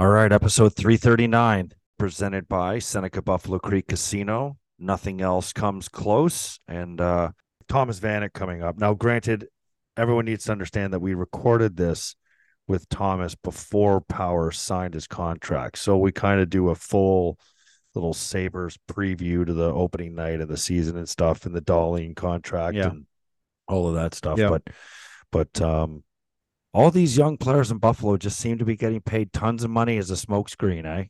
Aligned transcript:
All 0.00 0.08
right, 0.08 0.30
episode 0.30 0.76
339, 0.76 1.72
presented 1.98 2.48
by 2.48 2.78
Seneca 2.78 3.20
Buffalo 3.20 3.58
Creek 3.58 3.88
Casino. 3.88 4.56
Nothing 4.78 5.20
else 5.20 5.52
comes 5.52 5.88
close. 5.88 6.60
And 6.68 7.00
uh, 7.00 7.30
Thomas 7.68 7.98
Vanek 7.98 8.32
coming 8.32 8.62
up. 8.62 8.78
Now, 8.78 8.94
granted, 8.94 9.48
everyone 9.96 10.26
needs 10.26 10.44
to 10.44 10.52
understand 10.52 10.92
that 10.92 11.00
we 11.00 11.14
recorded 11.14 11.76
this 11.76 12.14
with 12.68 12.88
Thomas 12.88 13.34
before 13.34 14.00
Power 14.00 14.52
signed 14.52 14.94
his 14.94 15.08
contract. 15.08 15.78
So 15.78 15.98
we 15.98 16.12
kind 16.12 16.40
of 16.40 16.48
do 16.48 16.68
a 16.68 16.76
full 16.76 17.36
little 17.96 18.14
Sabres 18.14 18.78
preview 18.88 19.44
to 19.44 19.52
the 19.52 19.72
opening 19.72 20.14
night 20.14 20.40
of 20.40 20.46
the 20.48 20.56
season 20.56 20.96
and 20.96 21.08
stuff 21.08 21.44
and 21.44 21.56
the 21.56 21.60
Dahlin 21.62 22.14
contract 22.14 22.76
Yeah. 22.76 22.90
and 22.90 23.06
all 23.66 23.88
of 23.88 23.94
that 23.96 24.14
stuff. 24.14 24.38
Yeah. 24.38 24.50
But 24.50 24.62
but 25.32 25.60
um 25.60 26.04
all 26.78 26.92
these 26.92 27.16
young 27.16 27.36
players 27.36 27.72
in 27.72 27.78
Buffalo 27.78 28.16
just 28.16 28.38
seem 28.38 28.56
to 28.58 28.64
be 28.64 28.76
getting 28.76 29.00
paid 29.00 29.32
tons 29.32 29.64
of 29.64 29.70
money 29.70 29.98
as 29.98 30.12
a 30.12 30.14
smokescreen, 30.14 30.86
eh? 30.86 31.06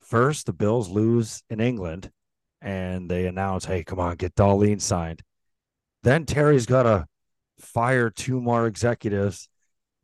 First, 0.00 0.46
the 0.46 0.54
Bills 0.54 0.88
lose 0.88 1.42
in 1.50 1.60
England 1.60 2.10
and 2.62 3.10
they 3.10 3.26
announce, 3.26 3.66
hey, 3.66 3.84
come 3.84 4.00
on, 4.00 4.16
get 4.16 4.34
Dahlin 4.34 4.80
signed. 4.80 5.22
Then 6.02 6.24
Terry's 6.24 6.64
got 6.64 6.84
to 6.84 7.04
fire 7.58 8.08
two 8.08 8.40
more 8.40 8.66
executives 8.66 9.50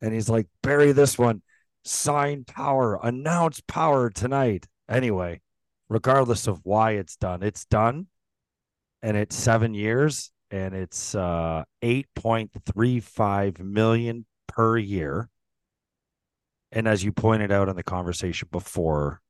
and 0.03 0.13
he's 0.13 0.29
like, 0.29 0.49
bury 0.63 0.93
this 0.93 1.17
one, 1.17 1.41
sign 1.83 2.45
power, 2.45 3.01
announce 3.03 3.63
power 3.67 4.11
tonight. 4.11 4.67
Anyway, 4.87 5.41
regardless 5.89 6.47
of 6.47 6.61
why 6.63 6.91
it's 6.91 7.17
done, 7.17 7.43
it's 7.43 7.65
done. 7.65 8.09
And 9.01 9.17
it's 9.17 9.35
seven 9.35 9.73
years 9.73 10.31
and 10.51 10.75
it's 10.75 11.15
uh 11.15 11.65
8.35 11.83 13.61
million 13.61 14.27
per 14.49 14.79
year. 14.79 15.29
And 16.73 16.89
as 16.89 17.05
you 17.05 17.13
pointed 17.13 17.53
out 17.53 17.69
in 17.69 17.77
the 17.77 17.83
conversation 17.83 18.49
before 18.51 19.21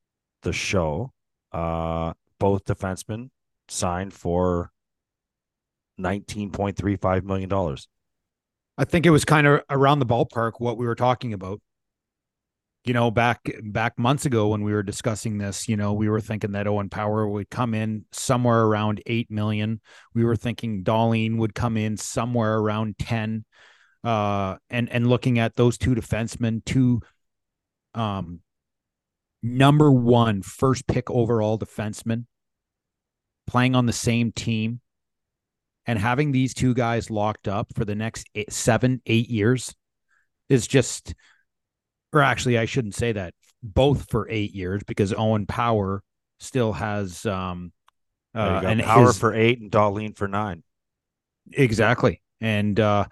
the 0.42 0.52
show, 0.52 1.12
uh 1.52 2.12
both 2.38 2.64
defensemen 2.64 3.30
signed 3.68 4.12
for 4.12 4.70
$19.35 6.00 7.24
million. 7.24 7.76
I 8.78 8.84
think 8.84 9.06
it 9.06 9.10
was 9.10 9.24
kind 9.24 9.46
of 9.46 9.62
around 9.70 10.00
the 10.00 10.06
ballpark 10.06 10.52
what 10.58 10.76
we 10.76 10.86
were 10.86 10.94
talking 10.94 11.32
about. 11.32 11.60
You 12.84 12.92
know, 12.92 13.10
back 13.10 13.40
back 13.64 13.98
months 13.98 14.26
ago 14.26 14.48
when 14.48 14.62
we 14.62 14.72
were 14.72 14.84
discussing 14.84 15.38
this, 15.38 15.68
you 15.68 15.76
know, 15.76 15.92
we 15.92 16.08
were 16.08 16.20
thinking 16.20 16.52
that 16.52 16.68
Owen 16.68 16.88
Power 16.88 17.26
would 17.26 17.50
come 17.50 17.74
in 17.74 18.04
somewhere 18.12 18.62
around 18.62 19.02
eight 19.06 19.28
million. 19.28 19.80
We 20.14 20.24
were 20.24 20.36
thinking 20.36 20.84
Dahlin 20.84 21.38
would 21.38 21.52
come 21.52 21.76
in 21.76 21.96
somewhere 21.96 22.58
around 22.58 22.96
ten. 22.98 23.44
Uh, 24.06 24.56
and 24.70 24.88
and 24.92 25.08
looking 25.08 25.38
at 25.40 25.56
those 25.56 25.76
two 25.76 25.94
defensemen, 25.94 26.64
two 26.64 27.00
um 27.94 28.40
number 29.42 29.90
one 29.90 30.42
first 30.42 30.86
pick 30.86 31.10
overall 31.10 31.58
defensemen 31.58 32.24
playing 33.46 33.74
on 33.74 33.86
the 33.86 33.92
same 33.92 34.32
team 34.32 34.80
and 35.86 35.98
having 35.98 36.32
these 36.32 36.52
two 36.52 36.74
guys 36.74 37.10
locked 37.10 37.48
up 37.48 37.68
for 37.74 37.84
the 37.84 37.94
next 37.94 38.28
eight, 38.34 38.52
seven, 38.52 39.00
eight 39.06 39.28
years 39.28 39.74
is 40.48 40.66
just, 40.66 41.14
or 42.12 42.22
actually, 42.22 42.58
I 42.58 42.64
shouldn't 42.64 42.94
say 42.94 43.12
that. 43.12 43.34
Both 43.62 44.10
for 44.10 44.28
eight 44.28 44.52
years 44.52 44.82
because 44.86 45.12
Owen 45.16 45.46
Power 45.46 46.02
still 46.38 46.72
has 46.72 47.24
um, 47.26 47.72
uh, 48.34 48.62
and 48.64 48.82
Power 48.82 49.06
his- 49.06 49.18
for 49.18 49.34
eight 49.34 49.60
and 49.60 49.70
Dahlin 49.70 50.16
for 50.16 50.28
nine. 50.28 50.62
exactly, 51.52 52.22
and 52.40 52.78
uh, 52.78 53.06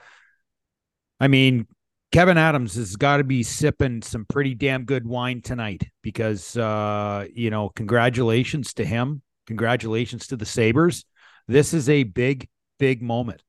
I 1.20 1.28
mean. 1.28 1.66
Kevyn 2.12 2.36
Adams 2.36 2.76
has 2.76 2.94
got 2.94 3.16
to 3.16 3.24
be 3.24 3.42
sipping 3.42 4.00
some 4.00 4.24
pretty 4.26 4.54
damn 4.54 4.84
good 4.84 5.04
wine 5.04 5.42
tonight 5.42 5.82
because, 6.00 6.56
uh, 6.56 7.26
you 7.34 7.50
know, 7.50 7.70
congratulations 7.70 8.72
to 8.74 8.84
him. 8.84 9.20
Congratulations 9.48 10.28
to 10.28 10.36
the 10.36 10.46
Sabres. 10.46 11.04
This 11.48 11.74
is 11.74 11.88
a 11.88 12.04
big, 12.04 12.48
big 12.78 13.02
moment. 13.02 13.42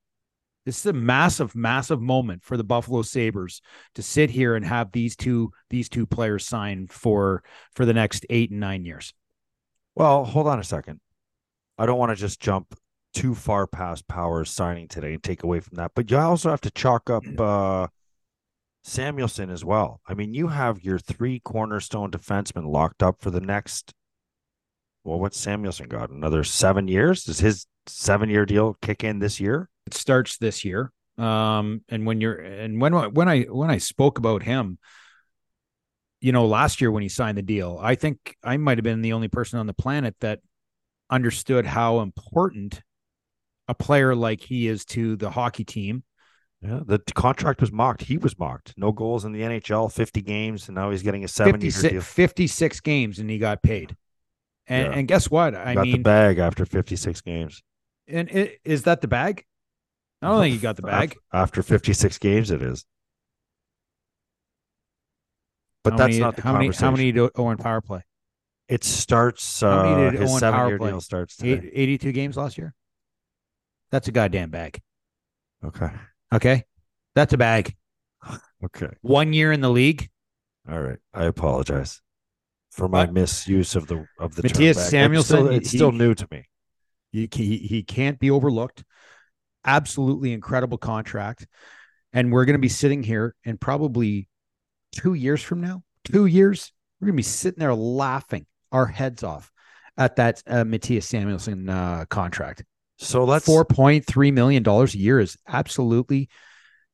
This 0.65 0.79
is 0.79 0.85
a 0.87 0.93
massive, 0.93 1.55
massive 1.55 2.01
moment 2.01 2.43
for 2.43 2.57
the 2.57 2.63
Buffalo 2.63 3.03
Sabres 3.03 3.61
to 3.93 4.01
sit 4.01 4.31
here 4.31 4.55
and 4.55 4.65
have 4.65 4.91
these 4.91 5.15
two 5.15 5.51
these 5.69 5.87
two 5.87 6.07
players 6.07 6.47
sign 6.47 6.87
for 6.87 7.43
for 7.75 7.85
the 7.85 7.93
next 7.93 8.25
eight 8.31 8.49
and 8.49 8.59
nine 8.59 8.83
years. 8.83 9.13
Well, 9.93 10.25
hold 10.25 10.47
on 10.47 10.59
a 10.59 10.63
second. 10.63 10.99
I 11.77 11.85
don't 11.85 11.99
want 11.99 12.09
to 12.09 12.15
just 12.15 12.39
jump 12.39 12.75
too 13.15 13.33
far 13.33 13.65
past 13.65 14.07
Powers 14.07 14.51
signing 14.51 14.87
today 14.87 15.13
and 15.13 15.23
take 15.23 15.41
away 15.41 15.61
from 15.61 15.77
that, 15.77 15.91
but 15.95 16.11
you 16.11 16.17
also 16.17 16.49
have 16.49 16.61
to 16.61 16.69
chalk 16.69 17.09
up 17.09 17.23
uh, 17.39 17.87
Samuelsson 18.85 19.49
as 19.49 19.63
well. 19.63 20.01
I 20.05 20.13
mean, 20.13 20.33
you 20.33 20.49
have 20.49 20.83
your 20.83 20.99
three 20.99 21.39
cornerstone 21.39 22.11
defensemen 22.11 22.67
locked 22.67 23.01
up 23.01 23.21
for 23.21 23.31
the 23.31 23.41
next. 23.41 23.93
Well, 25.03 25.19
what's 25.19 25.39
Samuelsson 25.39 25.87
got? 25.87 26.09
Another 26.09 26.43
seven 26.43 26.87
years? 26.87 27.23
Does 27.23 27.39
his 27.39 27.65
seven 27.87 28.29
year 28.29 28.45
deal 28.45 28.77
kick 28.81 29.03
in 29.03 29.19
this 29.19 29.39
year? 29.39 29.69
It 29.87 29.93
starts 29.93 30.37
this 30.37 30.65
year. 30.65 30.91
Um, 31.17 31.81
and 31.87 32.05
when 32.05 32.19
you're 32.19 32.35
and 32.35 32.81
when 32.81 32.93
when 33.13 33.29
I 33.29 33.43
when 33.43 33.71
I 33.71 33.77
spoke 33.77 34.17
about 34.17 34.43
him, 34.43 34.77
you 36.19 36.33
know, 36.33 36.45
last 36.45 36.81
year 36.81 36.91
when 36.91 37.03
he 37.03 37.09
signed 37.09 37.37
the 37.37 37.43
deal, 37.43 37.79
I 37.81 37.95
think 37.95 38.35
I 38.43 38.57
might 38.57 38.77
have 38.77 38.83
been 38.83 39.01
the 39.01 39.13
only 39.13 39.29
person 39.29 39.57
on 39.57 39.67
the 39.67 39.73
planet 39.73 40.15
that 40.19 40.41
understood 41.09 41.65
how 41.65 42.01
important 42.01 42.81
a 43.67 43.73
player 43.73 44.15
like 44.15 44.41
he 44.41 44.67
is 44.67 44.85
to 44.85 45.15
the 45.15 45.29
hockey 45.31 45.63
team. 45.63 46.03
Yeah, 46.61 46.79
the 46.85 46.99
contract 47.13 47.61
was 47.61 47.71
mocked. 47.71 48.01
He 48.03 48.17
was 48.17 48.37
mocked. 48.39 48.73
No 48.77 48.91
goals 48.91 49.23
in 49.25 49.31
the 49.33 49.41
NHL, 49.41 49.91
50 49.91 50.21
games, 50.21 50.67
and 50.67 50.75
now 50.75 50.89
he's 50.89 51.03
getting 51.03 51.23
a 51.23 51.27
seven 51.27 51.61
year 51.61 51.71
56, 51.71 51.91
deal. 51.91 52.01
56 52.01 52.79
games 52.79 53.19
and 53.19 53.29
he 53.29 53.37
got 53.37 53.61
paid. 53.61 53.95
And 54.67 54.87
Yeah. 54.93 54.97
and 54.99 55.07
guess 55.07 55.29
what? 55.29 55.53
I 55.53 55.75
got 55.75 55.83
the 55.83 55.97
bag 55.99 56.39
after 56.39 56.65
56 56.65 57.21
games. 57.21 57.61
and 58.07 58.29
it, 58.29 58.59
is 58.63 58.83
that 58.83 59.01
the 59.01 59.07
bag? 59.07 59.45
I 60.21 60.29
don't 60.29 60.41
think 60.41 60.53
he 60.53 60.59
got 60.59 60.75
the 60.75 60.81
bag. 60.81 61.15
After 61.33 61.61
56 61.61 62.17
games, 62.17 62.49
it 62.49 62.61
is. 62.63 62.85
But 65.83 65.93
How 65.93 65.97
that's 65.97 66.09
many, 66.13 66.19
not 66.19 66.35
the 66.35 66.41
how 66.41 66.53
many 66.53 66.65
conversation. 66.65 66.85
how 66.85 66.91
many 66.91 67.11
did 67.11 67.29
Owen 67.35 67.57
Power 67.57 67.81
play? 67.81 68.01
It 68.67 68.83
starts. 68.83 69.61
How 69.61 69.83
many 69.83 69.93
Uh, 70.07 70.11
did 70.11 70.19
his 70.21 70.31
Owen 70.31 70.39
seven 70.39 70.59
Power 70.59 70.67
year 70.69 70.77
play? 70.79 70.89
deal 70.91 71.01
starts 71.01 71.35
today. 71.37 71.69
82 71.73 72.11
games 72.11 72.37
last 72.37 72.57
year. 72.57 72.73
That's 73.91 74.07
a 74.07 74.11
goddamn 74.11 74.49
bag. 74.49 74.81
Okay. 75.63 75.89
Okay. 76.33 76.63
That's 77.15 77.33
a 77.33 77.37
bag. 77.37 77.75
Okay. 78.63 78.89
One 79.01 79.33
year 79.33 79.51
in 79.51 79.61
the 79.61 79.69
league. 79.69 80.09
All 80.69 80.81
right. 80.81 80.97
I 81.13 81.25
apologize 81.25 82.01
for 82.71 82.87
my 82.87 83.05
misuse 83.05 83.75
of 83.75 83.87
the 83.87 84.05
of 84.19 84.35
the 84.35 84.41
term 84.43 84.51
Matthias 84.51 84.77
bag. 84.77 85.11
It's 85.13 85.25
still- 85.27 85.47
It's 85.49 85.69
still 85.69 85.91
he- 85.91 85.97
new 85.97 86.15
to 86.15 86.27
me. 86.31 86.49
He, 87.11 87.29
he, 87.31 87.57
he 87.59 87.83
can't 87.83 88.19
be 88.19 88.29
overlooked. 88.29 88.83
Absolutely 89.63 90.33
incredible 90.33 90.77
contract. 90.77 91.47
And 92.11 92.31
we're 92.31 92.45
going 92.45 92.55
to 92.55 92.59
be 92.59 92.67
sitting 92.69 93.03
here 93.03 93.35
and 93.45 93.59
probably 93.59 94.27
two 94.91 95.13
years 95.13 95.41
from 95.41 95.61
now, 95.61 95.83
two 96.03 96.25
years, 96.25 96.71
we're 96.99 97.07
going 97.07 97.15
to 97.15 97.19
be 97.19 97.23
sitting 97.23 97.59
there 97.59 97.73
laughing 97.73 98.45
our 98.71 98.85
heads 98.85 99.23
off 99.23 99.51
at 99.97 100.17
that 100.17 100.43
uh, 100.47 100.63
Mattias 100.63 101.03
Samuelsson 101.03 101.69
uh, 101.69 102.05
contract. 102.09 102.63
So 102.97 103.23
let's. 103.25 103.45
Four 103.45 103.65
point 103.65 104.05
three 104.05 104.31
million 104.31 104.63
dollars 104.63 104.95
a 104.95 104.97
year 104.97 105.19
is 105.19 105.37
absolutely 105.47 106.29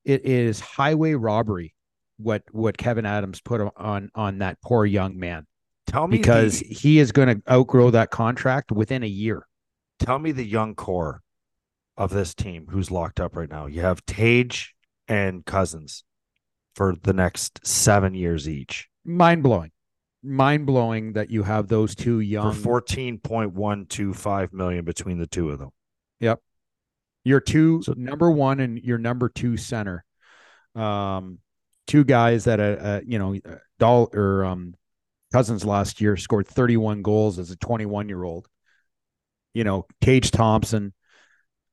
it 0.04 0.24
is 0.24 0.60
highway 0.60 1.12
robbery. 1.14 1.74
What 2.18 2.42
what 2.52 2.76
Kevyn 2.76 3.06
Adams 3.06 3.40
put 3.40 3.60
on 3.76 4.10
on 4.14 4.38
that 4.38 4.60
poor 4.62 4.84
young 4.86 5.18
man 5.18 5.46
tell 5.86 6.06
me 6.06 6.18
because 6.18 6.60
the, 6.60 6.66
he 6.66 6.98
is 6.98 7.10
going 7.12 7.28
to 7.28 7.42
outgrow 7.50 7.90
that 7.90 8.10
contract 8.10 8.70
within 8.70 9.02
a 9.02 9.08
year. 9.08 9.46
tell 9.98 10.18
me 10.18 10.30
the 10.30 10.44
young 10.44 10.74
core 10.74 11.20
of 11.96 12.10
this 12.10 12.34
team 12.34 12.66
who's 12.70 12.90
locked 12.90 13.18
up 13.18 13.36
right 13.36 13.50
now. 13.50 13.66
You 13.66 13.80
have 13.80 14.04
Tage 14.06 14.74
and 15.08 15.44
Cozens 15.44 16.04
for 16.76 16.94
the 17.02 17.12
next 17.12 17.60
seven 17.66 18.14
years 18.14 18.48
each 18.48 18.88
Mind 19.04 19.42
blowing, 19.42 19.72
mind 20.22 20.64
blowing 20.66 21.14
that 21.14 21.30
you 21.30 21.42
have 21.42 21.66
those 21.66 21.94
two 21.96 22.20
young. 22.20 22.54
for 22.54 22.60
fourteen 22.60 23.18
point 23.18 23.52
one 23.52 23.86
two 23.86 24.14
five 24.14 24.52
million 24.52 24.84
between 24.84 25.18
the 25.18 25.26
two 25.26 25.50
of 25.50 25.58
them. 25.58 25.70
Your 27.24 27.40
two 27.40 27.82
So- 27.82 27.94
number 27.96 28.30
one 28.30 28.60
and 28.60 28.78
your 28.78 28.98
number 28.98 29.28
two 29.28 29.56
center, 29.56 30.04
um, 30.74 31.38
two 31.86 32.04
guys 32.04 32.44
that 32.44 32.58
uh, 32.60 32.62
uh 32.62 33.00
you 33.04 33.18
know, 33.18 33.34
uh, 33.34 33.56
Doll 33.78 34.10
or 34.12 34.44
um, 34.44 34.74
Cozens 35.32 35.64
last 35.64 36.00
year 36.00 36.16
scored 36.16 36.46
31 36.46 37.02
goals 37.02 37.38
as 37.38 37.50
a 37.50 37.56
21 37.56 38.08
year 38.08 38.24
old. 38.24 38.48
You 39.54 39.64
know, 39.64 39.86
Tage 40.00 40.30
Thompson, 40.30 40.94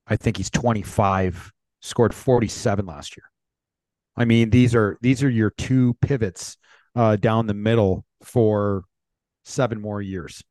I 0.06 0.18
think 0.18 0.38
he's 0.38 0.50
25, 0.50 1.52
scored 1.82 2.14
47 2.14 2.86
last 2.86 3.16
year. 3.18 3.26
I 4.16 4.26
mean, 4.26 4.50
these 4.50 4.76
are 4.76 4.98
these 5.02 5.24
are 5.24 5.30
your 5.30 5.50
two 5.52 5.96
pivots 6.02 6.58
uh, 6.96 7.16
down 7.16 7.48
the 7.48 7.54
middle 7.54 8.06
for 8.24 8.84
seven 9.46 9.82
more 9.82 10.02
years. 10.02 10.44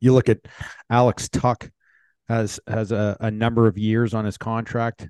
You 0.00 0.12
look 0.12 0.28
at 0.28 0.40
Alex 0.90 1.28
Tuch 1.28 1.70
has 2.28 2.60
has 2.66 2.92
a, 2.92 3.16
a 3.20 3.30
number 3.30 3.66
of 3.66 3.78
years 3.78 4.14
on 4.14 4.24
his 4.24 4.38
contract. 4.38 5.08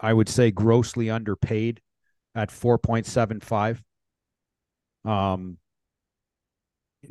I 0.00 0.12
would 0.12 0.28
say 0.28 0.50
grossly 0.50 1.10
underpaid 1.10 1.80
at 2.34 2.50
4.75. 2.50 3.82
Um, 5.04 5.58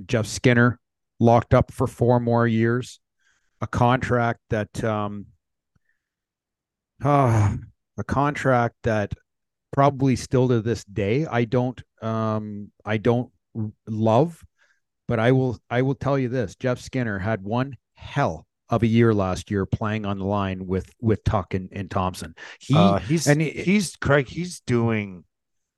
Jeff 0.06 0.26
Skinner 0.26 0.80
locked 1.20 1.54
up 1.54 1.72
for 1.72 1.88
four 1.88 2.20
more 2.20 2.48
years, 2.48 3.00
a 3.62 3.68
contract 3.68 4.40
that 4.50 4.84
um 4.84 5.28
uh, 7.04 7.56
a 7.98 8.04
contract 8.04 8.76
that 8.84 9.14
probably 9.72 10.16
still 10.16 10.48
to 10.48 10.62
this 10.62 10.84
day 10.86 11.26
I 11.26 11.46
don't 11.46 11.82
um 12.02 12.72
I 12.86 12.98
don't 12.98 13.32
love, 13.88 14.44
but 15.08 15.20
I 15.20 15.32
will 15.32 15.60
I 15.70 15.82
will 15.82 15.96
tell 15.96 16.18
you 16.18 16.30
this: 16.30 16.56
Jeff 16.56 16.80
Skinner 16.80 17.20
had 17.20 17.44
one 17.44 17.78
hell 17.96 18.47
of 18.70 18.84
a 18.84 18.88
year 18.88 19.14
last 19.14 19.50
year 19.50 19.66
playing 19.66 20.06
on 20.06 20.20
the 20.20 20.26
line 20.26 20.68
with 20.68 20.94
with 21.02 21.24
Tuch 21.24 21.54
and, 21.54 21.70
and 21.72 21.90
Thompson. 21.90 22.36
He 22.60 22.76
uh, 22.76 23.00
he's 23.00 23.28
and 23.28 23.42
he, 23.42 23.50
he's 23.50 23.96
Craig. 23.96 24.28
He's 24.28 24.60
doing. 24.62 25.24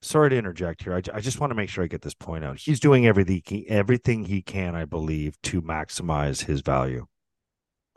Sorry 0.02 0.30
to 0.30 0.38
interject 0.38 0.84
here. 0.84 0.94
I, 0.94 1.02
I 1.14 1.20
just 1.20 1.42
want 1.42 1.52
to 1.52 1.56
make 1.56 1.70
sure 1.70 1.84
I 1.84 1.88
get 1.88 2.02
this 2.02 2.14
point 2.14 2.46
out. 2.46 2.58
He's 2.58 2.80
doing 2.80 3.06
everything 3.06 3.42
he, 3.46 3.68
everything 3.68 4.24
he 4.24 4.42
can, 4.42 4.74
I 4.76 4.86
believe, 4.86 5.40
to 5.44 5.62
maximize 5.62 6.46
his 6.46 6.62
value. 6.62 7.06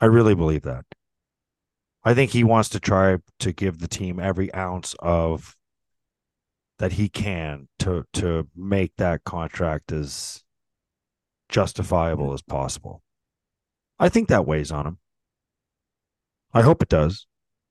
I 0.01 0.07
really 0.07 0.35
believe 0.35 0.63
that. 0.63 0.85
I 2.05 2.15
think 2.15 2.33
he 2.33 2.43
wants 2.43 2.69
to 2.71 2.81
try 2.81 3.19
to 3.39 3.53
give 3.53 3.79
the 3.79 3.87
team 3.87 4.19
every 4.19 4.53
ounce 4.53 4.97
of 4.99 5.57
that 6.81 6.93
he 6.95 7.09
can 7.09 7.69
to 7.79 8.05
to 8.15 8.49
make 8.57 8.93
that 8.97 9.23
contract 9.23 9.93
as 9.93 10.43
justifiable 11.49 12.33
as 12.33 12.43
possible. 12.43 13.03
I 14.03 14.09
think 14.09 14.29
that 14.29 14.47
weighs 14.49 14.73
on 14.73 14.85
him. 14.85 14.99
I 16.53 16.63
hope 16.63 16.83
it 16.83 16.89
does, 16.89 17.29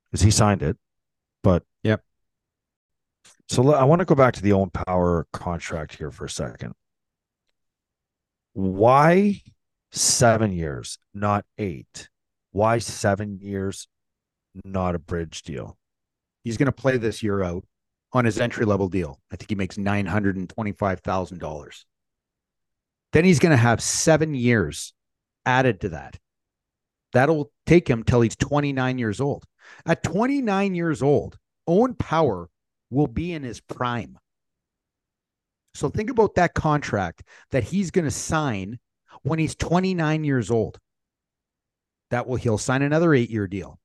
because 0.10 0.22
he 0.22 0.31
signed 0.31 0.63
it. 0.63 0.78
But 1.44 1.63
yep. 1.83 2.06
So 3.50 3.74
I 3.74 3.83
want 3.83 4.00
to 4.00 4.06
go 4.06 4.16
back 4.16 4.36
to 4.36 4.42
the 4.42 4.54
Owen 4.54 4.69
Power 4.69 5.28
contract 5.33 5.98
here 5.98 6.10
for 6.10 6.24
a 6.24 6.30
second. 6.30 6.72
Why 8.54 9.42
seven 9.92 10.54
years, 10.54 11.00
not 11.13 11.44
eight? 11.57 12.07
Why 12.54 12.78
seven 12.78 13.39
years, 13.42 13.89
not 14.63 14.95
a 14.95 15.00
bridge 15.00 15.42
deal? 15.42 15.78
He's 16.45 16.56
going 16.56 16.68
to 16.68 16.72
play 16.72 16.95
this 16.95 17.22
year 17.22 17.44
out 17.44 17.66
on 18.13 18.24
his 18.24 18.39
entry 18.39 18.66
level 18.66 18.88
deal. 18.88 19.19
I 19.33 19.36
think 19.36 19.50
he 19.50 19.56
makes 19.56 19.75
$925,000. 19.75 21.83
Then 23.12 23.25
he's 23.25 23.39
going 23.39 23.51
to 23.51 23.57
have 23.57 23.81
seven 23.81 24.33
years 24.33 24.94
added 25.46 25.82
to 25.82 25.90
that. 25.90 26.20
That'll 27.14 27.52
take 27.66 27.90
him 27.90 28.04
till 28.04 28.22
he's 28.22 28.36
29 28.36 28.98
years 28.98 29.20
old. 29.20 29.46
At 29.86 30.04
29 30.04 30.76
years 30.76 31.02
old, 31.02 31.38
Owen 31.68 31.96
Power 31.96 32.50
will 32.90 33.08
be 33.08 33.34
in 33.34 33.44
his 33.44 33.62
prime. 33.62 34.18
So 35.74 35.90
think 35.90 36.10
about 36.10 36.36
that 36.36 36.54
contract 36.54 37.24
that 37.52 37.64
he's 37.64 37.92
going 37.92 38.06
to 38.06 38.12
sign 38.12 38.80
when 39.24 39.40
he's 39.40 39.56
29 39.56 40.24
years 40.24 40.52
old. 40.52 40.78
That 42.10 42.28
will 42.28 42.36
he'll 42.36 42.58
sign 42.58 42.82
another 42.82 43.10
8-year 43.10 43.48
deal. 43.48 43.80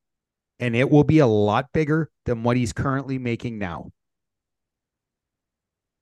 And 0.59 0.75
it 0.75 0.91
will 0.91 1.05
be 1.05 1.19
a 1.19 1.27
lot 1.27 1.73
bigger 1.73 2.11
than 2.25 2.43
what 2.43 2.57
he's 2.57 2.73
currently 2.73 3.19
making 3.19 3.59
now. 3.59 3.91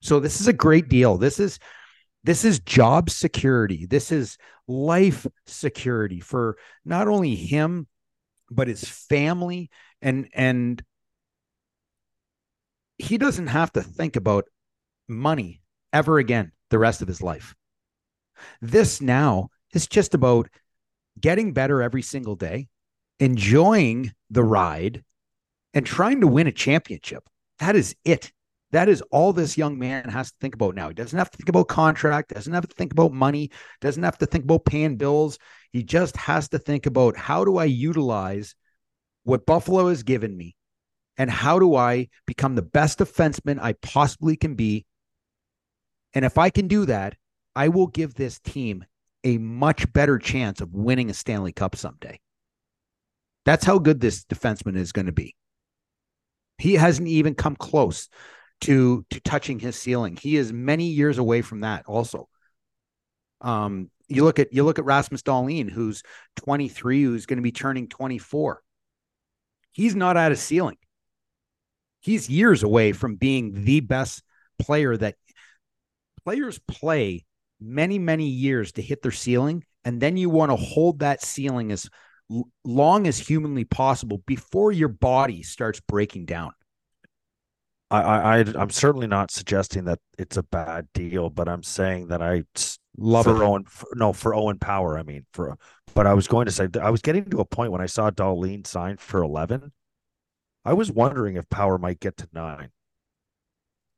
So 0.01 0.21
this 0.21 0.41
is 0.41 0.49
a 0.49 0.53
great 0.53 0.89
deal. 0.89 1.19
This 1.19 1.41
is 1.41 1.59
this 2.25 2.44
is 2.44 2.59
job 2.59 3.11
security. 3.11 3.87
This 3.87 4.11
is 4.11 4.38
life 4.67 5.26
security 5.47 6.21
for 6.21 6.56
not 6.85 7.06
only 7.06 7.35
him 7.35 7.87
but 8.50 8.69
his 8.69 8.85
family 8.85 9.71
and 10.00 10.29
and 10.35 10.82
he 12.97 13.19
doesn't 13.19 13.49
have 13.49 13.73
to 13.73 13.82
think 13.82 14.17
about 14.17 14.44
money 15.09 15.61
ever 15.93 16.19
again 16.19 16.53
the 16.71 16.79
rest 16.79 17.03
of 17.03 17.09
his 17.09 17.23
life. 17.23 17.55
This 18.61 19.00
now 19.00 19.49
is 19.75 19.87
just 19.87 20.15
about 20.15 20.49
getting 21.20 21.53
better 21.53 21.82
every 21.82 22.03
single 22.03 22.37
day, 22.37 22.69
enjoying 23.20 24.12
the 24.31 24.44
ride, 24.44 25.05
and 25.75 25.85
trying 25.85 26.20
to 26.20 26.27
win 26.27 26.47
a 26.47 26.53
championship. 26.53 27.29
That 27.59 27.77
is 27.77 27.94
it. 28.05 28.32
That 28.75 28.88
is 28.88 29.03
all 29.12 29.32
this 29.32 29.56
young 29.56 29.79
man 29.79 30.09
has 30.09 30.32
to 30.32 30.37
think 30.41 30.56
about 30.56 30.75
now. 30.75 30.88
He 30.88 30.94
doesn't 30.94 31.17
have 31.17 31.31
to 31.31 31.37
think 31.37 31.49
about 31.49 31.69
contract, 31.69 32.35
doesn't 32.35 32.53
have 32.53 32.67
to 32.67 32.75
think 32.75 32.91
about 32.91 33.12
money, 33.12 33.53
doesn't 33.81 34.03
have 34.03 34.19
to 34.19 34.26
think 34.26 34.43
about 34.43 34.65
paying 34.65 34.97
bills. 34.97 35.38
He 35.71 35.85
just 35.85 36.17
has 36.17 36.49
to 36.49 36.59
think 36.59 36.87
about 36.87 37.17
how 37.17 37.44
do 37.44 37.56
I 37.56 37.67
utilize 37.67 38.56
what 39.23 39.47
Buffalo 39.47 39.91
has 39.91 40.03
given 40.03 40.37
me 40.37 40.56
and 41.17 41.31
how 41.31 41.61
do 41.61 41.76
I 41.76 42.09
become 42.26 42.56
the 42.56 42.62
best 42.62 42.99
defenseman 42.99 43.61
I 43.62 43.75
possibly 43.75 44.35
can 44.37 44.56
be? 44.56 44.87
And 46.12 46.25
if 46.25 46.37
I 46.37 46.50
can 46.50 46.67
do 46.67 46.85
that, 46.87 47.15
I 47.55 47.69
will 47.69 47.87
give 47.87 48.15
this 48.15 48.41
team 48.41 48.85
a 49.23 49.38
much 49.38 49.93
better 49.93 50.19
chance 50.19 50.61
of 50.61 50.75
winning 50.75 51.11
a 51.11 51.15
Stanley 51.15 51.53
Cup 51.53 51.77
someday. 51.77 52.19
That's 53.44 53.65
how 53.65 53.79
good 53.79 54.00
this 54.00 54.25
defenseman 54.25 54.77
is 54.77 54.91
going 54.91 55.06
to 55.06 55.12
be. 55.12 55.37
He 56.59 56.75
hasn't 56.75 57.06
even 57.06 57.37
come 57.37 57.55
close 57.55 58.09
to 58.64 59.05
to 59.11 59.20
touching 59.20 59.58
his 59.58 59.76
ceiling. 59.76 60.16
He 60.20 60.37
is 60.37 60.52
many 60.52 60.87
years 60.87 61.19
away 61.19 61.43
from 61.43 61.61
that 61.61 61.84
also. 61.87 62.28
Um 63.40 63.90
you 64.08 64.25
look 64.25 64.38
at 64.38 64.52
you 64.52 64.64
look 64.64 64.78
at 64.78 64.84
Rasmus 64.84 65.22
Dahlin 65.22 65.70
who's 65.70 66.02
23 66.37 67.05
who's 67.05 67.26
going 67.26 67.38
to 67.38 67.43
be 67.43 67.52
turning 67.52 67.88
24. 67.88 68.62
He's 69.72 69.94
not 69.94 70.16
at 70.16 70.32
a 70.32 70.37
ceiling. 70.37 70.76
He's 72.00 72.28
years 72.28 72.62
away 72.62 72.93
from 72.93 73.16
being 73.16 73.64
the 73.64 73.81
best 73.81 74.22
player 74.58 74.96
that 74.96 75.17
players 76.25 76.58
play 76.69 77.25
many 77.60 77.99
many 77.99 78.28
years 78.28 78.72
to 78.72 78.82
hit 78.82 79.02
their 79.02 79.12
ceiling 79.12 79.64
and 79.84 80.00
then 80.00 80.17
you 80.17 80.31
want 80.31 80.50
to 80.50 80.56
hold 80.56 81.00
that 81.00 81.22
ceiling 81.22 81.70
as 81.70 81.88
long 82.64 83.06
as 83.06 83.19
humanly 83.19 83.64
possible 83.64 84.22
before 84.26 84.72
your 84.72 84.88
body 84.88 85.43
starts 85.43 85.81
breaking 85.81 86.25
down. 86.25 86.52
I, 88.00 88.38
I 88.38 88.44
I'm 88.56 88.70
certainly 88.70 89.06
not 89.06 89.31
suggesting 89.31 89.85
that 89.85 89.99
it's 90.19 90.37
a 90.37 90.43
bad 90.43 90.88
deal, 90.94 91.31
but 91.31 91.49
I'm 91.49 91.62
saying 91.62 92.08
that 92.08 92.23
I 92.23 92.44
love 92.96 93.25
for 93.25 93.43
it. 93.43 93.46
Owen. 93.46 93.64
For, 93.64 93.88
no, 93.94 94.12
for 94.12 94.35
Owen 94.35 94.58
Power. 94.58 94.99
I 94.99 95.02
mean, 95.02 95.26
for 95.32 95.56
but 95.94 96.06
I 96.06 96.14
was 96.14 96.26
going 96.26 96.46
to 96.46 96.52
say 96.52 96.69
I 96.81 96.91
was 96.91 97.02
getting 97.02 97.25
to 97.31 97.41
a 97.41 97.44
point 97.44 97.73
when 97.73 97.81
I 97.81 97.87
saw 97.87 98.11
Dahlin 98.11 98.67
signed 98.67 99.00
for 99.00 99.23
eleven. 99.23 99.73
I 100.64 100.73
was 100.73 100.91
wondering 100.91 101.37
if 101.37 101.48
Power 101.51 101.79
might 101.79 102.01
get 102.01 102.17
to 102.19 102.29
nine. 102.32 102.70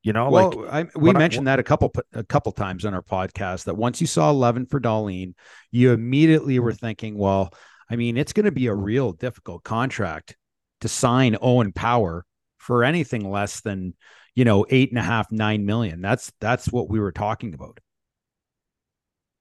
You 0.03 0.13
know, 0.13 0.31
well, 0.31 0.51
like 0.51 0.73
I, 0.73 0.99
we 0.99 1.13
mentioned 1.13 1.49
I, 1.49 1.53
that 1.53 1.61
a 1.61 1.65
couple 1.65 1.93
a 2.13 2.25
couple 2.25 2.53
times 2.53 2.85
on 2.85 2.95
our 2.95 3.03
podcast 3.03 3.65
that 3.65 3.77
once 3.77 4.01
you 4.01 4.07
saw 4.07 4.31
eleven 4.31 4.67
for 4.67 4.81
Dahlin, 4.81 5.35
you 5.71 5.93
immediately 5.93 6.59
were 6.59 6.73
thinking, 6.73 7.17
well, 7.17 7.53
I 7.89 7.97
mean, 7.97 8.17
it's 8.17 8.33
going 8.33 8.45
to 8.47 8.53
be 8.53 8.67
a 8.67 8.75
real 8.75 9.13
difficult 9.13 9.65
contract 9.65 10.37
to 10.81 10.89
sign 10.89 11.37
Owen 11.41 11.73
Power 11.73 12.26
for 12.67 12.83
anything 12.83 13.31
less 13.31 13.61
than 13.61 13.95
you 14.35 14.45
know 14.45 14.67
eight 14.69 14.91
and 14.91 14.99
a 14.99 15.03
half 15.03 15.31
nine 15.31 15.65
million. 15.65 16.01
That's 16.01 16.33
that's 16.41 16.67
what 16.67 16.91
we 16.91 16.99
were 16.99 17.13
talking 17.13 17.55
about. 17.55 17.79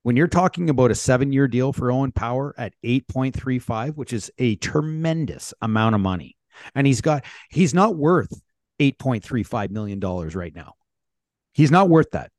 When 0.03 0.15
you're 0.15 0.27
talking 0.27 0.70
about 0.70 0.91
a 0.91 0.96
seven 0.96 1.34
year 1.34 1.48
deal 1.48 1.74
for 1.74 1.91
owen 1.91 2.12
power 2.12 2.53
at 2.60 2.74
8.35 2.86 3.96
which 3.96 4.13
is 4.13 4.29
a 4.38 4.55
tremendous 4.58 5.51
amount 5.63 5.96
of 5.96 6.01
money 6.01 6.38
and 6.75 6.86
he's 6.86 7.01
got 7.01 7.25
he's 7.50 7.74
not 7.74 7.96
worth 7.96 8.32
8.35 8.79 9.72
million 9.72 10.00
dollars 10.00 10.36
right 10.36 10.53
now. 10.55 10.74
He's 11.53 11.72
not 11.72 11.89
worth 11.89 12.12
that. 12.12 12.29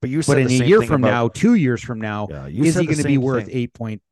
But 0.00 0.10
you 0.10 0.22
but 0.26 0.38
in 0.38 0.48
a 0.48 0.66
year 0.66 0.82
from 0.82 1.04
about, 1.04 1.10
now 1.10 1.28
two 1.28 1.54
years 1.54 1.80
from 1.80 2.00
now 2.00 2.26
yeah, 2.28 2.46
is 2.48 2.74
he 2.74 2.86
going 2.86 2.98
to 2.98 3.04
be 3.04 3.18
worth 3.18 3.48
8 3.48 3.72
point 3.72 4.02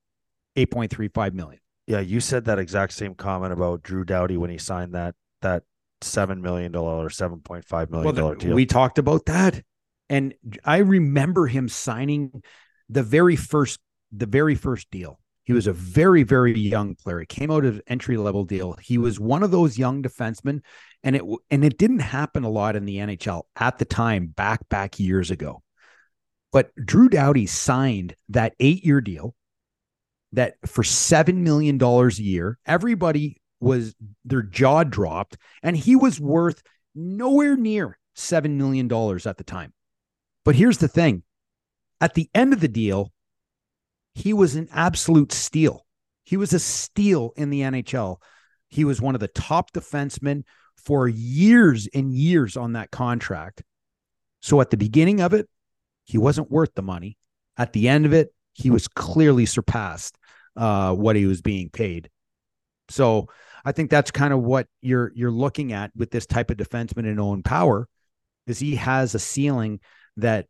8.35 0.56 1.32
million? 1.32 1.60
Yeah 1.88 1.98
you 1.98 2.20
said 2.20 2.44
that 2.44 2.60
exact 2.60 2.92
same 2.92 3.16
comment 3.16 3.52
about 3.52 3.82
drew 3.82 4.04
doughty 4.04 4.36
when 4.36 4.48
he 4.48 4.58
signed 4.58 4.94
that 4.94 5.16
that 5.42 5.64
seven 6.00 6.42
million 6.42 6.72
dollar, 6.72 7.10
seven 7.10 7.40
point 7.40 7.64
five 7.64 7.90
million 7.90 8.14
dollar 8.14 8.30
well, 8.30 8.38
deal. 8.38 8.54
We 8.54 8.66
talked 8.66 8.98
about 8.98 9.26
that, 9.26 9.62
and 10.08 10.34
I 10.64 10.78
remember 10.78 11.46
him 11.46 11.68
signing 11.68 12.42
the 12.88 13.02
very 13.02 13.36
first 13.36 13.80
the 14.10 14.26
very 14.26 14.54
first 14.54 14.90
deal. 14.90 15.18
He 15.44 15.52
was 15.52 15.66
a 15.66 15.72
very 15.72 16.22
very 16.22 16.58
young 16.58 16.94
player. 16.94 17.20
He 17.20 17.26
came 17.26 17.50
out 17.50 17.64
of 17.64 17.80
entry 17.86 18.16
level 18.16 18.44
deal. 18.44 18.76
He 18.80 18.98
was 18.98 19.18
one 19.18 19.42
of 19.42 19.50
those 19.50 19.78
young 19.78 20.02
defensemen, 20.02 20.60
and 21.02 21.16
it 21.16 21.22
and 21.50 21.64
it 21.64 21.78
didn't 21.78 22.00
happen 22.00 22.44
a 22.44 22.50
lot 22.50 22.76
in 22.76 22.84
the 22.84 22.98
NHL 22.98 23.42
at 23.56 23.78
the 23.78 23.84
time 23.84 24.26
back 24.28 24.68
back 24.68 25.00
years 25.00 25.30
ago. 25.30 25.62
But 26.52 26.70
Drew 26.76 27.08
Doughty 27.08 27.46
signed 27.46 28.14
that 28.28 28.54
eight 28.60 28.84
year 28.84 29.00
deal 29.00 29.34
that 30.32 30.54
for 30.66 30.84
seven 30.84 31.42
million 31.42 31.78
dollars 31.78 32.18
a 32.18 32.22
year. 32.22 32.58
Everybody 32.66 33.41
was 33.62 33.94
their 34.24 34.42
jaw 34.42 34.84
dropped, 34.84 35.36
and 35.62 35.76
he 35.76 35.96
was 35.96 36.20
worth 36.20 36.62
nowhere 36.94 37.56
near 37.56 37.98
$7 38.16 38.50
million 38.50 38.86
at 39.26 39.36
the 39.36 39.44
time. 39.44 39.72
But 40.44 40.56
here's 40.56 40.78
the 40.78 40.88
thing 40.88 41.22
at 42.00 42.14
the 42.14 42.28
end 42.34 42.52
of 42.52 42.60
the 42.60 42.68
deal, 42.68 43.12
he 44.14 44.32
was 44.32 44.56
an 44.56 44.68
absolute 44.72 45.32
steal. 45.32 45.86
He 46.24 46.36
was 46.36 46.52
a 46.52 46.58
steal 46.58 47.32
in 47.36 47.50
the 47.50 47.60
NHL. 47.60 48.16
He 48.68 48.84
was 48.84 49.00
one 49.00 49.14
of 49.14 49.20
the 49.20 49.28
top 49.28 49.72
defensemen 49.72 50.42
for 50.76 51.08
years 51.08 51.88
and 51.94 52.12
years 52.12 52.56
on 52.56 52.72
that 52.72 52.90
contract. 52.90 53.62
So 54.40 54.60
at 54.60 54.70
the 54.70 54.76
beginning 54.76 55.20
of 55.20 55.32
it, 55.32 55.48
he 56.04 56.18
wasn't 56.18 56.50
worth 56.50 56.74
the 56.74 56.82
money. 56.82 57.16
At 57.56 57.72
the 57.72 57.88
end 57.88 58.06
of 58.06 58.12
it, 58.12 58.34
he 58.52 58.70
was 58.70 58.88
clearly 58.88 59.46
surpassed 59.46 60.18
uh, 60.56 60.94
what 60.94 61.16
he 61.16 61.26
was 61.26 61.40
being 61.40 61.70
paid. 61.70 62.10
So 62.88 63.28
I 63.64 63.72
think 63.72 63.90
that's 63.90 64.10
kind 64.10 64.32
of 64.32 64.40
what 64.40 64.66
you're 64.80 65.12
you're 65.14 65.30
looking 65.30 65.72
at 65.72 65.90
with 65.96 66.10
this 66.10 66.26
type 66.26 66.50
of 66.50 66.56
defenseman 66.56 67.06
in 67.06 67.20
Owen 67.20 67.42
Power, 67.42 67.88
is 68.46 68.58
he 68.58 68.76
has 68.76 69.14
a 69.14 69.18
ceiling 69.18 69.80
that 70.16 70.46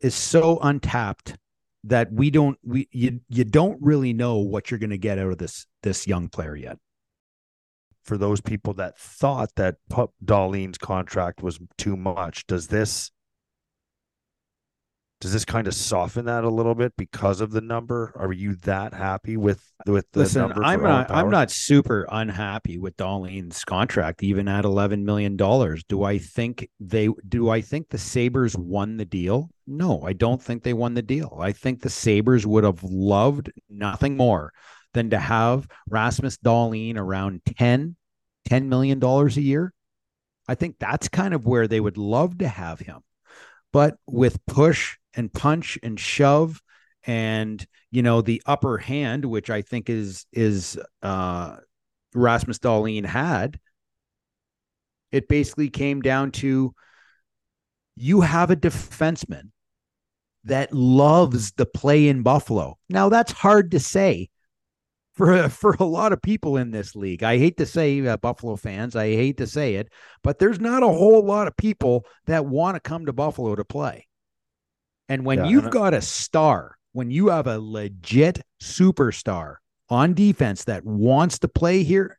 is 0.00 0.14
so 0.14 0.58
untapped 0.60 1.36
that 1.84 2.12
we 2.12 2.30
don't 2.30 2.58
we 2.62 2.88
you 2.92 3.20
you 3.28 3.44
don't 3.44 3.78
really 3.80 4.12
know 4.12 4.38
what 4.38 4.70
you're 4.70 4.80
going 4.80 4.90
to 4.90 4.98
get 4.98 5.18
out 5.18 5.32
of 5.32 5.38
this 5.38 5.66
this 5.82 6.06
young 6.06 6.28
player 6.28 6.56
yet. 6.56 6.78
For 8.04 8.16
those 8.16 8.40
people 8.40 8.72
that 8.74 8.98
thought 8.98 9.54
that 9.56 9.76
Pup 9.90 10.12
Dahlin's 10.24 10.78
contract 10.78 11.42
was 11.42 11.58
too 11.76 11.96
much, 11.96 12.46
does 12.46 12.68
this 12.68 13.10
does 15.20 15.32
this 15.32 15.44
kind 15.44 15.66
of 15.66 15.74
soften 15.74 16.26
that 16.26 16.44
a 16.44 16.48
little 16.48 16.76
bit 16.76 16.92
because 16.96 17.40
of 17.40 17.50
the 17.50 17.60
number? 17.60 18.12
Are 18.16 18.32
you 18.32 18.54
that 18.62 18.94
happy 18.94 19.36
with 19.36 19.60
with 19.84 20.06
the 20.12 20.20
Listen, 20.20 20.42
number? 20.42 20.62
I'm 20.62 20.82
not 20.82 21.10
I'm 21.10 21.30
not 21.30 21.50
super 21.50 22.06
unhappy 22.10 22.78
with 22.78 22.96
Dahlin's 22.96 23.64
contract, 23.64 24.22
even 24.22 24.46
at 24.46 24.64
eleven 24.64 25.04
million 25.04 25.36
dollars. 25.36 25.82
Do 25.84 26.04
I 26.04 26.18
think 26.18 26.68
they 26.78 27.08
do 27.28 27.50
I 27.50 27.62
think 27.62 27.88
the 27.88 27.98
Sabres 27.98 28.56
won 28.56 28.96
the 28.96 29.04
deal? 29.04 29.50
No, 29.66 30.02
I 30.02 30.12
don't 30.12 30.40
think 30.40 30.62
they 30.62 30.72
won 30.72 30.94
the 30.94 31.02
deal. 31.02 31.36
I 31.40 31.50
think 31.50 31.82
the 31.82 31.90
Sabres 31.90 32.46
would 32.46 32.64
have 32.64 32.82
loved 32.84 33.50
nothing 33.68 34.16
more 34.16 34.52
than 34.94 35.10
to 35.10 35.18
have 35.18 35.66
Rasmus 35.88 36.38
Dahlin 36.38 36.96
around 36.96 37.42
10, 37.44 37.96
10 38.44 38.68
million 38.68 39.00
dollars 39.00 39.36
a 39.36 39.42
year. 39.42 39.72
I 40.46 40.54
think 40.54 40.76
that's 40.78 41.08
kind 41.08 41.34
of 41.34 41.44
where 41.44 41.66
they 41.66 41.80
would 41.80 41.98
love 41.98 42.38
to 42.38 42.48
have 42.48 42.78
him. 42.78 43.00
But 43.72 43.96
with 44.06 44.38
push 44.46 44.96
and 45.18 45.32
punch 45.32 45.78
and 45.82 46.00
shove 46.00 46.62
and 47.04 47.66
you 47.90 48.02
know 48.02 48.22
the 48.22 48.42
upper 48.46 48.78
hand 48.78 49.24
which 49.24 49.50
i 49.50 49.60
think 49.60 49.90
is 49.90 50.24
is 50.32 50.78
uh 51.02 51.56
rasmus 52.14 52.58
dahlin 52.58 53.04
had 53.04 53.58
it 55.12 55.28
basically 55.28 55.70
came 55.70 56.00
down 56.00 56.30
to 56.30 56.74
you 57.96 58.20
have 58.20 58.50
a 58.50 58.56
defenseman 58.56 59.50
that 60.44 60.72
loves 60.72 61.52
the 61.52 61.66
play 61.66 62.08
in 62.08 62.22
buffalo. 62.22 62.78
Now 62.88 63.08
that's 63.08 63.32
hard 63.32 63.70
to 63.72 63.80
say 63.80 64.28
for 65.14 65.48
for 65.48 65.76
a 65.78 65.84
lot 65.84 66.12
of 66.12 66.22
people 66.22 66.56
in 66.56 66.70
this 66.70 66.94
league. 66.94 67.22
I 67.22 67.38
hate 67.38 67.56
to 67.58 67.66
say 67.66 68.06
uh, 68.06 68.16
buffalo 68.16 68.56
fans 68.56 68.96
i 68.96 69.08
hate 69.08 69.38
to 69.38 69.46
say 69.46 69.74
it 69.74 69.88
but 70.22 70.38
there's 70.38 70.60
not 70.60 70.82
a 70.82 70.88
whole 70.88 71.24
lot 71.24 71.48
of 71.48 71.56
people 71.56 72.04
that 72.26 72.46
want 72.46 72.76
to 72.76 72.80
come 72.80 73.06
to 73.06 73.12
buffalo 73.12 73.54
to 73.54 73.64
play 73.64 74.07
and 75.08 75.24
when 75.24 75.44
Yeah, 75.44 75.44
you've 75.44 75.70
got 75.70 75.94
a 75.94 76.00
star, 76.02 76.76
when 76.92 77.10
you 77.10 77.28
have 77.28 77.46
a 77.46 77.58
legit 77.58 78.40
superstar 78.62 79.56
on 79.88 80.14
defense 80.14 80.64
that 80.64 80.84
wants 80.84 81.38
to 81.40 81.48
play 81.48 81.82
here, 81.82 82.18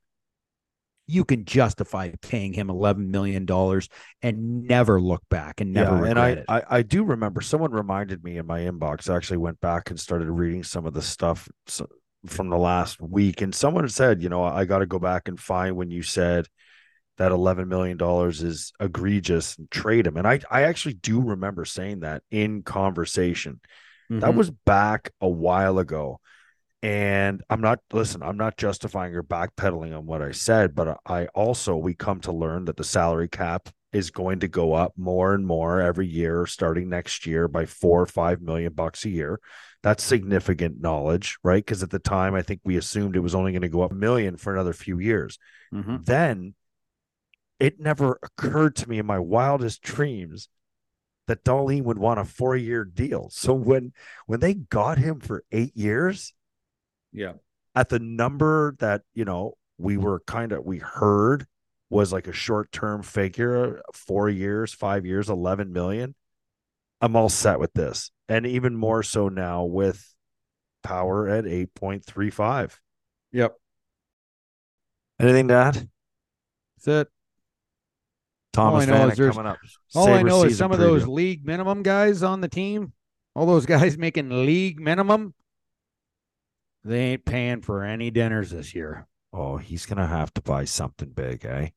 you 1.08 1.25
can 1.25 1.43
justify 1.46 2.12
paying 2.22 2.53
him 2.53 2.69
eleven 2.69 3.10
million 3.12 3.46
dollars 3.46 3.89
and 4.22 4.65
never 4.67 5.01
look 5.01 5.24
back 5.29 5.60
and 5.60 5.74
never 5.74 5.96
yeah, 5.96 6.03
and 6.03 6.17
regret 6.17 6.38
I. 6.38 6.38
I 6.48 6.63
I 6.69 6.81
do 6.81 7.03
remember 7.03 7.41
someone 7.41 7.72
reminded 7.72 8.24
me 8.24 8.38
in 8.38 8.46
my 8.48 8.62
inbox. 8.62 9.10
I 9.10 9.15
actually 9.15 9.38
went 9.38 9.60
back 9.60 9.89
and 9.89 10.00
started 10.00 10.29
reading 10.31 10.63
some 10.63 10.86
of 10.86 10.93
the 10.93 11.01
stuff 11.01 11.48
from 12.27 12.50
the 12.50 12.58
last 12.58 13.01
week, 13.01 13.41
and 13.41 13.53
someone 13.53 13.88
said, 13.89 14.22
you 14.24 14.29
know, 14.29 14.43
I 14.43 14.65
got 14.65 14.79
to 14.79 14.86
go 14.86 15.00
back 15.00 15.27
and 15.27 15.39
find 15.39 15.75
when 15.75 15.91
you 15.91 16.03
said 16.03 16.48
that 17.19 17.31
eleven 17.31 17.67
million 17.67 17.97
dollars 17.97 18.41
is 18.41 18.73
egregious 18.79 19.57
and 19.57 19.69
trade 19.69 20.07
him. 20.07 20.17
And 20.17 20.27
I 20.27 20.39
I 20.49 20.63
actually 20.63 20.95
do 20.95 21.21
remember 21.21 21.65
saying 21.65 21.99
that 21.99 22.23
in 22.31 22.63
conversation. 22.63 23.59
That 24.09 24.31
Mhm. 24.31 24.35
was 24.35 24.49
back 24.49 25.11
a 25.21 25.29
while 25.29 25.77
ago. 25.77 26.19
And 26.81 27.43
I'm 27.49 27.61
not 27.61 27.79
listen, 27.91 28.23
I'm 28.23 28.38
not 28.38 28.57
justifying 28.57 29.13
or 29.13 29.21
backpedaling 29.21 29.95
on 29.95 30.05
what 30.05 30.21
I 30.21 30.31
said, 30.31 30.73
but 30.73 30.97
I 31.05 31.27
also 31.27 31.75
we 31.75 31.93
come 31.93 32.21
to 32.21 32.31
learn 32.31 32.65
that 32.65 32.77
the 32.77 32.83
salary 32.85 33.27
cap 33.27 33.69
is 33.91 34.11
going 34.11 34.39
to 34.39 34.47
go 34.47 34.73
up 34.73 34.93
more 34.95 35.33
and 35.33 35.45
more 35.45 35.81
every 35.81 36.07
year 36.07 36.45
starting 36.45 36.89
next 36.89 37.25
year 37.25 37.47
by 37.47 37.65
4 37.65 38.01
or 38.01 38.05
5 38.05 38.41
million 38.41 38.71
bucks 38.71 39.03
a 39.03 39.09
year. 39.09 39.39
That's 39.83 40.03
significant 40.03 40.79
knowledge, 40.79 41.38
right? 41.43 41.65
Because 41.65 41.83
at 41.83 41.89
the 41.89 41.99
time 41.99 42.33
I 42.33 42.43
think 42.43 42.61
we 42.63 42.77
assumed 42.77 43.15
it 43.15 43.21
was 43.21 43.35
only 43.35 43.51
going 43.51 43.63
to 43.63 43.69
go 43.69 43.81
up 43.81 43.91
a 43.91 43.95
million 43.95 44.38
for 44.38 44.53
another 44.53 44.73
few 44.73 44.99
years. 44.99 45.38
Mhm. 45.73 46.05
Then 46.05 46.53
it 47.59 47.79
never 47.79 48.19
occurred 48.23 48.75
to 48.77 48.89
me 48.89 48.99
in 48.99 49.05
my 49.05 49.19
wildest 49.19 49.81
dreams 49.81 50.49
that 51.27 51.43
Dahlin 51.43 51.83
would 51.83 51.99
want 51.99 52.19
a 52.19 52.25
four-year 52.25 52.85
deal. 52.85 53.29
So 53.31 53.53
when 53.53 53.93
when 54.25 54.39
they 54.39 54.53
got 54.53 54.97
him 54.97 55.19
for 55.19 55.43
eight 55.51 55.75
years, 55.75 56.33
Yeah. 57.11 57.33
at 57.75 57.89
the 57.89 57.99
number 57.99 58.75
that 58.79 59.03
you 59.13 59.25
know 59.25 59.55
we 59.77 59.97
were 59.97 60.21
kind 60.21 60.51
of 60.51 60.65
we 60.65 60.79
heard 60.79 61.45
was 61.89 62.13
like 62.13 62.27
a 62.27 62.33
short-term 62.33 63.01
figure, 63.03 63.81
four 63.93 64.29
years, 64.29 64.73
five 64.73 65.05
years, 65.05 65.29
eleven 65.29 65.71
million. 65.73 66.15
I'm 67.01 67.15
all 67.15 67.29
set 67.29 67.59
with 67.59 67.73
this, 67.73 68.11
and 68.27 68.45
even 68.45 68.75
more 68.75 69.03
so 69.03 69.29
now 69.29 69.63
with 69.63 70.13
power 70.83 71.27
at 71.29 71.45
eight 71.45 71.73
point 71.73 72.05
three 72.05 72.29
five. 72.29 72.79
Yep. 73.31 73.55
Anything 75.19 75.47
to 75.49 75.53
add? 75.53 75.89
That's 76.77 76.87
it. 76.87 77.07
Thomas 78.53 78.84
I 78.84 78.91
know 78.91 79.08
is 79.08 79.20
Vanek 79.20 79.34
coming 79.34 79.51
up. 79.51 79.58
All 79.96 80.08
I 80.10 80.22
know 80.24 80.44
is 80.44 80.58
some 80.58 80.72
of 80.72 80.79
those 80.79 81.08
league 81.08 81.46
minimum 81.46 81.84
guys 81.84 82.24
on 82.24 82.41
the 82.41 82.48
team, 82.48 82.94
all 83.36 83.46
those 83.46 83.65
guys 83.65 83.98
making 84.00 84.46
league 84.46 84.79
minimum, 84.79 85.34
they 86.84 87.12
ain't 87.12 87.25
paying 87.25 87.62
for 87.62 87.84
any 87.84 88.10
dinners 88.10 88.51
this 88.51 88.74
year. 88.74 89.08
Oh, 89.32 89.58
he's 89.58 89.86
gonna 89.86 90.08
have 90.08 90.34
to 90.36 90.41
buy 90.41 90.65
something 90.65 91.10
big, 91.10 91.46
eh? 91.46 91.70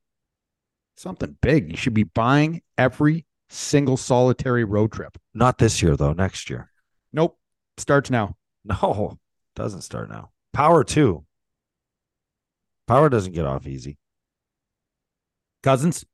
Something 0.97 1.37
big. 1.41 1.71
You 1.71 1.77
should 1.77 1.95
be 1.95 2.05
buying 2.05 2.63
every 2.79 3.27
single 3.51 3.97
solitary 3.97 4.65
road 4.65 4.93
trip. 4.93 5.19
Not 5.35 5.59
this 5.59 5.83
year 5.83 5.97
though. 5.97 6.13
Next 6.13 6.49
year. 6.49 6.71
Nope. 7.13 7.39
Starts 7.79 8.11
now. 8.11 8.37
No, 8.65 9.19
doesn't 9.57 9.81
start 9.81 10.09
now. 10.09 10.31
Power 10.53 10.85
too. 10.85 11.25
Power 12.87 13.09
doesn't 13.09 13.33
get 13.33 13.45
off 13.45 13.67
easy. 13.67 13.99
Cozens. 15.65 16.05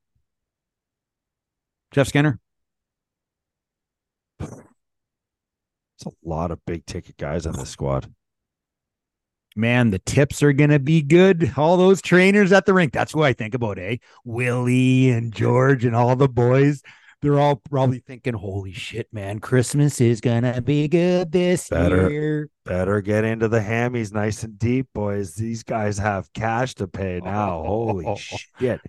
Jeff 1.92 2.08
Skinner. 2.08 2.38
There's 4.38 4.52
a 6.06 6.10
lot 6.28 6.50
of 6.50 6.64
big 6.64 6.86
ticket 6.86 7.16
guys 7.16 7.46
on 7.46 7.54
this 7.54 7.70
squad. 7.70 8.12
Man, 9.56 9.90
the 9.90 9.98
tips 9.98 10.42
are 10.42 10.52
gonna 10.52 10.78
be 10.78 11.02
good. 11.02 11.52
All 11.56 11.76
those 11.76 12.00
trainers 12.00 12.52
at 12.52 12.66
the 12.66 12.74
rink. 12.74 12.92
That's 12.92 13.14
what 13.14 13.26
I 13.26 13.32
think 13.32 13.54
about, 13.54 13.78
eh? 13.78 13.96
Willie 14.24 15.10
and 15.10 15.32
George 15.34 15.84
and 15.84 15.96
all 15.96 16.14
the 16.14 16.28
boys. 16.28 16.82
They're 17.20 17.40
all 17.40 17.56
probably 17.56 17.98
thinking, 17.98 18.34
"Holy 18.34 18.72
shit, 18.72 19.08
man! 19.12 19.40
Christmas 19.40 20.00
is 20.00 20.20
gonna 20.20 20.60
be 20.62 20.86
good 20.86 21.32
this 21.32 21.68
Better. 21.68 22.08
year." 22.08 22.48
Better 22.64 23.00
get 23.00 23.24
into 23.24 23.48
the 23.48 23.58
hammies 23.58 24.12
nice 24.12 24.44
and 24.44 24.56
deep, 24.56 24.86
boys. 24.94 25.34
These 25.34 25.64
guys 25.64 25.98
have 25.98 26.32
cash 26.32 26.76
to 26.76 26.86
pay 26.86 27.20
now. 27.24 27.64
Holy 27.64 28.14
shit. 28.60 28.80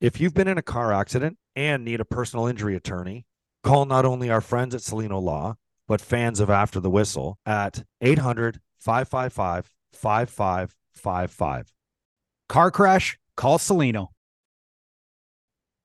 If 0.00 0.20
you've 0.20 0.34
been 0.34 0.48
in 0.48 0.58
a 0.58 0.62
car 0.62 0.92
accident 0.92 1.38
and 1.54 1.82
need 1.82 2.00
a 2.00 2.04
personal 2.04 2.46
injury 2.46 2.76
attorney, 2.76 3.24
call 3.62 3.86
not 3.86 4.04
only 4.04 4.28
our 4.28 4.42
friends 4.42 4.74
at 4.74 4.82
Cellino 4.82 5.22
Law, 5.22 5.56
but 5.88 6.02
fans 6.02 6.38
of 6.38 6.50
After 6.50 6.80
the 6.80 6.90
Whistle 6.90 7.38
at 7.46 7.84
800 8.02 8.60
555 8.78 9.70
5555. 9.92 11.72
Car 12.48 12.70
crash? 12.70 13.18
Call 13.36 13.56
Salino. 13.58 14.08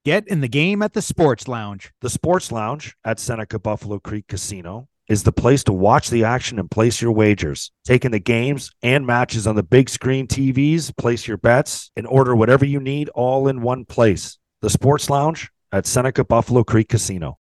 Get 0.03 0.27
in 0.27 0.41
the 0.41 0.50
game 0.50 0.82
at 0.82 0.94
the 0.94 1.01
Sports 1.01 1.48
Lounge. 1.48 1.94
The 2.01 2.10
Sports 2.10 2.51
Lounge 2.51 2.96
at 3.06 3.20
Seneca 3.20 3.60
Buffalo 3.60 4.00
Creek 4.00 4.27
Casino 4.27 4.89
is 5.12 5.24
the 5.24 5.32
place 5.34 5.62
to 5.65 5.74
watch 5.74 6.10
the 6.10 6.24
action 6.24 6.58
and 6.58 6.72
place 6.72 7.01
your 7.01 7.12
wagers. 7.12 7.70
Taking 7.84 8.12
the 8.12 8.20
games 8.20 8.72
and 8.82 9.06
matches 9.06 9.46
on 9.46 9.58
the 9.58 9.62
big 9.63 9.89
screen 9.89 10.25
TVs, 10.25 10.96
place 10.96 11.27
your 11.27 11.36
bets, 11.36 11.91
and 11.98 12.08
order 12.08 12.34
whatever 12.34 12.63
you 12.63 12.80
need 12.80 13.10
all 13.10 13.50
in 13.50 13.62
one 13.62 13.84
place. 13.84 14.38
The 14.62 14.70
Sports 14.70 15.10
Lounge 15.10 15.51
at 15.70 15.86
Seneca 15.86 16.24
Buffalo 16.24 16.63
Creek 16.63 16.88
Casino. 16.88 17.38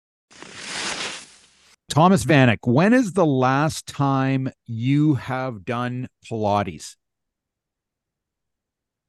Thomas 1.89 2.25
Vanek, 2.25 2.59
when 2.65 2.93
is 2.93 3.12
the 3.12 3.25
last 3.27 3.87
time 3.87 4.50
you 4.67 5.15
have 5.15 5.65
done 5.65 6.09
Pilates? 6.29 6.97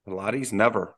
Pilates, 0.08 0.54
never. 0.54 0.96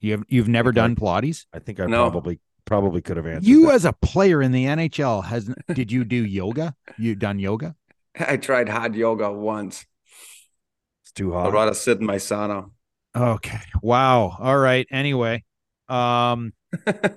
You 0.00 0.12
have 0.12 0.24
you've 0.28 0.48
never 0.48 0.72
done 0.72 0.96
Pilates? 0.96 1.44
I 1.52 1.58
think 1.58 1.78
I 1.78 1.84
No. 1.84 2.10
probably 2.10 2.40
probably 2.66 3.00
could 3.00 3.16
have 3.16 3.26
answered. 3.26 3.48
You 3.48 3.66
that. 3.66 3.74
as 3.74 3.84
a 3.86 3.92
player 3.94 4.42
in 4.42 4.52
the 4.52 4.66
NHL 4.66 5.24
has 5.24 5.50
did 5.72 5.90
you 5.90 6.04
do 6.04 6.24
yoga? 6.24 6.74
You 6.98 7.14
done 7.14 7.38
yoga? 7.38 7.74
I 8.18 8.36
tried 8.36 8.68
hot 8.68 8.94
yoga 8.94 9.32
once. 9.32 9.86
it's 11.02 11.12
too 11.12 11.32
hot. 11.32 11.46
I'd 11.46 11.54
rather 11.54 11.74
sit 11.74 12.00
in 12.00 12.06
my 12.06 12.16
sauna. 12.16 12.70
Okay. 13.16 13.60
Wow. 13.80 14.36
All 14.38 14.58
right. 14.58 14.86
Anyway, 14.90 15.44
um 15.88 16.52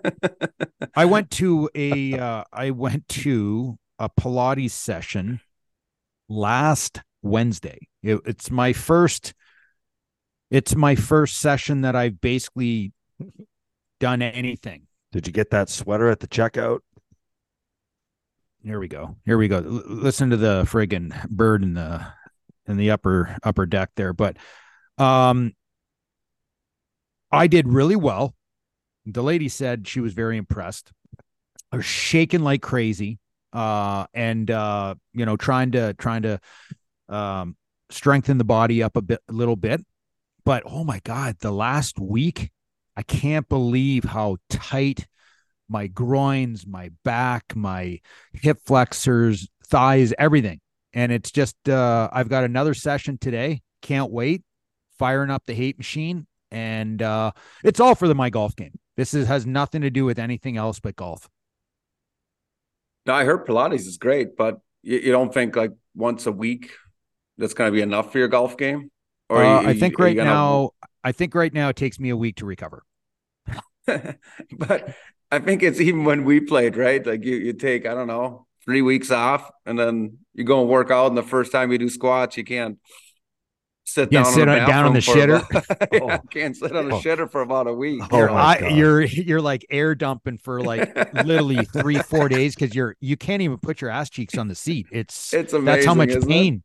I 0.96 1.06
went 1.06 1.32
to 1.32 1.70
a 1.76 2.14
uh, 2.18 2.44
I 2.54 2.72
went 2.72 3.08
to 3.10 3.78
a 3.98 4.10
Pilates 4.10 4.72
session 4.72 5.42
last 6.30 7.02
Wednesday. 7.22 7.88
It, 8.02 8.22
it's 8.26 8.50
my 8.50 8.72
first 8.72 9.34
it's 10.50 10.76
my 10.76 10.96
first 10.96 11.38
session 11.38 11.82
that 11.82 11.96
I've 11.96 12.22
basically 12.22 12.94
done 14.00 14.22
anything. 14.22 14.88
Did 15.12 15.28
you 15.28 15.34
get 15.34 15.50
that 15.50 15.70
sweater 15.70 16.10
at 16.10 16.20
the 16.20 16.28
checkout? 16.28 16.80
Here 18.64 18.80
we 18.80 18.88
go. 18.88 19.16
Here 19.26 19.38
we 19.38 19.48
go. 19.48 19.58
L- 19.58 19.84
listen 19.88 20.30
to 20.30 20.38
the 20.38 20.64
friggin' 20.64 21.28
bird 21.30 21.64
in 21.64 21.74
the 21.74 22.06
in 22.68 22.78
the 22.78 22.92
upper 22.92 23.38
upper 23.44 23.66
deck 23.66 23.92
there. 23.96 24.14
But 24.14 24.38
um 24.98 25.54
I 27.32 27.48
did 27.48 27.68
really 27.68 27.96
well. 27.96 28.36
The 29.06 29.24
lady 29.24 29.50
said 29.50 29.88
she 29.88 30.00
was 30.00 30.14
very 30.14 30.38
impressed. 30.38 30.92
I 31.72 31.78
was 31.78 31.86
shaking 31.86 32.42
like 32.42 32.62
crazy. 32.62 33.20
Uh 33.54 34.06
and 34.14 34.52
uh, 34.52 34.96
you 35.14 35.26
know, 35.26 35.38
trying 35.38 35.72
to 35.72 35.94
trying 35.96 36.24
to 36.24 36.40
um 37.08 37.56
strengthen 37.90 38.38
the 38.38 38.44
body 38.44 38.84
up 38.84 38.96
a 38.96 39.02
bit 39.02 39.22
a 39.30 39.34
little 39.34 39.56
bit. 39.56 39.82
But 40.46 40.64
oh 40.66 40.84
my 40.84 41.00
God, 41.04 41.38
the 41.40 41.52
last 41.52 42.00
week, 42.00 42.52
I 43.00 43.04
can't 43.04 43.48
believe 43.48 44.04
how 44.04 44.40
tight 44.50 45.08
my 45.70 45.88
groins, 45.88 46.68
my 46.68 46.92
back, 47.06 47.56
my 47.56 48.02
hip 48.34 48.58
flexors, 48.66 49.48
thighs, 49.68 50.14
everything. 50.20 50.60
And 50.92 51.10
it's 51.10 51.32
just 51.32 51.56
uh 51.70 52.10
I've 52.12 52.28
got 52.28 52.44
another 52.44 52.74
session 52.74 53.18
today. 53.18 53.62
Can't 53.82 54.12
wait. 54.12 54.44
Firing 54.98 55.30
up 55.30 55.44
the 55.46 55.54
hate 55.54 55.78
machine. 55.78 56.28
And 56.52 57.02
uh 57.02 57.32
it's 57.64 57.80
all 57.80 57.96
for 57.96 58.10
the 58.10 58.16
my 58.16 58.30
golf 58.30 58.54
game. 58.58 58.78
This 58.98 59.14
is 59.14 59.30
has 59.30 59.46
nothing 59.46 59.82
to 59.84 59.90
do 59.90 60.04
with 60.04 60.20
anything 60.20 60.58
else 60.58 60.82
but 60.82 60.98
golf. 60.98 61.30
No, 63.06 63.14
I 63.14 63.24
heard 63.24 63.48
Pilates 63.48 63.88
is 63.88 63.98
great, 63.98 64.36
but 64.36 64.60
you, 64.84 64.98
you 64.98 65.12
don't 65.14 65.34
think 65.34 65.56
like 65.56 65.72
once 65.96 66.26
a 66.26 66.34
week 66.34 66.72
that's 67.38 67.54
going 67.54 67.72
to 67.72 67.74
be 67.74 67.82
enough 67.82 68.12
for 68.12 68.18
your 68.18 68.28
golf 68.28 68.58
game? 68.58 68.92
Or 69.30 69.42
uh, 69.42 69.62
you, 69.62 69.70
I 69.70 69.74
think 69.80 69.98
right 70.00 70.18
gonna- 70.18 70.30
now, 70.30 70.72
I 71.02 71.14
think 71.14 71.34
right 71.34 71.54
now 71.54 71.70
it 71.70 71.78
takes 71.78 71.98
me 71.98 72.10
a 72.10 72.18
week 72.18 72.36
to 72.38 72.46
recover. 72.46 72.84
but 74.58 74.96
I 75.32 75.40
think 75.40 75.64
it's 75.64 75.80
even 75.80 76.06
when 76.06 76.24
we 76.26 76.40
played, 76.40 76.76
right? 76.78 77.06
Like 77.06 77.24
you, 77.24 77.36
you 77.36 77.54
take, 77.54 77.86
I 77.86 77.94
don't 77.94 78.08
know, 78.08 78.48
three 78.66 78.82
weeks 78.82 79.12
off 79.12 79.50
and 79.66 79.78
then 79.78 80.18
you 80.34 80.44
go 80.44 80.62
and 80.62 80.70
work 80.70 80.92
out. 80.92 81.08
And 81.08 81.18
the 81.18 81.24
first 81.24 81.52
time 81.52 81.72
you 81.72 81.78
do 81.78 81.90
squats, 81.90 82.38
you 82.38 82.44
can't 82.44 82.78
sit 83.86 84.12
Can't 84.12 84.26
down, 84.26 84.34
sit 84.34 84.48
on, 84.48 84.56
the 84.56 84.62
on- 84.62 84.70
down 84.70 84.86
on 84.86 84.94
the 84.94 85.00
shitter? 85.00 85.50
about- 85.50 85.88
yeah, 85.94 86.18
Oh. 86.22 86.28
can't 86.30 86.56
sit 86.56 86.76
on 86.76 86.92
a 86.92 86.96
Oh. 86.96 87.00
shitter 87.02 87.30
for 87.32 87.42
about 87.42 87.68
a 87.68 87.74
week. 87.74 88.02
Oh 88.12 88.18
you're, 88.18 88.30
my 88.30 88.36
I, 88.42 88.60
God. 88.60 88.72
you're 88.76 89.02
you're 89.04 89.42
like 89.42 89.66
air 89.70 89.96
dumping 89.96 90.38
for 90.38 90.62
like 90.62 90.96
literally 91.26 91.66
three 91.66 91.98
four 92.00 92.30
days 92.30 92.56
because 92.56 92.76
you're 92.76 92.96
you 93.00 93.18
can't 93.18 93.42
even 93.42 93.58
put 93.58 93.82
your 93.82 93.90
ass 93.90 94.10
cheeks 94.10 94.38
on 94.38 94.48
the 94.48 94.56
seat. 94.56 94.88
It's 94.92 95.34
It's 95.34 95.54
amazing. 95.54 95.66
that's 95.66 95.86
how 95.86 95.94
much 95.96 96.10
isn't 96.10 96.24
it? 96.24 96.28
pain. 96.28 96.64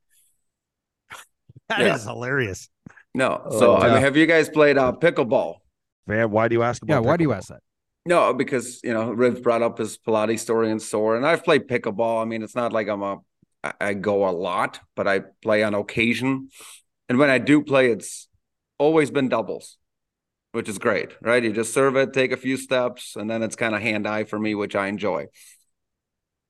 That 1.70 1.80
is 1.80 2.04
Yeah. 2.04 2.12
hilarious. 2.12 2.68
No. 3.14 3.40
Oh, 3.46 3.58
So 3.58 3.76
I 3.76 3.92
mean, 3.92 4.02
have 4.02 4.16
you 4.16 4.26
guys 4.26 4.48
played 4.50 4.76
uh, 4.76 4.92
pickleball? 4.92 5.56
Man, 6.06 6.30
why 6.30 6.48
do 6.48 6.54
you 6.54 6.62
ask 6.62 6.82
about 6.82 6.94
Yeah, 6.94 6.98
why 7.00 7.16
do 7.16 7.24
you 7.24 7.32
pickleball? 7.32 7.36
ask 7.36 7.48
that? 7.48 7.60
No, 8.06 8.34
because 8.34 8.80
you 8.84 8.92
know, 8.92 9.10
Riv 9.12 9.42
brought 9.42 9.62
up 9.62 9.78
his 9.78 9.96
Pilates 9.98 10.40
story 10.40 10.70
and 10.70 10.80
sore, 10.80 11.16
and 11.16 11.26
I've 11.26 11.44
played 11.44 11.68
pickleball. 11.68 12.22
I 12.22 12.24
mean, 12.26 12.42
it's 12.42 12.54
not 12.54 12.72
like 12.72 12.88
I'm 12.88 13.02
a 13.02 13.20
I 13.80 13.94
go 13.94 14.28
a 14.28 14.32
lot, 14.32 14.80
but 14.94 15.08
I 15.08 15.20
play 15.42 15.62
on 15.62 15.74
occasion. 15.74 16.50
And 17.08 17.18
when 17.18 17.30
I 17.30 17.38
do 17.38 17.62
play, 17.62 17.90
it's 17.90 18.28
always 18.78 19.10
been 19.10 19.28
doubles, 19.30 19.78
which 20.52 20.68
is 20.68 20.78
great, 20.78 21.10
right? 21.22 21.42
You 21.42 21.52
just 21.52 21.72
serve 21.72 21.96
it, 21.96 22.12
take 22.12 22.32
a 22.32 22.36
few 22.36 22.58
steps, 22.58 23.16
and 23.16 23.30
then 23.30 23.42
it's 23.42 23.56
kind 23.56 23.74
of 23.74 23.80
hand 23.82 24.06
eye 24.06 24.24
for 24.24 24.38
me, 24.38 24.54
which 24.54 24.76
I 24.76 24.88
enjoy. 24.88 25.22
A 25.22 25.28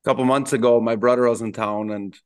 couple 0.04 0.24
months 0.24 0.52
ago, 0.52 0.80
my 0.80 0.96
brother 0.96 1.28
was 1.28 1.40
in 1.40 1.52
town 1.52 1.90
and 1.90 2.16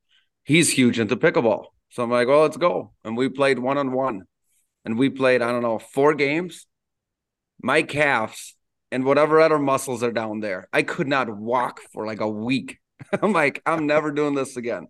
he's 0.44 0.70
huge 0.70 0.98
into 0.98 1.16
pickleball. 1.16 1.66
So 1.90 2.02
I'm 2.02 2.10
like, 2.10 2.28
well, 2.28 2.42
let's 2.42 2.56
go. 2.56 2.92
And 3.04 3.16
we 3.16 3.28
played 3.28 3.58
one 3.58 3.78
on 3.78 3.92
one. 3.92 4.24
And 4.84 4.98
we 4.98 5.10
played, 5.10 5.42
I 5.42 5.52
don't 5.52 5.62
know, 5.62 5.78
four 5.78 6.14
games. 6.14 6.66
My 7.62 7.82
calves 7.82 8.54
and 8.90 9.04
whatever 9.04 9.40
other 9.40 9.58
muscles 9.58 10.02
are 10.02 10.12
down 10.12 10.40
there. 10.40 10.68
I 10.72 10.82
could 10.82 11.08
not 11.08 11.28
walk 11.34 11.80
for 11.92 12.06
like 12.06 12.20
a 12.20 12.28
week. 12.28 12.78
I'm 13.22 13.32
like, 13.32 13.62
I'm 13.66 13.86
never 13.86 14.10
doing 14.12 14.34
this 14.34 14.56
again. 14.56 14.88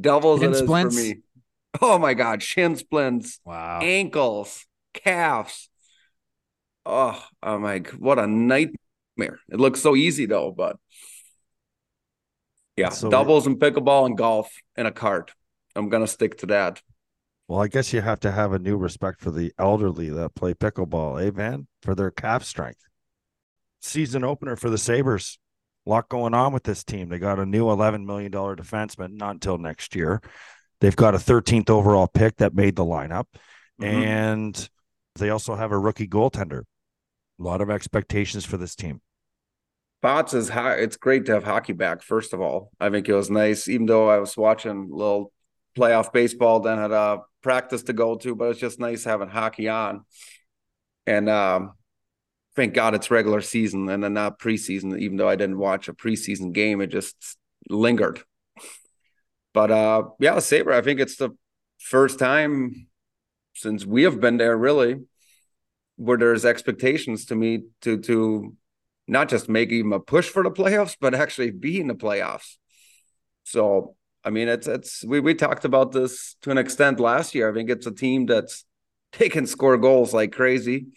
Doubles 0.00 0.40
Shin 0.40 0.50
it 0.50 0.54
is 0.54 0.58
splints? 0.60 0.96
for 0.96 1.02
me. 1.02 1.14
Oh 1.82 1.98
my 1.98 2.14
god, 2.14 2.42
shin 2.42 2.74
splints, 2.76 3.38
Wow. 3.44 3.80
ankles, 3.82 4.64
calves. 4.94 5.68
Oh, 6.86 7.22
I'm 7.42 7.62
like, 7.62 7.90
what 7.90 8.18
a 8.18 8.26
nightmare. 8.26 9.40
It 9.50 9.60
looks 9.60 9.80
so 9.82 9.94
easy 9.94 10.24
though, 10.26 10.52
but 10.52 10.76
yeah, 12.76 12.88
So- 12.90 13.10
doubles 13.10 13.46
and 13.46 13.58
pickleball 13.58 14.06
and 14.06 14.16
golf 14.18 14.50
in 14.76 14.86
a 14.86 14.92
cart. 14.92 15.32
I'm 15.74 15.88
gonna 15.88 16.06
stick 16.06 16.38
to 16.38 16.46
that. 16.46 16.80
Well, 17.48 17.60
I 17.62 17.68
guess 17.68 17.92
you 17.92 18.00
have 18.00 18.20
to 18.20 18.32
have 18.32 18.52
a 18.52 18.58
new 18.58 18.76
respect 18.76 19.20
for 19.20 19.30
the 19.30 19.52
elderly 19.58 20.10
that 20.10 20.34
play 20.34 20.54
pickleball, 20.54 21.24
eh, 21.24 21.30
man? 21.30 21.68
For 21.82 21.94
their 21.94 22.10
calf 22.10 22.42
strength. 22.44 22.80
Season 23.80 24.24
opener 24.24 24.56
for 24.56 24.68
the 24.68 24.78
Sabres. 24.78 25.38
A 25.86 25.90
lot 25.90 26.08
going 26.08 26.34
on 26.34 26.52
with 26.52 26.64
this 26.64 26.82
team. 26.82 27.08
They 27.08 27.20
got 27.20 27.38
a 27.38 27.46
new 27.46 27.66
$11 27.66 28.04
million 28.04 28.32
defenseman, 28.32 29.12
not 29.12 29.34
until 29.34 29.58
next 29.58 29.94
year. 29.94 30.20
They've 30.80 30.96
got 30.96 31.14
a 31.14 31.18
13th 31.18 31.70
overall 31.70 32.08
pick 32.08 32.36
that 32.38 32.54
made 32.54 32.74
the 32.74 32.84
lineup. 32.84 33.26
Mhm. 33.80 33.86
And 33.86 34.68
they 35.14 35.30
also 35.30 35.54
have 35.54 35.70
a 35.70 35.78
rookie 35.78 36.08
goaltender. 36.08 36.62
A 37.38 37.42
lot 37.42 37.60
of 37.60 37.70
expectations 37.70 38.44
for 38.44 38.56
this 38.56 38.74
team. 38.74 39.00
Bots 40.02 40.34
is 40.34 40.48
ho- 40.48 40.68
it's 40.70 40.96
great 40.96 41.26
to 41.26 41.32
have 41.34 41.44
hockey 41.44 41.72
back. 41.72 42.02
First 42.02 42.32
of 42.32 42.40
all, 42.40 42.70
I 42.80 42.90
think 42.90 43.08
it 43.08 43.14
was 43.14 43.30
nice, 43.30 43.68
even 43.68 43.86
though 43.86 44.08
I 44.08 44.18
was 44.18 44.36
watching 44.36 44.90
a 44.90 44.94
little 44.94 45.32
playoff 45.76 46.12
baseball, 46.12 46.60
then 46.60 46.78
had 46.78 46.92
a 46.92 47.20
practice 47.46 47.84
to 47.84 47.92
go 47.92 48.16
to, 48.16 48.34
but 48.34 48.50
it's 48.50 48.58
just 48.58 48.80
nice 48.80 49.04
having 49.04 49.28
hockey 49.28 49.68
on. 49.68 50.04
And 51.06 51.30
um, 51.30 51.74
thank 52.56 52.74
God 52.74 52.96
it's 52.96 53.08
regular 53.08 53.40
season 53.40 53.88
and 53.88 54.02
then 54.02 54.14
not 54.14 54.40
preseason. 54.40 54.98
Even 54.98 55.16
though 55.16 55.28
I 55.28 55.36
didn't 55.36 55.58
watch 55.58 55.86
a 55.86 55.92
preseason 55.92 56.52
game, 56.52 56.80
it 56.80 56.88
just 56.88 57.14
lingered. 57.70 58.20
But 59.54 59.70
uh, 59.70 60.02
yeah, 60.18 60.40
Saber, 60.40 60.72
I 60.72 60.82
think 60.82 60.98
it's 60.98 61.18
the 61.18 61.30
first 61.78 62.18
time 62.18 62.88
since 63.54 63.86
we 63.86 64.02
have 64.02 64.20
been 64.20 64.38
there, 64.38 64.56
really, 64.56 64.96
where 65.94 66.18
there's 66.18 66.44
expectations 66.44 67.26
to 67.26 67.36
me 67.36 67.62
to 67.82 67.98
to 68.00 68.56
not 69.06 69.28
just 69.28 69.48
make 69.48 69.70
even 69.70 69.92
a 69.92 70.00
push 70.00 70.28
for 70.28 70.42
the 70.42 70.50
playoffs, 70.50 70.96
but 71.00 71.14
actually 71.14 71.52
be 71.52 71.78
in 71.78 71.86
the 71.86 71.94
playoffs. 71.94 72.56
So, 73.44 73.94
I 74.26 74.30
mean, 74.30 74.48
it's 74.48 74.66
it's 74.66 75.04
we 75.04 75.20
we 75.20 75.34
talked 75.34 75.64
about 75.64 75.92
this 75.92 76.34
to 76.42 76.50
an 76.50 76.58
extent 76.58 76.98
last 76.98 77.32
year. 77.32 77.48
I 77.48 77.54
think 77.54 77.70
it's 77.70 77.86
a 77.86 77.92
team 77.92 78.26
that's 78.26 78.64
they 79.18 79.28
can 79.28 79.46
score 79.46 79.78
goals 79.78 80.12
like 80.12 80.32
crazy, 80.32 80.88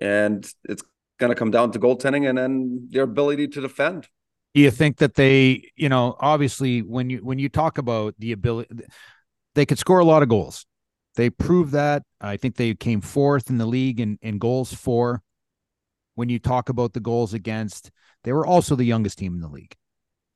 and 0.00 0.48
it's 0.64 0.84
going 1.18 1.30
to 1.30 1.34
come 1.34 1.50
down 1.50 1.72
to 1.72 1.80
goaltending 1.80 2.28
and 2.28 2.38
then 2.38 2.88
their 2.90 3.02
ability 3.02 3.48
to 3.48 3.60
defend. 3.60 4.08
Do 4.54 4.60
you 4.60 4.70
think 4.70 4.98
that 4.98 5.14
they, 5.14 5.70
you 5.76 5.88
know, 5.88 6.16
obviously 6.20 6.80
when 6.80 7.10
you 7.10 7.18
when 7.18 7.40
you 7.40 7.48
talk 7.48 7.76
about 7.76 8.14
the 8.18 8.30
ability, 8.30 8.84
they 9.56 9.66
could 9.66 9.78
score 9.78 9.98
a 9.98 10.04
lot 10.04 10.22
of 10.22 10.28
goals. 10.28 10.66
They 11.16 11.28
proved 11.28 11.72
that. 11.72 12.04
I 12.20 12.36
think 12.36 12.54
they 12.54 12.72
came 12.74 13.00
fourth 13.00 13.50
in 13.50 13.58
the 13.58 13.66
league 13.66 13.98
in 13.98 14.16
in 14.22 14.38
goals 14.38 14.72
for. 14.72 15.22
When 16.14 16.28
you 16.28 16.38
talk 16.38 16.68
about 16.68 16.92
the 16.92 17.00
goals 17.00 17.34
against, 17.34 17.90
they 18.22 18.32
were 18.32 18.46
also 18.46 18.76
the 18.76 18.84
youngest 18.84 19.18
team 19.18 19.34
in 19.34 19.40
the 19.40 19.48
league. 19.48 19.74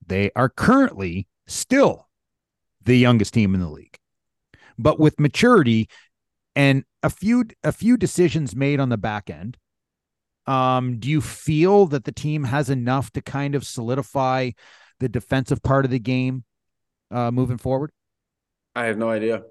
They 0.06 0.30
are 0.34 0.48
currently 0.48 1.28
still 1.46 2.08
the 2.84 2.96
youngest 2.96 3.34
team 3.34 3.54
in 3.54 3.60
the 3.60 3.68
league. 3.68 3.98
But 4.78 4.98
with 5.00 5.20
maturity 5.20 5.88
and 6.56 6.84
a 7.02 7.10
few 7.10 7.44
a 7.64 7.72
few 7.72 7.96
decisions 7.96 8.56
made 8.56 8.80
on 8.80 8.88
the 8.88 8.98
back 8.98 9.30
end, 9.30 9.56
um, 10.46 10.98
do 10.98 11.10
you 11.10 11.20
feel 11.20 11.86
that 11.86 12.04
the 12.04 12.12
team 12.12 12.44
has 12.44 12.70
enough 12.70 13.10
to 13.12 13.22
kind 13.22 13.54
of 13.54 13.66
solidify 13.66 14.50
the 15.00 15.08
defensive 15.08 15.62
part 15.62 15.84
of 15.84 15.90
the 15.90 15.98
game 15.98 16.44
uh, 17.10 17.30
moving 17.30 17.58
forward? 17.58 17.92
I 18.74 18.86
have 18.86 18.98
no 18.98 19.10
idea. 19.10 19.44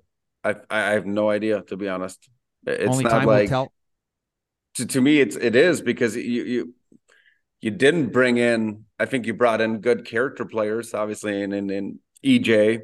I 0.44 0.56
I 0.70 0.80
have 0.92 1.06
no 1.06 1.30
idea 1.30 1.62
to 1.64 1.78
be 1.78 1.88
honest. 1.88 2.30
It's 2.66 2.86
Only 2.88 3.04
not 3.04 3.12
time 3.12 3.26
like 3.26 3.50
will 3.50 3.50
tell. 3.50 3.74
to, 4.76 4.86
to 4.86 5.02
me 5.02 5.20
it's 5.20 5.36
it 5.36 5.56
is 5.56 5.82
because 5.82 6.16
you 6.16 6.44
you 6.44 6.74
you 7.64 7.72
didn't 7.72 8.10
bring 8.12 8.38
in 8.38 8.86
I 9.00 9.06
think 9.06 9.28
you 9.28 9.34
brought 9.36 9.62
in 9.62 9.80
good 9.80 10.06
character 10.06 10.46
players 10.46 10.94
obviously 10.94 11.42
in 11.44 11.54
in, 11.54 11.70
in 11.72 12.00
EJ 12.24 12.82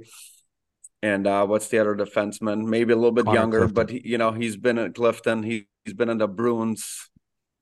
and 1.03 1.27
uh 1.27 1.45
what's 1.47 1.69
the 1.69 1.79
other 1.79 1.95
defenseman 1.95 2.65
maybe 2.67 2.93
a 2.93 2.97
little 2.97 3.11
bit 3.13 3.27
Connor 3.27 3.39
younger 3.39 3.67
Clifton. 3.67 3.75
but 3.75 3.91
he, 3.91 4.01
you 4.05 4.17
know 4.17 4.31
he's 4.31 4.57
been 4.57 4.77
at 4.79 4.95
Clifton 4.95 5.43
he, 5.43 5.67
he's 5.85 5.93
been 5.95 6.09
in 6.09 6.19
the 6.19 6.27
Bruins 6.27 7.09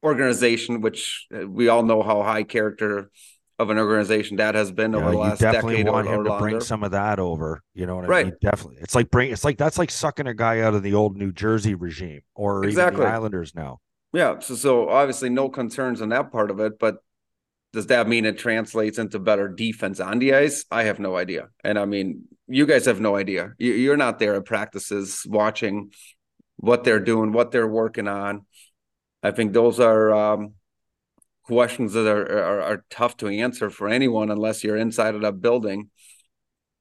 organization 0.04 0.82
which 0.82 1.28
uh, 1.36 1.48
we 1.48 1.70
all 1.70 1.84
know 1.84 2.04
how 2.04 2.24
high 2.24 2.44
character 2.44 3.12
of 3.60 3.70
an 3.72 3.80
organization 3.80 4.38
that 4.38 4.56
has 4.56 4.72
been 4.72 4.96
over 4.96 5.10
Yeah, 5.10 5.12
the 5.12 5.18
you 5.18 5.20
last 5.20 5.42
definitely 5.42 5.76
decade 5.76 5.88
or, 5.88 5.94
want 5.94 6.08
or 6.08 6.16
him 6.16 6.24
to 6.24 6.32
longer. 6.32 6.38
bring 6.40 6.60
some 6.62 6.84
of 6.84 6.92
that 6.92 7.20
over. 7.20 7.62
You 7.74 7.86
know 7.86 7.96
what 7.96 8.06
I 8.06 8.10
Right. 8.10 8.26
mean? 8.26 8.38
Definitely. 8.42 8.78
It's 8.82 8.96
like 8.96 9.10
bring. 9.12 9.32
It's 9.32 9.44
like 9.44 9.58
that's 9.58 9.78
like 9.78 9.92
sucking 9.92 10.28
a 10.28 10.34
guy 10.34 10.62
out 10.62 10.74
of 10.74 10.84
the 10.84 10.94
old 10.94 11.18
New 11.18 11.32
Jersey 11.34 11.76
regime 11.76 12.22
or 12.36 12.68
Exactly. 12.68 12.70
even 12.70 12.96
the 12.96 13.06
Islanders 13.06 13.54
now. 13.54 13.80
Yeah, 14.14 14.40
so 14.40 14.56
so 14.56 14.90
obviously 14.90 15.30
no 15.30 15.50
concerns 15.50 16.02
on 16.02 16.10
that 16.10 16.32
part 16.32 16.50
of 16.50 16.60
it, 16.60 16.80
but 16.80 16.98
does 17.78 17.88
that 17.88 18.08
mean 18.08 18.26
it 18.26 18.40
translates 18.40 18.98
into 18.98 19.20
better 19.20 19.48
defense 19.48 20.00
on 20.00 20.18
the 20.18 20.34
ice? 20.34 20.66
I 20.72 20.86
have 20.86 20.98
no 20.98 21.16
idea, 21.16 21.50
and 21.64 21.78
I 21.78 21.86
mean, 21.86 22.24
you 22.48 22.66
guys 22.66 22.86
have 22.86 23.00
no 23.00 23.16
idea. 23.16 23.54
You, 23.60 23.92
are 23.92 23.98
not 23.98 24.18
there 24.18 24.34
at 24.34 24.46
practices 24.46 25.22
watching 25.28 25.92
what 26.56 26.84
they're 26.84 27.00
doing, 27.00 27.34
what 27.34 27.52
they're 27.52 27.68
working 27.68 28.08
on. 28.08 28.48
I 29.22 29.30
think 29.30 29.54
those 29.54 29.80
are 29.80 30.12
um, 30.12 30.56
questions 31.44 31.94
that 31.94 32.08
are, 32.08 32.40
are, 32.40 32.62
are 32.62 32.86
tough 32.90 33.16
to 33.18 33.28
answer 33.28 33.70
for 33.70 33.88
anyone 33.88 34.32
unless 34.32 34.64
you're 34.64 34.76
inside 34.76 35.14
of 35.14 35.22
that 35.22 35.40
building 35.40 35.92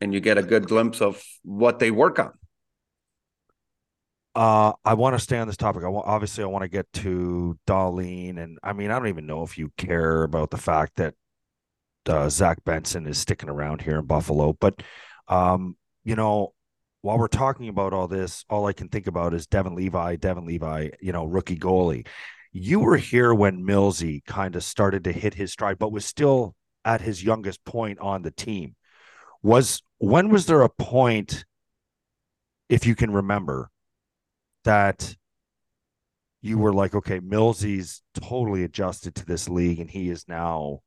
and 0.01 0.15
you 0.15 0.21
get 0.21 0.39
a 0.39 0.43
good 0.43 0.67
glimpse 0.67 1.03
of 1.03 1.23
what 1.43 1.79
they 1.79 1.91
work 1.91 2.19
on. 2.19 2.33
Uh, 4.37 4.75
I 4.85 4.93
want 4.93 5.17
to 5.17 5.19
stay 5.19 5.39
on 5.39 5.47
this 5.47 5.57
topic. 5.57 5.83
I 5.83 5.89
want, 5.89 6.07
obviously, 6.07 6.45
I 6.45 6.47
want 6.47 6.63
to 6.63 6.69
get 6.69 6.93
to 6.93 7.59
Dahlin, 7.67 8.39
and 8.39 8.59
I 8.63 8.75
mean, 8.75 8.91
I 8.91 8.99
don't 8.99 9.09
even 9.09 9.25
know 9.25 9.43
if 9.43 9.57
you 9.57 9.73
care 9.79 10.25
about 10.25 10.51
the 10.51 10.59
fact 10.59 10.97
that 10.97 11.15
uh, 12.07 12.29
Zach 12.29 12.63
Benson 12.63 13.07
is 13.07 13.17
sticking 13.17 13.49
around 13.49 13.81
here 13.81 13.99
in 13.99 14.05
Buffalo, 14.05 14.53
but 14.53 14.83
um, 15.29 15.79
you 16.05 16.17
know, 16.17 16.53
while 17.01 17.19
we're 17.19 17.29
talking 17.29 17.71
about 17.71 17.95
all 17.95 18.09
this, 18.09 18.45
all 18.51 18.67
I 18.67 18.75
can 18.75 18.91
think 18.91 19.07
about 19.07 19.33
is 19.33 19.47
Devon 19.47 19.75
Levi, 19.75 20.17
Devon 20.17 20.45
Levi, 20.45 20.91
you 21.01 21.13
know, 21.13 21.25
rookie 21.25 21.57
goalie. 21.59 22.07
You 22.53 22.81
were 22.81 22.99
here 22.99 23.33
when 23.33 23.65
Millsy 23.65 24.23
kind 24.27 24.55
of 24.55 24.63
started 24.63 25.05
to 25.05 25.13
hit 25.13 25.33
his 25.33 25.51
stride, 25.51 25.79
but 25.79 25.93
was 25.93 26.05
still 26.05 26.55
at 26.85 27.01
his 27.01 27.25
youngest 27.25 27.65
point 27.65 28.01
on 28.01 28.21
the 28.21 28.31
team. 28.33 28.77
Was 29.43 29.83
when 29.97 30.29
was 30.29 30.45
there 30.45 30.61
a 30.61 30.69
point, 30.69 31.47
if 32.69 32.85
you 32.85 32.95
can 32.95 33.11
remember, 33.11 33.71
that 34.67 35.17
you 36.43 36.59
were 36.59 36.73
like, 36.73 36.95
okay, 36.95 37.21
Millsy's 37.21 38.03
totally 38.15 38.63
adjusted 38.65 39.15
to 39.17 39.25
this 39.25 39.49
league, 39.49 39.81
and 39.81 39.91
he 39.91 40.11
is 40.11 40.27
now 40.29 40.81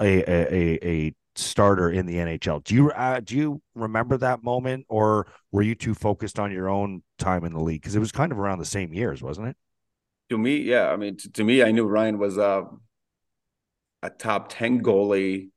a 0.00 0.22
a 0.22 0.78
a, 0.82 1.14
starter 1.34 1.90
in 1.90 2.04
the 2.04 2.16
NHL. 2.16 2.62
Do 2.64 2.74
you 2.74 2.90
uh, 2.90 3.20
do 3.20 3.36
you 3.36 3.62
remember 3.74 4.16
that 4.18 4.42
moment, 4.42 4.86
or 4.88 5.26
were 5.50 5.62
you 5.62 5.74
too 5.74 5.94
focused 5.94 6.38
on 6.38 6.50
your 6.52 6.68
own 6.68 7.02
time 7.18 7.44
in 7.44 7.52
the 7.52 7.60
league? 7.60 7.82
Because 7.82 7.96
it 7.96 8.00
was 8.00 8.12
kind 8.12 8.32
of 8.32 8.38
around 8.38 8.58
the 8.58 8.64
same 8.64 8.92
years, 8.92 9.22
wasn't 9.22 9.48
it? 9.48 9.56
To 10.30 10.38
me, 10.38 10.58
yeah. 10.58 10.90
I 10.90 10.96
mean, 10.96 11.16
to, 11.18 11.30
to 11.32 11.44
me, 11.44 11.62
I 11.62 11.70
knew 11.70 11.84
Ryan 11.86 12.18
was 12.18 12.38
a 12.38 12.64
a 14.02 14.10
top 14.10 14.48
ten 14.48 14.82
goalie, 14.82 15.50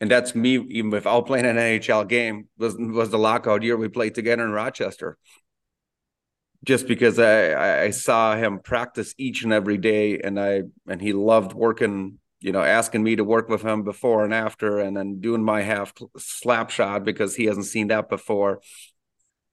and 0.00 0.10
that's 0.10 0.34
me. 0.34 0.58
Even 0.70 0.90
without 0.90 1.26
playing 1.26 1.46
an 1.46 1.56
NHL 1.56 2.08
game, 2.08 2.48
was 2.58 2.76
was 2.78 3.10
the 3.10 3.18
lockout 3.18 3.62
year 3.62 3.76
we 3.76 3.88
played 3.88 4.14
together 4.14 4.44
in 4.44 4.50
Rochester 4.50 5.18
just 6.64 6.86
because 6.86 7.18
I, 7.18 7.84
I 7.84 7.90
saw 7.90 8.36
him 8.36 8.60
practice 8.60 9.14
each 9.18 9.42
and 9.42 9.52
every 9.52 9.78
day 9.78 10.18
and 10.18 10.38
I 10.38 10.62
and 10.86 11.00
he 11.00 11.12
loved 11.12 11.52
working, 11.52 12.18
you 12.40 12.52
know, 12.52 12.62
asking 12.62 13.02
me 13.02 13.16
to 13.16 13.24
work 13.24 13.48
with 13.48 13.62
him 13.62 13.82
before 13.82 14.24
and 14.24 14.32
after 14.32 14.78
and 14.78 14.96
then 14.96 15.20
doing 15.20 15.42
my 15.42 15.62
half 15.62 15.92
slap 16.16 16.70
shot 16.70 17.04
because 17.04 17.34
he 17.34 17.46
hasn't 17.46 17.66
seen 17.66 17.88
that 17.88 18.08
before. 18.08 18.60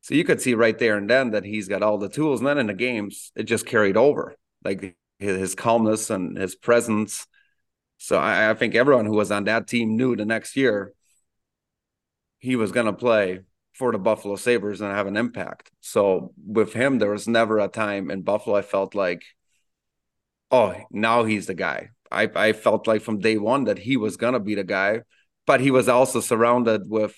So 0.01 0.13
you 0.13 0.23
could 0.23 0.41
see 0.41 0.53
right 0.53 0.77
there 0.77 0.97
and 0.97 1.09
then 1.09 1.31
that 1.31 1.43
he's 1.43 1.67
got 1.67 1.83
all 1.83 1.97
the 1.97 2.09
tools. 2.09 2.39
And 2.39 2.47
then 2.47 2.57
in 2.57 2.67
the 2.67 2.73
games, 2.73 3.31
it 3.35 3.43
just 3.43 3.65
carried 3.65 3.97
over. 3.97 4.35
Like 4.63 4.95
his 5.19 5.55
calmness 5.55 6.09
and 6.09 6.37
his 6.37 6.55
presence. 6.55 7.25
So 7.97 8.17
I, 8.17 8.51
I 8.51 8.53
think 8.53 8.75
everyone 8.75 9.05
who 9.05 9.15
was 9.15 9.31
on 9.31 9.45
that 9.45 9.67
team 9.67 9.97
knew 9.97 10.15
the 10.15 10.25
next 10.25 10.55
year 10.55 10.93
he 12.39 12.55
was 12.55 12.71
going 12.71 12.85
to 12.85 12.93
play 12.93 13.41
for 13.79 13.93
the 13.93 13.97
Buffalo 13.97 14.35
Sabres 14.35 14.81
and 14.81 14.91
have 14.91 15.07
an 15.07 15.15
impact. 15.15 15.71
So 15.79 16.33
with 16.45 16.73
him, 16.73 16.99
there 16.99 17.11
was 17.11 17.29
never 17.29 17.59
a 17.59 17.69
time 17.69 18.11
in 18.11 18.23
Buffalo 18.23 18.57
I 18.57 18.61
felt 18.61 18.93
like, 18.93 19.23
oh, 20.51 20.75
now 20.91 21.23
he's 21.23 21.47
the 21.47 21.53
guy. 21.53 21.91
I, 22.11 22.29
I 22.35 22.51
felt 22.51 22.87
like 22.87 23.01
from 23.01 23.19
day 23.19 23.37
one 23.37 23.63
that 23.63 23.79
he 23.79 23.95
was 23.95 24.17
gonna 24.17 24.41
be 24.41 24.55
the 24.55 24.65
guy, 24.65 25.03
but 25.47 25.61
he 25.61 25.71
was 25.71 25.87
also 25.87 26.19
surrounded 26.19 26.89
with 26.89 27.15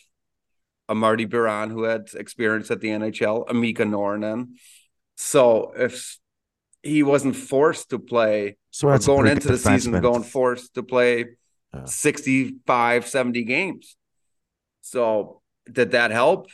a 0.88 0.93
Marty 0.93 1.26
Biron 1.26 1.71
who 1.71 1.84
had 1.84 2.10
experience 2.13 2.69
at 2.69 2.80
the 2.80 2.89
NHL, 2.89 3.50
a 3.50 3.56
Mika 3.56 3.84
Noronen. 3.84 4.50
So 5.15 5.74
if 5.76 6.19
he 6.84 7.02
wasn't 7.02 7.36
forced 7.36 7.89
to 7.89 7.97
play 7.97 8.58
so 8.69 8.95
going 9.00 9.28
into 9.28 9.47
the 9.47 9.58
season 9.58 10.00
going 10.00 10.24
forced 10.24 10.76
to 10.76 10.84
play 10.84 11.26
yeah. 11.74 11.86
65 11.86 13.08
70 13.08 13.43
games 13.43 13.95
so 14.82 15.40
did 15.71 15.91
that 15.91 16.12
help? 16.12 16.47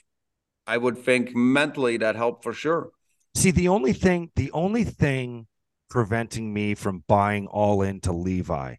I 0.66 0.78
would 0.78 0.98
think 0.98 1.36
mentally 1.36 1.98
that 1.98 2.16
helped 2.16 2.44
for 2.44 2.54
sure. 2.54 2.92
See, 3.36 3.52
the 3.52 3.68
only 3.68 3.94
thing, 3.94 4.32
the 4.36 4.52
only 4.52 4.84
thing 4.84 5.48
preventing 5.90 6.54
me 6.54 6.76
from 6.76 7.04
buying 7.08 7.48
all 7.48 7.82
into 7.82 8.12
Levi 8.12 8.76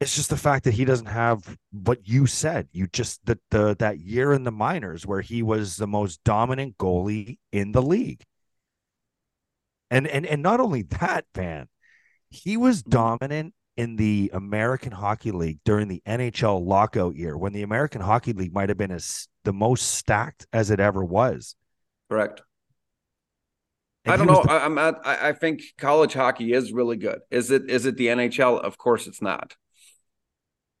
it's 0.00 0.16
just 0.16 0.30
the 0.30 0.36
fact 0.36 0.64
that 0.64 0.72
he 0.72 0.86
doesn't 0.86 1.06
have 1.06 1.58
what 1.70 2.08
you 2.08 2.26
said. 2.26 2.68
You 2.72 2.86
just 2.86 3.24
the, 3.26 3.38
the 3.50 3.76
that 3.78 3.98
year 3.98 4.32
in 4.32 4.44
the 4.44 4.50
minors 4.50 5.06
where 5.06 5.20
he 5.20 5.42
was 5.42 5.76
the 5.76 5.86
most 5.86 6.24
dominant 6.24 6.78
goalie 6.78 7.38
in 7.52 7.72
the 7.72 7.82
league. 7.82 8.24
And 9.90 10.06
and 10.08 10.24
and 10.24 10.42
not 10.42 10.58
only 10.58 10.82
that, 10.82 11.26
Van, 11.34 11.68
he 12.30 12.56
was 12.56 12.82
mm-hmm. 12.82 12.90
dominant 12.90 13.54
in 13.80 13.96
the 13.96 14.30
American 14.34 14.92
Hockey 14.92 15.30
League 15.30 15.58
during 15.64 15.88
the 15.88 16.02
NHL 16.06 16.62
lockout 16.62 17.16
year 17.16 17.34
when 17.38 17.54
the 17.54 17.62
American 17.62 18.02
Hockey 18.02 18.34
League 18.34 18.52
might 18.52 18.68
have 18.68 18.76
been 18.76 18.90
as 18.90 19.26
the 19.44 19.54
most 19.54 19.94
stacked 19.94 20.46
as 20.52 20.70
it 20.70 20.80
ever 20.80 21.02
was. 21.02 21.56
Correct. 22.10 22.42
And 24.04 24.12
I 24.12 24.16
don't 24.18 24.26
know. 24.26 24.42
The- 24.42 24.50
I'm 24.50 24.76
at, 24.76 24.96
I 25.02 25.32
think 25.32 25.62
college 25.78 26.12
hockey 26.12 26.52
is 26.52 26.74
really 26.74 26.98
good. 26.98 27.20
Is 27.30 27.50
it? 27.50 27.70
Is 27.70 27.86
it 27.86 27.96
the 27.96 28.08
NHL? 28.08 28.60
Of 28.60 28.76
course, 28.76 29.06
it's 29.06 29.22
not. 29.22 29.56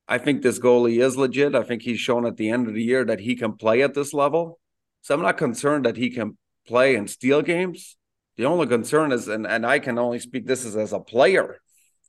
I 0.06 0.18
think 0.18 0.42
this 0.42 0.58
goalie 0.58 1.02
is 1.02 1.16
legit. 1.16 1.54
I 1.54 1.62
think 1.62 1.80
he's 1.80 2.00
shown 2.00 2.26
at 2.26 2.36
the 2.36 2.50
end 2.50 2.68
of 2.68 2.74
the 2.74 2.82
year 2.82 3.06
that 3.06 3.20
he 3.20 3.34
can 3.34 3.54
play 3.54 3.80
at 3.80 3.94
this 3.94 4.12
level. 4.12 4.58
So 5.00 5.14
I'm 5.14 5.22
not 5.22 5.38
concerned 5.38 5.86
that 5.86 5.96
he 5.96 6.10
can 6.10 6.36
play 6.66 6.96
and 6.96 7.08
steal 7.08 7.40
games. 7.40 7.96
The 8.36 8.44
only 8.44 8.66
concern 8.66 9.10
is, 9.10 9.26
and, 9.28 9.46
and 9.46 9.64
I 9.64 9.78
can 9.78 9.98
only 9.98 10.18
speak 10.18 10.46
this 10.46 10.66
is 10.66 10.76
as 10.76 10.92
a 10.92 11.00
player 11.00 11.60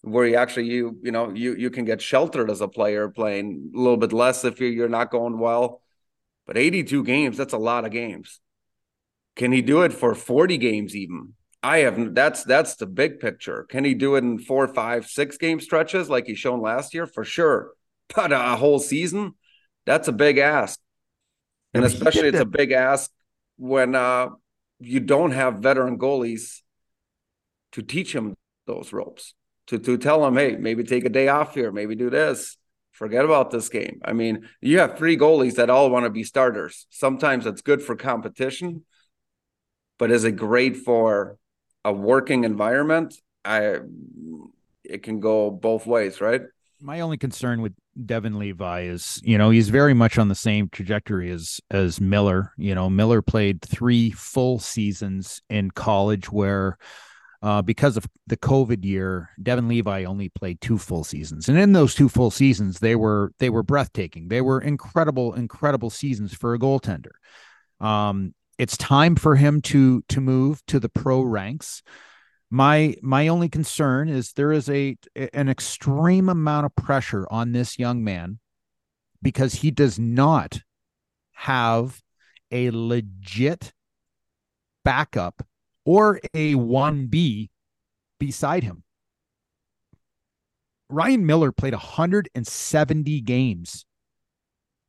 where 0.02 0.26
you 0.26 0.36
actually 0.36 0.66
you 0.66 0.98
you 1.04 1.12
know 1.12 1.32
you 1.32 1.56
you 1.56 1.70
can 1.70 1.86
get 1.86 2.02
sheltered 2.02 2.50
as 2.50 2.62
a 2.62 2.68
player 2.68 3.08
playing 3.10 3.72
a 3.76 3.78
little 3.78 3.98
bit 3.98 4.12
less 4.12 4.44
if 4.44 4.60
you're, 4.60 4.72
you're 4.72 4.90
not 4.90 5.12
going 5.12 5.40
well. 5.40 5.82
But 6.48 6.58
82 6.58 7.04
games 7.04 7.38
that's 7.38 7.54
a 7.54 7.58
lot 7.58 7.86
of 7.86 7.92
games. 7.92 8.40
Can 9.36 9.52
he 9.52 9.62
do 9.62 9.84
it 9.84 9.94
for 9.94 10.16
40 10.16 10.58
games 10.58 10.96
even? 10.96 11.34
I 11.64 11.80
have 11.80 12.16
that's 12.16 12.44
that's 12.44 12.76
the 12.76 12.88
big 12.88 13.20
picture. 13.20 13.66
Can 13.70 13.86
he 13.86 13.94
do 13.94 14.16
it 14.16 14.24
in 14.24 14.40
four 14.40 14.68
five 14.68 15.06
six 15.06 15.38
game 15.38 15.60
stretches 15.60 16.10
like 16.10 16.26
he's 16.26 16.40
shown 16.40 16.62
last 16.62 16.94
year? 16.94 17.06
For 17.06 17.24
sure. 17.24 17.72
But 18.14 18.34
a 18.34 18.58
whole 18.58 18.80
season? 18.80 19.36
That's 19.86 20.10
a 20.10 20.12
big 20.12 20.38
ask. 20.38 20.78
And 21.74 21.86
especially 21.86 22.28
it's 22.28 22.42
a 22.42 22.46
big 22.46 22.74
ask 22.74 23.10
when 23.56 23.96
uh 23.96 24.30
you 24.80 25.00
don't 25.00 25.32
have 25.32 25.60
veteran 25.60 25.98
goalies 25.98 26.62
to 27.72 27.82
teach 27.82 28.14
him 28.14 28.36
those 28.68 28.92
ropes 28.92 29.34
to 29.68 29.80
to 29.80 29.98
tell 29.98 30.22
them, 30.22 30.36
hey, 30.36 30.56
maybe 30.56 30.84
take 30.84 31.06
a 31.06 31.10
day 31.10 31.28
off 31.28 31.54
here, 31.54 31.72
maybe 31.72 31.96
do 31.96 32.10
this. 32.10 32.58
Forget 32.92 33.26
about 33.26 33.52
this 33.52 33.70
game. 33.70 34.02
I 34.04 34.14
mean, 34.14 34.48
you 34.62 34.80
have 34.80 34.98
three 34.98 35.18
goalies 35.18 35.56
that 35.56 35.70
all 35.70 35.90
want 35.90 36.06
to 36.06 36.10
be 36.10 36.24
starters. 36.24 36.86
Sometimes 36.90 37.46
it's 37.46 37.62
good 37.62 37.82
for 37.82 37.96
competition, 37.96 38.84
but 39.98 40.12
is 40.12 40.24
it 40.24 40.34
great 40.34 40.78
for 40.78 41.38
a 41.84 41.92
working 41.92 42.44
environment? 42.44 43.16
I 43.44 43.78
it 44.84 45.04
can 45.04 45.20
go 45.20 45.50
both 45.50 45.86
ways, 45.86 46.22
right? 46.22 46.42
My 46.80 47.00
only 47.00 47.18
concern 47.18 47.62
with 47.62 47.74
Devon 48.06 48.40
Levi 48.40 48.84
is, 48.84 49.22
you 49.24 49.38
know, 49.38 49.50
he's 49.50 49.70
very 49.70 49.94
much 49.94 50.18
on 50.18 50.28
the 50.28 50.36
same 50.36 50.70
trajectory 50.70 51.32
as 51.32 51.60
as 51.70 52.02
Miller. 52.02 52.54
You 52.58 52.76
know, 52.76 52.90
Miller 52.90 53.22
played 53.22 53.62
three 53.62 54.12
full 54.12 54.60
seasons 54.60 55.42
in 55.50 55.72
college 55.72 56.32
where 56.32 56.78
uh, 57.42 57.62
because 57.62 57.98
of 57.98 58.06
the 58.28 58.38
COVID 58.38 58.86
year, 58.86 59.30
Devon 59.42 59.68
Levi 59.68 60.04
only 60.04 60.30
played 60.30 60.62
two 60.62 60.78
full 60.78 61.04
seasons, 61.04 61.50
and 61.50 61.58
in 61.58 61.74
those 61.74 61.96
two 61.96 62.08
full 62.08 62.30
seasons, 62.30 62.80
they 62.80 62.96
were 62.96 63.34
they 63.40 63.50
were 63.50 63.64
breathtaking. 63.64 64.28
They 64.28 64.42
were 64.42 64.62
incredible, 64.62 65.34
incredible 65.34 65.90
seasons 65.90 66.34
for 66.34 66.54
a 66.54 66.60
goaltender. 66.60 67.12
Um, 67.80 68.36
it's 68.60 68.78
time 68.78 69.16
for 69.16 69.36
him 69.36 69.62
to 69.62 70.04
to 70.10 70.22
move 70.22 70.64
to 70.68 70.80
the 70.80 70.90
pro 70.90 71.22
ranks. 71.22 71.82
My 72.52 72.96
my 73.02 73.28
only 73.30 73.50
concern 73.50 74.08
is 74.08 74.34
there 74.34 74.52
is 74.52 74.70
a 74.70 74.96
an 75.34 75.50
extreme 75.50 76.30
amount 76.30 76.68
of 76.68 76.76
pressure 76.76 77.26
on 77.32 77.54
this 77.54 77.80
young 77.80 78.04
man 78.04 78.40
because 79.22 79.56
he 79.56 79.72
does 79.72 79.98
not 79.98 80.62
have 81.32 82.02
a 82.52 82.70
legit 82.70 83.74
backup 84.84 85.44
or 85.86 86.20
a 86.34 86.54
1B 86.56 87.50
beside 88.20 88.64
him. 88.64 88.84
Ryan 90.90 91.26
Miller 91.26 91.52
played 91.52 91.74
170 91.74 93.22
games, 93.22 93.86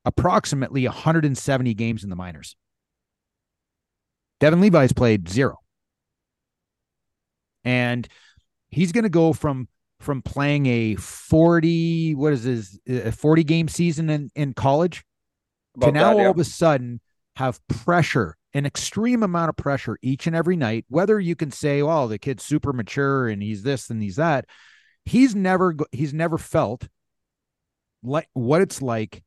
approximately 0.04 0.84
170 0.84 1.74
games 1.74 2.02
in 2.04 2.10
the 2.10 2.16
minors. 2.16 2.56
Devon 4.40 4.60
Levi's 4.60 4.92
played 4.92 5.28
zero. 5.28 5.58
and 7.64 8.08
he's 8.70 8.92
going 8.92 9.04
to 9.04 9.10
go 9.10 9.32
from 9.32 9.68
from 10.00 10.20
playing 10.20 10.66
a 10.66 10.96
40 10.96 12.14
what 12.16 12.32
is 12.32 12.42
this 12.44 12.78
a 12.88 13.12
40 13.12 13.44
game 13.44 13.68
season 13.68 14.10
in 14.10 14.30
in 14.34 14.52
college 14.52 15.04
About 15.76 15.86
to 15.86 15.92
now 15.92 16.10
that, 16.10 16.16
yeah. 16.18 16.24
all 16.24 16.30
of 16.32 16.38
a 16.38 16.44
sudden 16.44 17.00
have 17.36 17.60
pressure 17.68 18.36
an 18.54 18.66
extreme 18.66 19.22
amount 19.22 19.48
of 19.48 19.56
pressure 19.56 19.98
each 20.02 20.26
and 20.26 20.36
every 20.36 20.56
night 20.56 20.84
whether 20.88 21.18
you 21.18 21.34
can 21.34 21.50
say 21.50 21.82
well 21.82 22.08
the 22.08 22.18
kid's 22.18 22.44
super 22.44 22.72
mature 22.72 23.28
and 23.28 23.42
he's 23.42 23.62
this 23.62 23.90
and 23.90 24.02
he's 24.02 24.16
that 24.16 24.46
he's 25.04 25.34
never 25.34 25.74
he's 25.90 26.14
never 26.14 26.38
felt 26.38 26.88
like 28.02 28.28
what 28.34 28.60
it's 28.60 28.82
like 28.82 29.22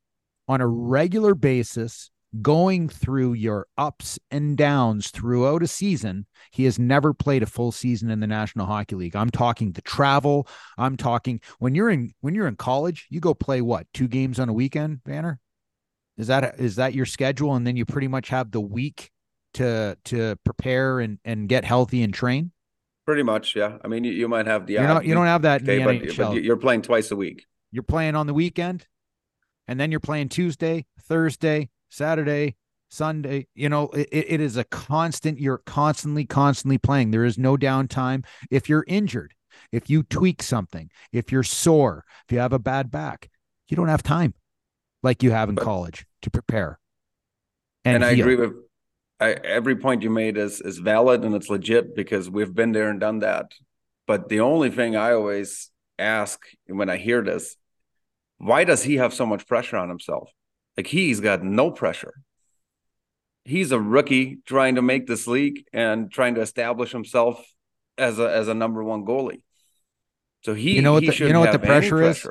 on 0.48 0.60
a 0.60 0.66
regular 0.66 1.34
basis 1.34 2.10
going 2.42 2.88
through 2.88 3.32
your 3.32 3.66
ups 3.78 4.18
and 4.30 4.56
downs 4.56 5.10
throughout 5.10 5.62
a 5.62 5.66
season. 5.66 6.26
He 6.50 6.64
has 6.64 6.78
never 6.78 7.14
played 7.14 7.42
a 7.42 7.46
full 7.46 7.72
season 7.72 8.10
in 8.10 8.20
the 8.20 8.26
national 8.26 8.66
hockey 8.66 8.96
league. 8.96 9.16
I'm 9.16 9.30
talking 9.30 9.72
the 9.72 9.82
travel. 9.82 10.46
I'm 10.76 10.96
talking 10.96 11.40
when 11.58 11.74
you're 11.74 11.90
in 11.90 12.12
when 12.20 12.34
you're 12.34 12.48
in 12.48 12.56
college 12.56 13.06
you 13.10 13.20
go 13.20 13.34
play 13.34 13.60
what 13.60 13.86
two 13.94 14.08
games 14.08 14.38
on 14.38 14.48
a 14.48 14.52
weekend 14.52 15.00
Vanner? 15.04 15.38
Is 16.16 16.28
that 16.28 16.58
is 16.58 16.76
that 16.76 16.94
your 16.94 17.06
schedule? 17.06 17.54
And 17.54 17.66
then 17.66 17.76
you 17.76 17.84
pretty 17.84 18.08
much 18.08 18.28
have 18.28 18.50
the 18.50 18.60
week 18.60 19.10
to 19.56 19.96
to 20.04 20.36
prepare 20.44 21.00
and 21.00 21.18
and 21.24 21.48
get 21.48 21.64
healthy 21.64 22.02
and 22.02 22.14
train 22.14 22.52
Pretty 23.06 23.22
much, 23.22 23.54
yeah. 23.54 23.78
I 23.84 23.86
mean, 23.86 24.02
you, 24.02 24.10
you 24.10 24.26
might 24.26 24.46
have 24.46 24.66
the 24.66 24.72
you're 24.72 24.82
not, 24.82 25.04
you 25.04 25.14
don't 25.14 25.26
have 25.26 25.42
that 25.42 25.64
the 25.64 25.78
but, 25.78 25.94
NHL. 25.94 26.34
but 26.34 26.42
you're 26.42 26.56
playing 26.56 26.82
twice 26.82 27.12
a 27.12 27.16
week. 27.16 27.46
you're 27.70 27.84
playing 27.84 28.16
on 28.16 28.26
the 28.26 28.34
weekend 28.34 28.84
and 29.68 29.78
then 29.78 29.92
you're 29.92 30.00
playing 30.00 30.28
Tuesday, 30.28 30.86
Thursday, 31.02 31.70
Saturday, 31.88 32.56
Sunday. 32.90 33.46
You 33.54 33.68
know, 33.68 33.90
it, 33.90 34.08
it 34.10 34.40
is 34.40 34.56
a 34.56 34.64
constant, 34.64 35.38
you're 35.38 35.58
constantly, 35.58 36.24
constantly 36.24 36.78
playing. 36.78 37.12
There 37.12 37.24
is 37.24 37.38
no 37.38 37.56
downtime. 37.56 38.24
If 38.50 38.68
you're 38.68 38.84
injured, 38.88 39.34
if 39.70 39.88
you 39.88 40.02
tweak 40.02 40.42
something, 40.42 40.90
if 41.12 41.30
you're 41.30 41.44
sore, 41.44 42.04
if 42.26 42.32
you 42.32 42.40
have 42.40 42.52
a 42.52 42.58
bad 42.58 42.90
back, 42.90 43.30
you 43.68 43.76
don't 43.76 43.86
have 43.86 44.02
time 44.02 44.34
like 45.04 45.22
you 45.22 45.30
have 45.30 45.48
in 45.48 45.54
But- 45.54 45.62
college 45.64 46.06
to 46.22 46.30
prepare. 46.30 46.80
And, 47.84 48.04
I 48.04 48.10
agree 48.10 48.34
with 48.34 48.52
I, 49.18 49.30
every 49.32 49.76
point 49.76 50.02
you 50.02 50.10
made 50.10 50.36
is 50.36 50.60
is 50.60 50.78
valid 50.78 51.24
and 51.24 51.34
it's 51.34 51.48
legit 51.48 51.94
because 51.96 52.28
we've 52.28 52.54
been 52.54 52.72
there 52.72 52.90
and 52.90 53.00
done 53.00 53.20
that. 53.20 53.52
But 54.06 54.28
the 54.28 54.40
only 54.40 54.70
thing 54.70 54.94
I 54.94 55.12
always 55.12 55.70
ask 55.98 56.40
when 56.66 56.90
I 56.90 56.96
hear 56.96 57.22
this, 57.22 57.56
why 58.38 58.64
does 58.64 58.82
he 58.82 58.96
have 58.96 59.14
so 59.14 59.24
much 59.26 59.46
pressure 59.48 59.76
on 59.78 59.88
himself? 59.88 60.30
Like 60.76 60.86
he's 60.86 61.20
got 61.20 61.42
no 61.42 61.70
pressure. 61.70 62.12
He's 63.44 63.72
a 63.72 63.80
rookie 63.80 64.38
trying 64.44 64.74
to 64.74 64.82
make 64.82 65.06
this 65.06 65.26
league 65.26 65.64
and 65.72 66.10
trying 66.10 66.34
to 66.34 66.40
establish 66.40 66.92
himself 66.92 67.44
as 67.96 68.18
a 68.18 68.30
as 68.30 68.48
a 68.48 68.54
number 68.54 68.84
one 68.84 69.04
goalie. 69.04 69.42
So 70.44 70.54
he 70.54 70.76
You 70.76 70.82
know 70.82 70.92
what 70.92 71.06
the- 71.06 71.16
you 71.16 71.32
know 71.32 71.40
what 71.40 71.52
the 71.52 71.58
any 71.58 71.88
pressure 71.88 72.02
is? 72.02 72.26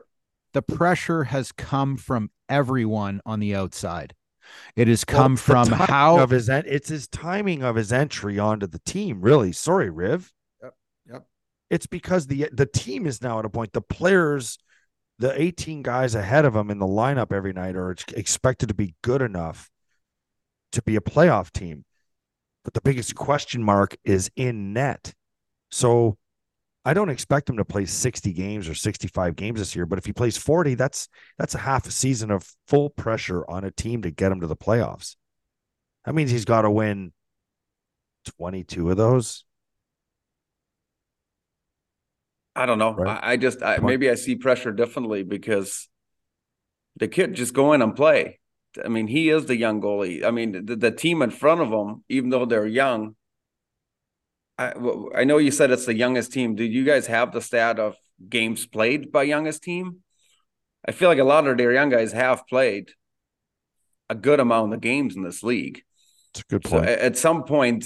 The 0.53 0.61
pressure 0.61 1.25
has 1.25 1.51
come 1.51 1.97
from 1.97 2.29
everyone 2.47 3.21
on 3.25 3.39
the 3.39 3.55
outside. 3.55 4.13
It 4.75 4.87
has 4.87 5.03
come 5.03 5.35
the 5.35 5.41
from 5.41 5.67
how 5.69 6.19
of 6.19 6.29
his 6.29 6.49
en- 6.49 6.65
it's 6.67 6.89
his 6.89 7.07
timing 7.07 7.63
of 7.63 7.75
his 7.75 7.91
entry 7.91 8.39
onto 8.39 8.67
the 8.67 8.79
team. 8.79 9.21
Really, 9.21 9.51
sorry, 9.51 9.89
Riv. 9.89 10.33
Yep, 10.61 10.73
yep. 11.09 11.27
It's 11.69 11.87
because 11.87 12.27
the 12.27 12.49
the 12.51 12.65
team 12.65 13.05
is 13.05 13.21
now 13.21 13.39
at 13.39 13.45
a 13.45 13.49
point. 13.49 13.73
The 13.73 13.81
players, 13.81 14.57
the 15.19 15.39
eighteen 15.39 15.81
guys 15.81 16.15
ahead 16.15 16.45
of 16.45 16.55
him 16.55 16.69
in 16.69 16.79
the 16.79 16.85
lineup 16.85 17.31
every 17.31 17.53
night 17.53 17.75
are 17.75 17.95
expected 18.15 18.69
to 18.69 18.75
be 18.75 18.95
good 19.01 19.21
enough 19.21 19.69
to 20.71 20.81
be 20.81 20.95
a 20.95 21.01
playoff 21.01 21.51
team. 21.51 21.85
But 22.63 22.73
the 22.73 22.81
biggest 22.81 23.15
question 23.15 23.63
mark 23.63 23.95
is 24.03 24.31
in 24.35 24.73
net. 24.73 25.13
So 25.71 26.17
I 26.87 26.93
don't 26.93 27.09
expect 27.09 27.49
him 27.49 27.57
to 27.57 27.65
play 27.65 27.85
60 27.85 28.31
games 28.31 28.69
or 28.69 28.75
65 28.75 29.35
games 29.35 29.59
this 29.59 29.75
year, 29.75 29.87
but 29.87 29.97
if 29.97 30.05
he 30.05 30.13
plays 30.13 30.37
40, 30.37 30.75
that's 30.75 31.09
that's 31.39 31.55
a 31.55 31.59
half 31.59 31.87
a 31.87 31.91
season 31.91 32.29
of 32.29 32.47
full 32.67 32.91
pressure 32.91 33.43
on 33.49 33.63
a 33.63 33.71
team 33.71 34.03
to 34.03 34.11
get 34.11 34.31
him 34.31 34.41
to 34.41 34.47
the 34.47 34.55
playoffs. 34.55 35.15
That 36.05 36.13
means 36.13 36.29
he's 36.29 36.45
got 36.45 36.61
to 36.61 36.69
win 36.69 37.11
22 38.37 38.91
of 38.91 38.97
those. 38.97 39.43
I 42.55 42.67
don't 42.67 42.77
know. 42.77 42.93
Right. 42.93 43.19
I, 43.21 43.31
I 43.31 43.37
just 43.37 43.63
I, 43.63 43.79
maybe 43.79 44.09
I 44.09 44.15
see 44.15 44.35
pressure 44.35 44.71
differently 44.71 45.23
because 45.23 45.89
the 46.97 47.07
kid 47.07 47.33
just 47.33 47.53
go 47.53 47.73
in 47.73 47.81
and 47.81 47.95
play. 47.95 48.39
I 48.83 48.89
mean, 48.89 49.07
he 49.07 49.29
is 49.29 49.45
the 49.45 49.57
young 49.57 49.81
goalie. 49.81 50.23
I 50.23 50.31
mean, 50.31 50.65
the, 50.65 50.75
the 50.75 50.91
team 50.91 51.21
in 51.21 51.31
front 51.31 51.61
of 51.61 51.69
him, 51.69 52.03
even 52.09 52.29
though 52.29 52.45
they're 52.45 52.67
young. 52.67 53.15
I 54.57 54.73
I 55.15 55.23
know 55.23 55.37
you 55.37 55.51
said 55.51 55.71
it's 55.71 55.85
the 55.85 55.95
youngest 55.95 56.31
team. 56.31 56.55
Do 56.55 56.63
you 56.63 56.83
guys 56.83 57.07
have 57.07 57.31
the 57.31 57.41
stat 57.41 57.79
of 57.79 57.95
games 58.29 58.65
played 58.65 59.11
by 59.11 59.23
youngest 59.23 59.63
team? 59.63 59.97
I 60.87 60.91
feel 60.91 61.09
like 61.09 61.19
a 61.19 61.23
lot 61.23 61.47
of 61.47 61.57
their 61.57 61.73
young 61.73 61.89
guys 61.89 62.11
have 62.13 62.47
played 62.47 62.91
a 64.09 64.15
good 64.15 64.39
amount 64.39 64.73
of 64.73 64.81
games 64.81 65.15
in 65.15 65.23
this 65.23 65.43
league. 65.43 65.81
It's 66.31 66.41
a 66.41 66.43
good 66.49 66.63
point. 66.63 66.85
at, 66.85 66.99
at 66.99 67.17
some 67.17 67.43
point, 67.43 67.85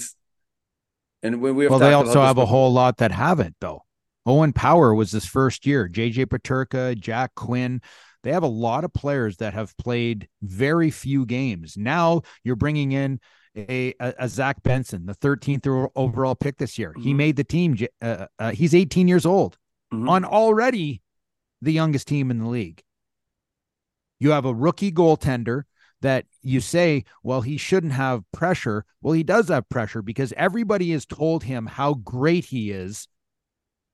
and 1.22 1.40
we, 1.40 1.50
we 1.52 1.64
have 1.64 1.70
well, 1.70 1.80
they 1.80 1.92
also 1.92 2.20
this 2.20 2.26
have 2.26 2.38
a 2.38 2.46
whole 2.46 2.72
lot 2.72 2.98
that 2.98 3.12
haven't, 3.12 3.56
though. 3.60 3.82
Owen 4.26 4.52
Power 4.52 4.94
was 4.94 5.10
his 5.10 5.24
first 5.24 5.66
year. 5.66 5.88
JJ 5.88 6.26
Peterka, 6.26 6.98
Jack 6.98 7.34
Quinn. 7.34 7.80
They 8.22 8.32
have 8.32 8.42
a 8.42 8.48
lot 8.48 8.84
of 8.84 8.92
players 8.92 9.38
that 9.38 9.54
have 9.54 9.74
played 9.78 10.28
very 10.42 10.90
few 10.90 11.24
games. 11.24 11.76
Now 11.78 12.22
you're 12.44 12.56
bringing 12.56 12.92
in 12.92 13.18
a, 13.56 13.94
a, 14.00 14.14
a 14.20 14.28
Zach 14.28 14.62
Benson, 14.62 15.06
the 15.06 15.14
13th 15.14 15.90
overall 15.96 16.34
pick 16.34 16.58
this 16.58 16.78
year. 16.78 16.94
He 17.00 17.12
Mhm. 17.12 17.16
made 17.16 17.36
the 17.36 17.44
team. 17.44 17.76
Uh, 18.00 18.26
uh, 18.38 18.52
he's 18.52 18.74
18 18.74 19.08
years 19.08 19.26
old 19.26 19.58
Mhm. 19.92 20.08
on 20.08 20.24
already 20.24 21.02
the 21.60 21.72
youngest 21.72 22.08
team 22.08 22.30
in 22.30 22.38
the 22.38 22.48
league. 22.48 22.82
You 24.18 24.30
have 24.30 24.44
a 24.44 24.54
rookie 24.54 24.92
goaltender 24.92 25.64
that 26.02 26.26
you 26.42 26.60
say, 26.60 27.04
well, 27.22 27.42
he 27.42 27.56
shouldn't 27.56 27.92
have 27.92 28.22
pressure. 28.32 28.84
Well, 29.02 29.12
he 29.12 29.22
does 29.22 29.48
have 29.48 29.68
pressure 29.68 30.02
because 30.02 30.32
everybody 30.36 30.92
has 30.92 31.04
told 31.04 31.44
him 31.44 31.66
how 31.66 31.94
great 31.94 32.46
he 32.46 32.70
is. 32.70 33.06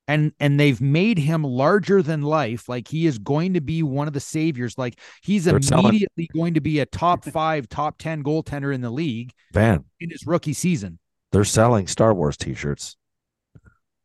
And 0.08 0.32
and 0.38 0.58
they've 0.60 0.80
made 0.80 1.18
him 1.18 1.42
larger 1.42 2.00
than 2.02 2.22
life. 2.22 2.68
Like 2.68 2.86
he 2.88 3.06
is 3.06 3.18
going 3.18 3.54
to 3.54 3.60
be 3.60 3.82
one 3.82 4.06
of 4.06 4.14
the 4.14 4.20
saviors. 4.20 4.78
Like 4.78 5.00
he's 5.22 5.44
They're 5.44 5.60
selling- 5.60 5.86
immediately 5.86 6.28
going 6.32 6.54
to 6.54 6.60
be 6.60 6.78
a 6.78 6.86
top 6.86 7.24
five, 7.24 7.68
top 7.68 7.98
10 7.98 8.22
goaltender 8.22 8.72
in 8.72 8.80
the 8.82 8.90
league 8.90 9.32
Van, 9.52 9.84
in 9.98 10.10
his 10.10 10.24
rookie 10.26 10.52
season. 10.52 10.98
they're 11.32 11.42
selling 11.44 11.86
Star 11.88 12.14
Wars 12.14 12.36
t-shirts. 12.36 12.96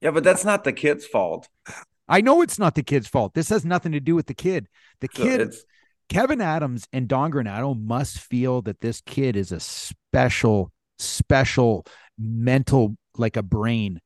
Yeah, 0.02 0.10
but 0.12 0.24
that's 0.24 0.44
not 0.44 0.64
the 0.64 0.74
kid's 0.74 1.06
fault. 1.06 1.48
I 2.10 2.22
know 2.22 2.42
it's 2.42 2.58
not 2.58 2.74
the 2.74 2.82
kid's 2.84 3.08
fault. 3.08 3.36
This 3.36 3.50
has 3.50 3.64
nothing 3.64 3.92
to 3.92 4.00
do 4.00 4.16
with 4.16 4.26
the 4.26 4.34
kid. 4.34 4.68
The 5.02 5.08
So 5.14 5.24
kid 5.24 5.40
it's 5.42 5.64
Kevyn 6.10 6.42
Adams 6.42 6.88
and 6.92 7.08
Don 7.08 7.32
Granato 7.32 7.80
must 7.80 8.18
feel 8.20 8.64
that 8.64 8.82
this 8.82 9.02
kid 9.02 9.36
is 9.36 9.52
a 9.52 9.60
special, 9.60 10.72
special 10.98 11.86
mental, 12.18 12.98
like 13.18 13.38
a 13.38 13.44
brain, 13.44 14.02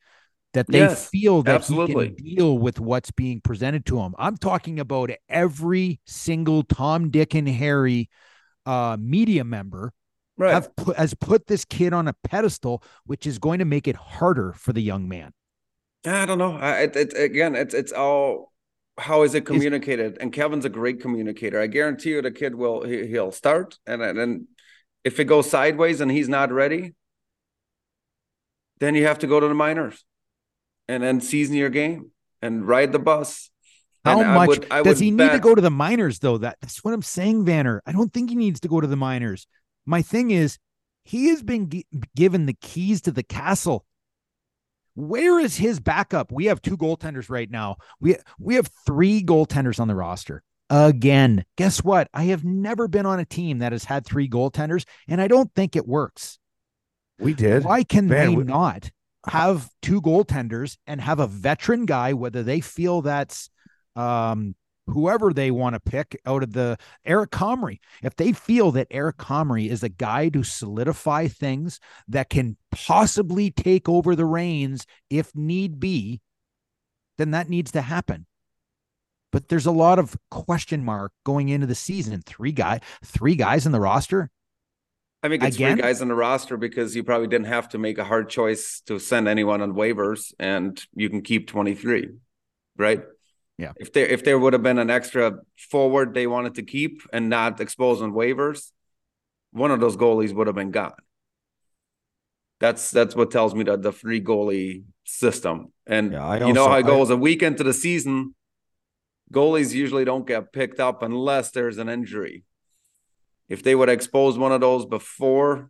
that 0.56 0.68
they 0.68 0.80
Yes, 0.80 1.10
feel 1.10 1.44
that 1.44 1.56
absolutely. 1.56 2.10
he 2.10 2.16
can 2.16 2.26
deal 2.36 2.58
with 2.58 2.80
what's 2.80 3.12
being 3.12 3.42
presented 3.42 3.86
to 3.88 4.00
him. 4.00 4.16
I'm 4.18 4.38
talking 4.38 4.80
about 4.80 5.12
every 5.30 6.00
single 6.06 6.64
Tom, 6.64 7.12
Dick, 7.12 7.36
and 7.36 7.48
Harry 7.48 8.10
uh, 8.66 8.98
media 9.00 9.44
member 9.44 9.94
right. 10.38 10.54
have 10.54 10.76
put, 10.76 10.98
has 10.98 11.14
put 11.14 11.48
this 11.48 11.66
kid 11.66 11.94
on 11.94 12.08
a 12.08 12.16
pedestal, 12.24 12.84
which 13.06 13.28
is 13.28 13.38
going 13.38 13.60
to 13.60 13.66
make 13.66 13.88
it 13.88 13.96
harder 13.96 14.54
for 14.54 14.74
the 14.74 14.82
young 14.82 15.08
man. 15.08 15.32
I 16.06 16.26
don't 16.26 16.38
know. 16.38 16.56
I, 16.56 16.84
it, 16.84 16.96
it, 16.96 17.14
again, 17.18 17.56
it's 17.56 17.74
it's 17.74 17.92
all 17.92 18.54
how 18.98 19.24
is 19.24 19.36
it 19.36 19.46
communicated? 19.46 20.18
And 20.22 20.32
Kevyn's 20.32 20.66
a 20.66 20.70
great 20.70 21.02
communicator. 21.02 21.60
I 21.60 21.68
guarantee 21.68 22.12
you, 22.12 22.22
the 22.22 22.32
kid 22.32 22.56
will 22.56 22.84
he, 22.84 23.08
he'll 23.08 23.32
start, 23.32 23.78
and 23.86 24.02
then 24.02 24.48
if 25.04 25.20
it 25.20 25.26
goes 25.26 25.50
sideways 25.50 26.02
and 26.02 26.12
he's 26.12 26.30
not 26.30 26.52
ready, 26.52 26.94
then 28.80 28.96
you 28.96 29.06
have 29.06 29.20
to 29.20 29.28
go 29.28 29.40
to 29.40 29.48
the 29.48 29.54
minors, 29.54 30.04
and 30.88 31.02
then 31.04 31.22
season 31.22 31.56
your 31.56 31.70
game 31.70 32.12
and 32.42 32.68
ride 32.68 32.92
the 32.92 33.00
bus. 33.00 33.50
How 34.04 34.20
And 34.22 34.30
I 34.30 34.36
much 34.36 34.48
would- 34.48 34.68
I 34.72 34.84
does 34.84 34.98
would 34.98 35.04
he 35.04 35.12
need 35.12 35.32
to 35.32 35.40
go 35.40 35.56
to 35.56 35.62
the 35.62 35.72
minors 35.72 36.20
though? 36.20 36.38
That 36.38 36.58
that's 36.62 36.84
what 36.84 36.94
I'm 36.94 37.02
saying, 37.02 37.46
Vanner. 37.46 37.80
I 37.86 37.92
don't 37.92 38.14
think 38.14 38.30
he 38.30 38.36
needs 38.36 38.60
to 38.62 38.68
go 38.68 38.80
to 38.82 38.88
the 38.88 38.96
minors. 38.96 39.48
My 39.86 40.02
thing 40.02 40.32
is, 40.32 40.58
he 41.04 41.30
has 41.30 41.42
been 41.44 41.70
gi- 41.70 41.86
given 42.16 42.46
the 42.46 42.54
keys 42.54 43.02
to 43.02 43.12
the 43.12 43.24
castle. 43.24 43.86
Where 44.94 45.40
is 45.40 45.58
his 45.58 45.80
backup? 45.80 46.32
We 46.32 46.46
have 46.46 46.62
two 46.62 46.78
goaltenders 46.78 47.30
right 47.30 47.50
now. 47.50 47.78
We 48.00 48.16
we 48.40 48.56
have 48.56 48.70
three 48.86 49.24
goaltenders 49.24 49.80
on 49.80 49.88
the 49.88 49.96
roster. 49.96 50.44
Again, 50.70 51.46
guess 51.58 51.84
what? 51.84 52.08
I 52.14 52.24
have 52.26 52.44
never 52.44 52.88
been 52.88 53.06
on 53.06 53.20
a 53.20 53.26
team 53.26 53.60
that 53.60 53.72
has 53.72 53.84
had 53.84 54.06
three 54.06 54.30
goaltenders, 54.30 54.86
and 55.08 55.20
I 55.22 55.28
don't 55.28 55.54
think 55.54 55.76
it 55.76 55.88
works. 55.88 56.40
We 57.20 57.34
did. 57.34 57.64
Why 57.64 57.84
can 57.84 58.08
Man, 58.08 58.30
they 58.30 58.36
we- 58.36 58.44
not 58.44 58.92
have 59.28 59.70
two 59.82 60.02
goaltenders 60.02 60.78
and 60.88 61.02
have 61.02 61.20
a 61.20 61.28
veteran 61.28 61.86
guy, 61.86 62.14
whether 62.14 62.44
they 62.44 62.62
feel 62.62 63.02
that's 63.02 63.50
um, 63.96 64.56
whoever 64.88 65.34
they 65.34 65.52
want 65.52 65.74
to 65.74 65.80
pick 65.80 66.20
out 66.26 66.44
of 66.44 66.54
the 66.54 66.78
Eric 67.06 67.32
Comrie. 67.32 67.80
If 68.04 68.16
they 68.16 68.32
feel 68.32 68.72
that 68.74 68.88
Eric 68.92 69.18
Comrie 69.18 69.70
is 69.70 69.84
a 69.84 69.90
guy 69.90 70.30
to 70.30 70.44
solidify 70.44 71.28
things 71.28 71.80
that 72.08 72.30
can 72.30 72.58
possibly 72.72 73.52
take 73.52 73.90
over 73.90 74.16
the 74.16 74.26
reins 74.26 74.86
if 75.10 75.34
need 75.36 75.80
be, 75.80 76.22
then 77.18 77.32
that 77.32 77.50
needs 77.50 77.72
to 77.72 77.82
happen. 77.82 78.26
But 79.32 79.50
there's 79.50 79.66
a 79.66 79.72
lot 79.72 80.00
of 80.00 80.16
question 80.32 80.86
mark 80.86 81.12
going 81.26 81.50
into 81.50 81.68
the 81.68 81.76
season. 81.76 82.22
Three 82.26 82.52
guy, 82.52 82.80
three 83.04 83.36
guys 83.36 83.66
in 83.66 83.72
the 83.72 83.82
roster. 83.82 84.30
I 85.26 85.30
think 85.30 85.44
it's 85.44 85.56
Again? 85.56 85.74
three 85.74 85.82
guys 85.82 86.02
on 86.02 86.08
the 86.08 86.16
roster 86.16 86.56
because 86.56 86.96
you 86.96 87.04
probably 87.04 87.28
didn't 87.28 87.48
have 87.48 87.70
to 87.70 87.80
make 87.80 87.98
a 87.98 88.04
hard 88.04 88.30
choice 88.30 88.82
to 88.82 89.00
send 89.00 89.28
anyone 89.28 89.62
on 89.62 89.74
waivers, 89.74 90.34
and 90.38 90.82
you 90.94 91.10
can 91.10 91.22
keep 91.22 91.48
twenty 91.48 91.74
three, 91.74 92.10
right? 92.78 93.04
Yeah. 93.58 93.72
If 93.78 93.92
there 93.92 94.06
if 94.06 94.24
there 94.24 94.38
would 94.38 94.54
have 94.54 94.62
been 94.62 94.78
an 94.78 94.92
extra 94.92 95.40
forward 95.58 96.14
they 96.14 96.28
wanted 96.28 96.56
to 96.56 96.64
keep 96.64 97.02
and 97.12 97.28
not 97.28 97.60
expose 97.60 98.02
on 98.02 98.14
waivers, 98.14 98.72
one 99.52 99.72
of 99.72 99.80
those 99.80 99.98
goalies 99.98 100.34
would 100.34 100.46
have 100.46 100.56
been 100.56 100.72
gone. 100.72 100.94
That's 102.60 102.92
that's 102.92 103.16
what 103.16 103.32
tells 103.32 103.56
me 103.56 103.64
that 103.64 103.82
the 103.82 103.92
free 103.92 104.22
goalie 104.22 104.84
system. 105.06 105.74
And 105.88 106.12
Yeah, 106.12 106.26
I 106.26 106.46
you 106.46 106.54
know 106.54 106.70
how 106.70 106.78
it 106.78 106.86
goes 106.86 107.10
a 107.10 107.18
week 107.18 107.42
into 107.42 107.64
the 107.64 107.74
season, 107.74 108.36
goalies 109.34 109.74
usually 109.74 110.06
don't 110.06 110.28
get 110.28 110.54
picked 110.54 110.80
up 110.80 111.02
unless 111.02 111.50
there's 111.52 111.80
an 111.80 111.90
injury. 111.90 112.44
If 113.50 113.64
they 113.64 113.76
would 113.76 113.90
expose 113.90 114.38
one 114.38 114.52
of 114.52 114.62
those 114.62 114.86
before 114.86 115.70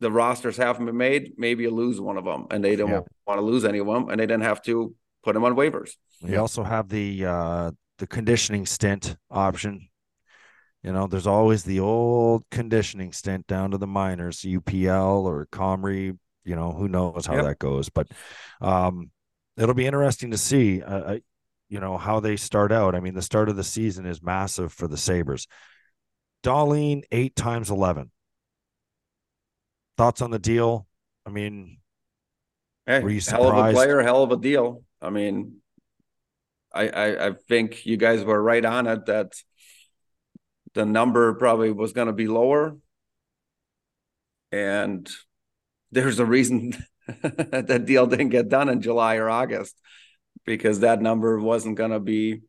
the 0.00 0.10
rosters 0.10 0.56
haven't 0.56 0.86
been 0.86 0.96
made, 0.96 1.32
maybe 1.38 1.62
you 1.64 1.70
lose 1.70 2.00
one 2.00 2.16
of 2.18 2.24
them, 2.24 2.46
and 2.50 2.62
they 2.62 2.76
don't 2.76 2.90
Yeah. 2.90 3.00
want 3.26 3.38
to 3.38 3.44
lose 3.44 3.64
any 3.64 3.78
of 3.78 3.86
them, 3.86 4.08
and 4.08 4.20
they 4.20 4.26
didn't 4.26 4.42
have 4.42 4.62
to 4.62 4.94
put 5.24 5.34
them 5.34 5.44
on 5.44 5.54
waivers. 5.56 5.92
We 6.22 6.36
also 6.36 6.62
have 6.62 6.88
the 6.88 7.24
uh 7.24 7.70
the 7.98 8.06
conditioning 8.06 8.66
stint 8.66 9.16
option. 9.30 9.88
You 10.82 10.92
know, 10.92 11.06
there's 11.06 11.26
always 11.26 11.64
the 11.64 11.80
old 11.80 12.44
conditioning 12.50 13.12
stint 13.12 13.46
down 13.46 13.70
to 13.72 13.78
the 13.78 13.86
minors, 13.86 14.44
UPL 14.44 15.24
or 15.26 15.46
Comrie. 15.46 16.16
You 16.44 16.54
know, 16.54 16.72
who 16.72 16.88
knows 16.88 17.26
how 17.26 17.34
Yep. 17.34 17.44
that 17.46 17.58
goes, 17.58 17.88
but 17.88 18.06
um, 18.60 19.10
it'll 19.56 19.74
be 19.74 19.86
interesting 19.86 20.30
to 20.30 20.38
see. 20.38 20.82
Uh, 20.82 20.98
uh, 20.98 21.18
you 21.68 21.80
know 21.80 21.96
how 21.98 22.20
they 22.20 22.36
start 22.36 22.70
out. 22.70 22.94
I 22.94 23.00
mean, 23.00 23.14
the 23.14 23.22
start 23.22 23.48
of 23.48 23.56
the 23.56 23.64
season 23.64 24.06
is 24.06 24.22
massive 24.22 24.72
for 24.72 24.86
the 24.86 24.96
Sabres. 24.96 25.48
Dahlin 26.46 27.02
eight 27.10 27.34
times 27.34 27.70
eleven. 27.70 28.10
Thoughts 29.96 30.22
on 30.22 30.30
the 30.30 30.38
deal? 30.38 30.86
I 31.26 31.30
mean, 31.30 31.78
Hey, 32.86 33.00
Were 33.00 33.10
you 33.10 33.20
hell 33.28 33.48
of 33.48 33.66
a 33.66 33.72
player, 33.72 34.00
hell 34.00 34.22
of 34.22 34.30
a 34.30 34.36
deal. 34.36 34.84
I 35.02 35.10
mean, 35.10 35.56
I, 36.72 36.88
I 36.88 37.26
I 37.26 37.32
think 37.48 37.84
you 37.84 37.96
guys 37.96 38.22
were 38.22 38.40
right 38.40 38.64
on 38.64 38.86
it 38.86 39.06
that 39.06 39.32
the 40.74 40.86
number 40.86 41.34
probably 41.34 41.72
was 41.72 41.92
going 41.92 42.06
to 42.06 42.12
be 42.12 42.28
lower, 42.28 42.76
and 44.52 45.10
there's 45.90 46.20
a 46.20 46.24
reason 46.24 46.74
that 47.22 47.84
deal 47.86 48.06
didn't 48.06 48.28
get 48.28 48.48
done 48.48 48.68
in 48.68 48.82
July 48.82 49.16
or 49.16 49.28
August 49.28 49.74
because 50.44 50.80
that 50.80 51.02
number 51.02 51.40
wasn't 51.40 51.76
going 51.76 51.90
to 51.90 51.98
be 51.98 52.42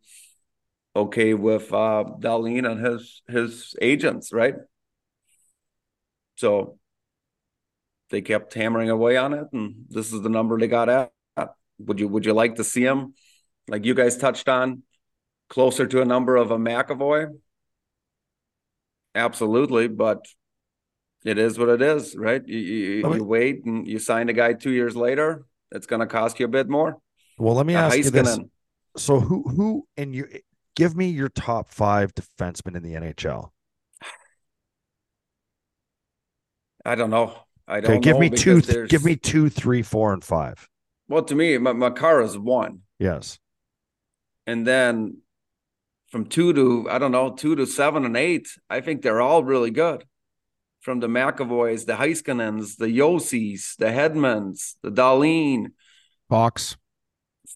okay 0.97 1.33
with 1.33 1.71
uh 1.73 2.03
Dahlin 2.19 2.69
and 2.69 2.79
his 2.86 3.21
his 3.27 3.75
agents, 3.81 4.33
right? 4.33 4.55
So 6.36 6.77
they 8.10 8.21
kept 8.21 8.53
hammering 8.53 8.89
away 8.89 9.17
on 9.17 9.33
it, 9.33 9.47
and 9.53 9.86
this 9.89 10.13
is 10.13 10.21
the 10.21 10.29
number 10.29 10.57
they 10.57 10.67
got 10.67 10.89
at. 10.89 11.12
Would 11.79 11.99
you 11.99 12.07
would 12.07 12.25
you 12.25 12.33
like 12.33 12.55
to 12.55 12.63
see 12.63 12.83
him, 12.83 13.13
like 13.67 13.86
you 13.86 13.93
guys 13.93 14.17
touched 14.17 14.49
on, 14.49 14.81
closer 15.49 15.86
to 15.86 16.01
a 16.01 16.05
number 16.05 16.36
of 16.36 16.49
a 16.51 16.57
McAvoy? 16.57 17.38
Absolutely, 19.13 19.88
but 19.88 20.25
it 21.25 21.38
is 21.38 21.60
what 21.60 21.69
it 21.69 21.81
is, 21.81 22.15
right? 22.15 22.41
You 22.47 22.57
you, 22.57 23.10
me- 23.10 23.17
you 23.17 23.23
wait 23.23 23.65
and 23.65 23.88
you 23.88 23.99
sign 23.99 24.29
a 24.29 24.33
guy 24.33 24.53
two 24.53 24.71
years 24.71 24.95
later. 24.95 25.45
It's 25.71 25.86
going 25.86 25.99
to 25.99 26.07
cost 26.07 26.39
you 26.39 26.45
a 26.45 26.49
bit 26.49 26.69
more. 26.69 26.97
well, 27.38 27.55
let 27.55 27.65
me 27.65 27.75
ask 27.75 27.97
you 27.97 28.10
this. 28.10 28.38
Heiskanen, 28.38 28.49
So 28.95 29.19
who 29.19 29.43
who 29.43 29.88
and 29.97 30.15
you 30.15 30.25
give 30.77 30.95
me 30.95 31.07
your 31.09 31.27
top 31.27 31.69
five 31.71 32.13
defensemen 32.15 32.75
in 32.77 32.83
the 32.83 32.93
NHL. 32.93 33.49
I 36.85 36.95
don't 36.95 37.09
know. 37.09 37.35
I 37.67 37.81
don't 37.81 37.91
Okay, 37.91 37.99
give 37.99 38.13
know 38.15 38.19
me 38.21 38.29
two. 38.29 38.55
because 38.61 38.73
th- 38.75 38.89
Give 38.89 39.03
me 39.03 39.17
two, 39.17 39.49
three, 39.49 39.81
four, 39.81 40.13
and 40.13 40.23
five. 40.23 40.69
Well, 41.09 41.23
to 41.23 41.35
me, 41.35 41.57
Ma- 41.57 41.73
Makara's 41.73 42.37
one. 42.37 42.81
Yes. 42.99 43.37
and 44.47 44.65
then 44.65 45.17
from 46.09 46.25
two 46.25 46.53
to 46.53 46.87
I 46.89 46.97
don't 46.99 47.11
know 47.11 47.31
two 47.33 47.55
to 47.57 47.65
seven 47.65 48.05
and 48.05 48.15
eight, 48.15 48.47
I 48.69 48.79
think 48.79 49.01
they're 49.01 49.19
all 49.21 49.43
really 49.43 49.71
good. 49.71 50.05
From 50.79 51.01
the 51.01 51.07
McAvoys, 51.07 51.85
the 51.85 51.93
Heiskanens, 51.93 52.77
the 52.77 52.85
Josis, 52.87 53.75
the 53.75 53.87
Hedmans, 53.87 54.75
the 54.81 54.89
Dahlin, 54.91 55.71
Fox. 56.29 56.77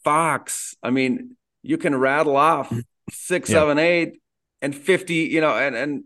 Fox. 0.03 0.75
I 0.83 0.89
mean, 0.89 1.37
you 1.63 1.77
can 1.77 1.95
rattle 1.95 2.35
off 2.35 2.69
six, 3.11 3.49
Yeah. 3.49 3.55
seven, 3.59 3.79
eight, 3.79 4.19
and 4.61 4.75
fifty. 4.75 5.15
You 5.15 5.41
know, 5.41 5.55
and 5.55 5.75
and 5.75 6.03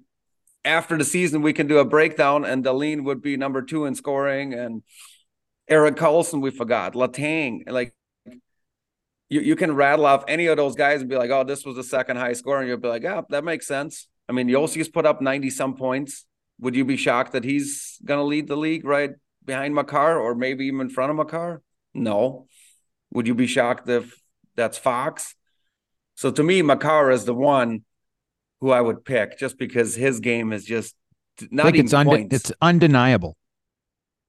after 0.63 0.97
the 0.97 1.05
season, 1.05 1.41
we 1.41 1.53
can 1.53 1.67
do 1.67 1.77
a 1.77 1.85
breakdown, 1.85 2.45
and 2.45 2.63
Dahlin 2.63 3.03
would 3.03 3.21
be 3.21 3.37
number 3.37 3.61
two 3.61 3.85
in 3.85 3.95
scoring, 3.95 4.53
and 4.53 4.83
Erik 5.67 5.95
Karlsson, 5.95 6.41
we 6.41 6.51
forgot, 6.51 6.93
Letang, 6.93 7.61
like 7.67 7.93
you, 9.29 9.41
you 9.41 9.55
can 9.55 9.75
rattle 9.75 10.05
off 10.05 10.23
any 10.27 10.45
of 10.47 10.57
those 10.57 10.75
guys 10.75 11.01
and 11.01 11.09
be 11.09 11.15
like, 11.17 11.31
oh, 11.31 11.43
this 11.43 11.65
was 11.65 11.75
the 11.75 11.83
second 11.83 12.17
high 12.17 12.33
score. 12.33 12.59
And 12.59 12.67
you'll 12.67 12.77
be 12.77 12.87
like, 12.87 13.03
yeah, 13.03 13.21
that 13.29 13.43
makes 13.43 13.65
sense. 13.67 14.07
I 14.29 14.33
mean, 14.33 14.47
Josi's 14.47 14.87
put 14.87 15.05
up 15.05 15.21
90 15.21 15.49
some 15.49 15.75
points. 15.75 16.25
Would 16.59 16.75
you 16.75 16.85
be 16.85 16.97
shocked 16.97 17.33
that 17.33 17.43
he's 17.43 17.97
going 18.05 18.19
to 18.19 18.23
lead 18.23 18.47
the 18.47 18.55
league 18.55 18.85
right 18.85 19.11
behind 19.43 19.75
Makar 19.75 20.19
or 20.19 20.35
maybe 20.35 20.65
even 20.67 20.81
in 20.81 20.89
front 20.89 21.09
of 21.09 21.17
Makar? 21.17 21.61
No. 21.93 22.47
Would 23.13 23.27
you 23.27 23.35
be 23.35 23.47
shocked 23.47 23.89
if 23.89 24.15
that's 24.55 24.77
Fox? 24.77 25.34
So 26.15 26.31
to 26.31 26.43
me, 26.43 26.61
Makar 26.61 27.11
is 27.11 27.25
the 27.25 27.33
one 27.33 27.83
who 28.61 28.71
I 28.71 28.81
would 28.81 29.03
pick 29.05 29.37
just 29.37 29.57
because 29.57 29.95
his 29.95 30.19
game 30.19 30.53
is 30.53 30.65
just 30.65 30.95
not 31.51 31.75
even 31.75 31.85
it's, 31.85 31.93
unde- 31.93 32.09
points. 32.09 32.35
it's 32.35 32.51
undeniable, 32.61 33.35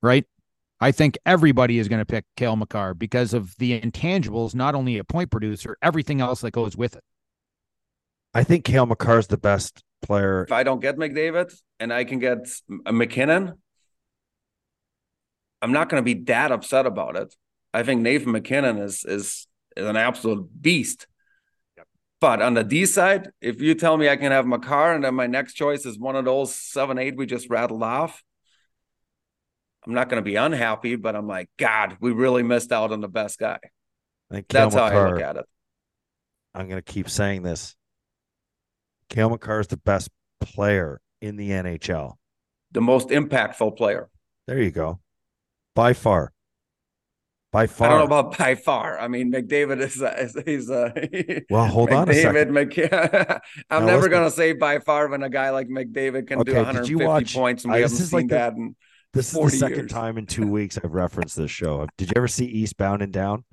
right? 0.02 0.24
I 0.80 0.92
think 0.92 1.16
everybody 1.24 1.78
is 1.78 1.88
going 1.88 2.00
to 2.00 2.04
pick 2.04 2.24
Cale 2.36 2.56
Makar 2.56 2.94
because 2.94 3.32
of 3.32 3.56
the 3.56 3.80
intangibles, 3.80 4.54
not 4.54 4.74
only 4.74 4.98
a 4.98 5.04
point 5.04 5.30
producer, 5.30 5.78
everything 5.80 6.20
else 6.20 6.42
that 6.42 6.50
goes 6.50 6.76
with 6.76 6.96
it. 6.96 7.02
I 8.34 8.44
think 8.44 8.64
Cale 8.64 8.84
Makar 8.84 9.18
is 9.20 9.28
the 9.28 9.38
best 9.38 9.82
player. 10.02 10.42
if 10.44 10.52
I 10.52 10.62
don't 10.62 10.80
get 10.80 10.96
McDavid 10.96 11.54
and 11.80 11.92
I 11.92 12.04
can 12.04 12.18
get 12.18 12.38
a 12.84 12.92
MacKinnon, 12.92 13.54
I'm 15.62 15.72
not 15.72 15.88
going 15.88 16.02
to 16.02 16.04
be 16.04 16.24
that 16.24 16.52
upset 16.52 16.84
about 16.84 17.16
it. 17.16 17.34
I 17.72 17.82
think 17.82 18.02
Nathan 18.02 18.32
MacKinnon 18.32 18.78
is 18.78 19.04
is 19.04 19.46
is 19.76 19.86
an 19.86 19.96
absolute 19.96 20.48
beast. 20.60 21.06
But 22.26 22.42
on 22.42 22.54
the 22.54 22.64
D 22.64 22.86
side, 22.86 23.30
if 23.40 23.60
you 23.60 23.76
tell 23.76 23.96
me 23.96 24.08
I 24.08 24.16
can 24.16 24.32
have 24.32 24.48
Makar 24.48 24.94
and 24.94 25.04
then 25.04 25.14
my 25.14 25.28
next 25.28 25.54
choice 25.54 25.86
is 25.86 25.96
one 25.96 26.16
of 26.16 26.24
those 26.24 26.52
seven, 26.52 26.98
eight 26.98 27.16
we 27.16 27.24
just 27.24 27.48
rattled 27.48 27.84
off, 27.84 28.20
I'm 29.86 29.94
not 29.94 30.08
going 30.08 30.20
to 30.20 30.28
be 30.28 30.34
unhappy, 30.34 30.96
but 30.96 31.14
I'm 31.14 31.28
like, 31.28 31.48
God, 31.56 31.98
we 32.00 32.10
really 32.10 32.42
missed 32.42 32.72
out 32.72 32.90
on 32.90 33.00
the 33.00 33.06
best 33.06 33.38
guy. 33.38 33.60
That's 34.48 34.74
how 34.74 34.86
I 34.86 35.08
look 35.08 35.20
at 35.20 35.36
it. 35.36 35.44
I'm 36.52 36.66
going 36.66 36.82
to 36.82 36.92
keep 36.92 37.08
saying 37.08 37.44
this. 37.44 37.76
Cale 39.08 39.30
Makar 39.30 39.60
is 39.60 39.68
the 39.68 39.76
best 39.76 40.10
player 40.40 41.00
in 41.20 41.36
the 41.36 41.50
NHL. 41.50 42.14
The 42.72 42.80
most 42.80 43.10
impactful 43.10 43.76
player. 43.76 44.10
There 44.48 44.60
you 44.60 44.72
go. 44.72 44.98
By 45.76 45.92
far. 45.92 46.32
By 47.56 47.66
far. 47.66 47.86
I 47.86 47.90
don't 47.92 47.98
know 48.00 48.04
about 48.18 48.36
by 48.36 48.54
far. 48.54 48.98
I 49.00 49.08
mean, 49.08 49.32
McDavid 49.32 49.80
is, 49.80 50.02
a, 50.02 50.20
is 50.20 50.36
he's 50.44 50.68
a 50.68 50.92
well, 51.50 51.64
hold 51.64 51.90
on 51.90 52.06
a 52.10 52.12
second. 52.12 52.50
McDavid, 52.52 52.68
McK- 52.90 53.40
I'm 53.70 53.86
Now 53.86 53.92
never 53.92 54.10
going 54.10 54.24
to 54.24 54.30
say 54.30 54.52
by 54.52 54.78
far 54.78 55.08
when 55.08 55.22
a 55.22 55.30
guy 55.30 55.48
like 55.48 55.68
McDavid 55.68 56.26
can 56.28 56.42
do 56.42 56.52
Okay, 56.54 56.70
did 56.72 56.86
you 56.90 56.98
150 56.98 57.04
watch- 57.06 57.34
points 57.34 57.64
and 57.64 57.72
I- 57.72 57.76
we 57.76 57.82
this 57.84 57.92
haven't 57.92 58.02
is 58.04 58.10
seen 58.10 58.16
like 58.18 58.28
the- 58.28 58.34
that. 58.34 58.52
In, 58.52 58.76
This 59.14 59.26
is 59.28 59.32
the 59.32 59.38
40 59.38 59.56
second 59.56 59.76
years. 59.78 59.90
time 59.90 60.18
in 60.18 60.26
two 60.26 60.46
weeks 60.52 60.76
I've 60.76 60.92
referenced 60.92 61.34
this 61.36 61.50
show. 61.50 61.86
Did 61.96 62.08
you 62.08 62.12
ever 62.16 62.28
see 62.28 62.44
Eastbound 62.44 63.00
and 63.00 63.10
Down? 63.10 63.44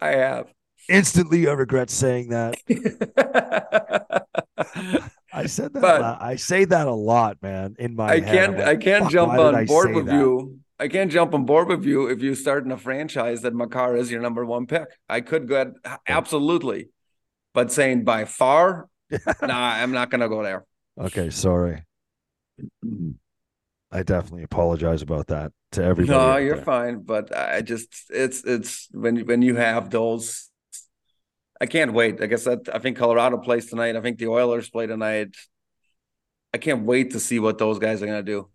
I 0.00 0.08
have. 0.08 0.52
Instantly, 0.88 1.46
I 1.46 1.52
regret 1.52 1.90
saying 1.90 2.30
that. 2.30 2.56
I 5.32 5.46
said 5.46 5.72
that. 5.74 5.80
But- 5.80 6.00
a 6.00 6.02
lot. 6.02 6.22
I 6.22 6.34
say 6.36 6.64
that 6.64 6.88
a 6.88 6.92
lot, 6.92 7.36
man. 7.40 7.76
In 7.78 7.94
my 7.94 8.06
I 8.14 8.20
head. 8.20 8.24
can't. 8.34 8.58
Like, 8.58 8.66
I 8.66 8.76
can't 8.76 9.10
jump 9.10 9.32
I 9.34 9.38
on 9.38 9.66
board 9.66 9.94
with 9.94 10.06
that?" 10.06 10.14
you. 10.14 10.58
I 10.78 10.88
can't 10.88 11.10
jump 11.10 11.34
on 11.34 11.44
board 11.44 11.68
with 11.68 11.84
you 11.84 12.06
if 12.06 12.22
you 12.22 12.34
start 12.34 12.64
in 12.64 12.70
a 12.70 12.76
franchise 12.76 13.42
that 13.42 13.54
Makar 13.54 13.96
is 13.96 14.10
your 14.10 14.20
number 14.20 14.44
one 14.44 14.66
pick. 14.66 14.88
I 15.08 15.20
could 15.20 15.48
go 15.48 15.56
ahead, 15.56 15.74
absolutely, 16.06 16.90
but 17.52 17.72
saying 17.72 18.04
by 18.04 18.24
far, 18.24 18.88
nah, 19.10 19.18
I'm 19.42 19.92
not 19.92 20.10
going 20.10 20.20
to 20.20 20.28
go 20.28 20.42
there. 20.42 20.64
Okay, 21.00 21.30
sorry. 21.30 21.82
I 23.90 24.02
definitely 24.02 24.42
apologize 24.42 25.02
about 25.02 25.28
that 25.28 25.52
to 25.72 25.82
everybody. 25.82 26.18
No, 26.18 26.36
you're 26.36 26.56
there. 26.56 26.64
fine. 26.64 27.00
But 27.00 27.34
I 27.34 27.62
just 27.62 27.88
it's 28.10 28.44
it's 28.44 28.88
when 28.92 29.20
when 29.26 29.42
you 29.42 29.56
have 29.56 29.90
those. 29.90 30.50
I 31.60 31.66
can't 31.66 31.92
wait. 31.92 32.20
I 32.20 32.36
said, 32.36 32.68
I 32.72 32.78
think 32.78 32.98
Colorado 32.98 33.38
plays 33.38 33.66
tonight. 33.66 33.96
I 33.96 34.00
think 34.00 34.18
the 34.18 34.28
Oilers 34.28 34.70
play 34.70 34.86
tonight. 34.86 35.34
I 36.54 36.58
can't 36.58 36.84
wait 36.84 37.12
to 37.12 37.20
see 37.20 37.40
what 37.40 37.58
those 37.58 37.80
guys 37.80 38.00
are 38.00 38.06
going 38.06 38.24
to 38.24 38.32
do. 38.32 38.48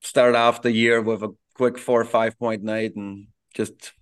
Start 0.00 0.34
off 0.34 0.62
the 0.62 0.72
year 0.72 1.00
with 1.00 1.22
a 1.22 1.34
quick 1.54 1.78
four 1.78 2.00
or 2.00 2.04
five 2.04 2.38
point 2.38 2.62
night 2.62 2.96
and 2.96 3.28
just 3.54 3.92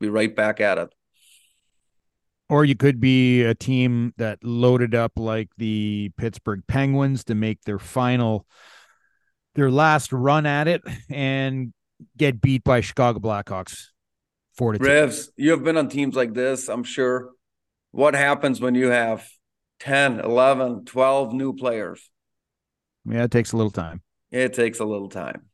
be 0.00 0.08
right 0.08 0.34
back 0.34 0.60
at 0.60 0.78
it. 0.78 0.92
Or 2.48 2.64
you 2.64 2.76
could 2.76 3.00
be 3.00 3.42
a 3.42 3.54
team 3.54 4.14
that 4.18 4.38
loaded 4.42 4.94
up 4.94 5.12
like 5.16 5.48
the 5.58 6.12
Pittsburgh 6.16 6.62
Penguins 6.68 7.24
to 7.24 7.34
make 7.34 7.62
their 7.64 7.80
final, 7.80 8.46
their 9.54 9.70
last 9.70 10.12
run 10.12 10.46
at 10.46 10.68
it 10.68 10.82
and 11.10 11.72
get 12.16 12.40
beat 12.40 12.62
by 12.62 12.80
Chicago 12.80 13.18
Blackhawks. 13.18 13.86
Four 14.56 14.72
to 14.72 14.78
Revs, 14.78 15.30
you 15.36 15.50
have 15.50 15.64
been 15.64 15.76
on 15.76 15.88
teams 15.88 16.14
like 16.14 16.32
this, 16.34 16.68
I'm 16.68 16.84
sure. 16.84 17.30
What 17.90 18.14
happens 18.14 18.60
when 18.60 18.74
you 18.74 18.88
have 18.88 19.28
10, 19.80 20.20
11, 20.20 20.84
12 20.84 21.32
new 21.34 21.52
players? 21.52 22.10
Yeah, 23.04 23.24
it 23.24 23.30
takes 23.30 23.52
a 23.52 23.56
little 23.56 23.70
time. 23.70 24.02
It 24.36 24.52
takes 24.52 24.80
a 24.80 24.84
little 24.84 25.08
time. 25.08 25.46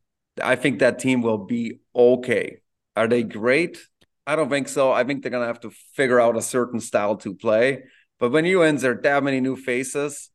I 0.42 0.56
think 0.56 0.80
that 0.80 0.98
team 0.98 1.22
will 1.22 1.38
be 1.38 1.80
okay. 1.94 2.62
Are 2.96 3.06
they 3.06 3.22
great? 3.22 3.78
I 4.26 4.34
don't 4.34 4.48
think 4.48 4.68
so. 4.68 4.90
I 4.90 5.04
think 5.04 5.22
they're 5.22 5.30
going 5.30 5.42
to 5.42 5.46
have 5.46 5.60
to 5.60 5.70
figure 5.94 6.18
out 6.20 6.36
a 6.36 6.42
certain 6.42 6.80
style 6.80 7.16
to 7.18 7.32
play. 7.34 7.84
But 8.18 8.32
when 8.32 8.44
you 8.44 8.62
insert 8.62 9.04
that 9.04 9.22
many 9.22 9.40
new 9.40 9.54
faces, 9.54 10.30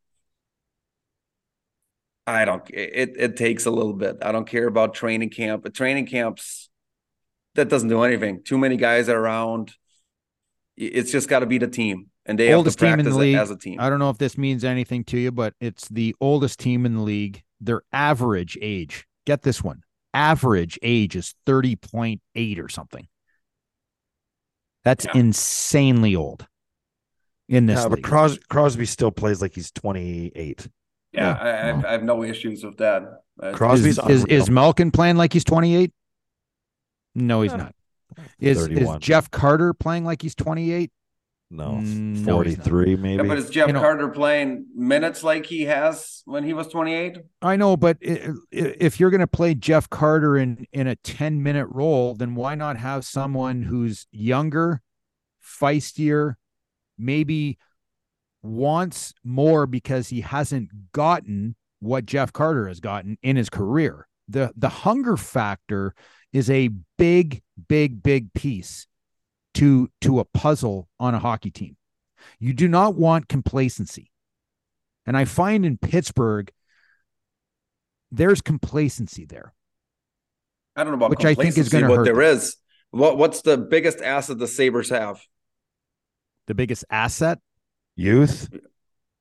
I 2.26 2.46
don't. 2.46 2.64
It 2.70 3.16
it 3.18 3.38
takes 3.38 3.66
a 3.66 3.72
little 3.72 3.94
bit. 3.94 4.18
I 4.22 4.32
don't 4.32 4.48
care 4.48 4.68
about 4.68 4.94
training 4.94 5.30
camp. 5.30 5.64
But 5.64 5.74
training 5.74 6.06
camps 6.06 6.70
that 7.56 7.68
doesn't 7.68 7.90
do 7.90 8.02
anything. 8.04 8.44
Too 8.44 8.58
many 8.58 8.78
guys 8.78 9.10
are 9.10 9.20
around. 9.20 9.74
It's 10.78 11.12
just 11.12 11.28
got 11.28 11.40
to 11.40 11.46
be 11.46 11.58
the 11.58 11.68
team, 11.68 12.08
and 12.26 12.40
they 12.40 12.54
oldest 12.54 12.80
team 12.80 13.00
in 13.00 13.06
the 13.06 13.18
league 13.18 13.36
as 13.36 13.52
a 13.52 13.58
team. 13.58 13.80
I 13.80 13.90
don't 13.90 14.00
know 14.00 14.10
if 14.10 14.18
this 14.18 14.38
means 14.38 14.64
anything 14.64 15.04
to 15.06 15.18
you, 15.18 15.32
but 15.32 15.54
it's 15.60 15.90
the 15.90 16.16
oldest 16.22 16.60
team 16.60 16.86
in 16.86 16.96
the 16.96 17.02
league. 17.02 17.44
Their 17.60 17.82
average 17.92 18.58
age. 18.62 19.06
Get 19.26 19.42
this 19.42 19.64
one. 19.64 19.82
Average 20.14 20.80
age 20.82 21.16
is 21.16 21.36
thirty 21.46 21.76
point 21.76 22.22
eight 22.36 22.60
or 22.60 22.70
something. 22.70 23.08
That's 24.84 25.06
yeah. 25.06 25.18
insanely 25.18 26.16
old 26.16 26.48
in 27.50 27.66
this. 27.66 27.82
Yeah, 27.82 27.90
but 27.90 28.04
Cros- 28.04 28.40
Crosby 28.50 28.86
still 28.86 29.12
plays 29.12 29.42
like 29.42 29.54
he's 29.54 29.72
28. 29.72 30.70
Yeah, 31.12 31.22
yeah. 31.22 31.38
I, 31.40 31.48
have, 31.48 31.86
I, 31.86 31.92
have, 31.92 32.04
no 32.04 32.24
issues 32.24 32.64
with 32.64 32.78
that. 32.78 33.04
Uh, 33.42 33.52
Crosby's 33.52 34.00
is, 34.00 34.10
is, 34.10 34.26
is 34.26 34.50
Malkin 34.50 34.92
playing 34.92 35.18
like 35.18 35.34
he's 35.34 35.44
28? 35.44 35.92
No, 37.16 37.42
he's 37.42 37.54
not. 37.54 37.74
Is, 38.40 38.68
is 38.68 38.90
Jeff 39.00 39.30
Carter 39.30 39.74
playing 39.74 40.06
like 40.06 40.22
he's 40.22 40.36
28? 40.36 40.92
No, 41.50 41.80
mm, 41.82 42.26
43 42.26 42.96
no, 42.96 43.02
maybe. 43.02 43.24
Yeah, 43.24 43.28
but 43.28 43.38
is 43.38 43.50
Jeff 43.50 43.68
you 43.68 43.74
know, 43.74 43.80
Carter 43.80 44.10
playing 44.10 44.66
minutes 44.76 45.24
like 45.24 45.46
he 45.46 45.64
has 45.64 46.22
when 46.26 46.44
he 46.44 46.54
was 46.54 46.68
28? 46.68 47.20
I 47.42 47.56
know, 47.56 47.78
but 47.78 47.98
if 48.02 49.00
you're 49.00 49.10
going 49.10 49.22
to 49.22 49.28
play 49.28 49.56
Jeff 49.56 49.90
Carter 49.90 50.36
in 50.36 50.68
in 50.74 50.88
a 50.88 50.98
10 50.98 51.42
minute 51.42 51.68
role, 51.70 52.16
then 52.16 52.36
why 52.36 52.56
not 52.56 52.78
have 52.78 53.06
someone 53.06 53.64
who's 53.64 54.08
younger, 54.12 54.82
feistier, 55.42 56.36
maybe 56.98 57.58
wants 58.44 59.14
more 59.24 59.66
because 59.66 60.10
he 60.10 60.22
hasn't 60.22 60.70
gotten 60.92 61.56
what 61.80 62.06
Jeff 62.06 62.34
Carter 62.34 62.68
has 62.68 62.82
gotten 62.82 63.18
in 63.24 63.38
his 63.38 63.50
career. 63.50 64.08
The 64.28 64.52
the 64.58 64.70
hunger 64.70 65.16
factor 65.16 65.96
is 66.34 66.50
a 66.50 66.72
big 66.98 67.42
big 67.70 68.04
big 68.04 68.34
piece 68.34 68.88
to 69.58 69.90
to 70.02 70.20
a 70.20 70.26
puzzle 70.26 70.88
on 71.00 71.16
a 71.16 71.20
hockey 71.20 71.50
team. 71.50 71.76
You 72.40 72.54
do 72.54 72.68
not 72.68 72.96
want 72.96 73.28
complacency. 73.28 74.12
And 75.08 75.18
I 75.18 75.26
find 75.26 75.66
in 75.66 75.78
Pittsburgh 75.78 76.52
there's 78.12 78.42
complacency 78.42 79.26
there. 79.26 79.54
I 80.76 80.84
don't 80.84 80.92
know 80.92 80.98
about 80.98 81.10
which 81.10 81.26
I 81.26 81.34
think 81.34 81.58
is 81.58 81.70
going 81.70 81.88
to 81.88 81.96
hurt. 81.96 82.06
There 82.06 82.14
them. 82.14 82.24
is. 82.24 82.56
What 82.92 83.18
what's 83.18 83.42
the 83.42 83.58
biggest 83.58 84.00
asset 84.00 84.38
the 84.38 84.48
Sabres 84.48 84.90
have? 84.90 85.20
The 86.46 86.54
biggest 86.54 86.86
asset? 86.92 87.40
Youth. 87.96 88.50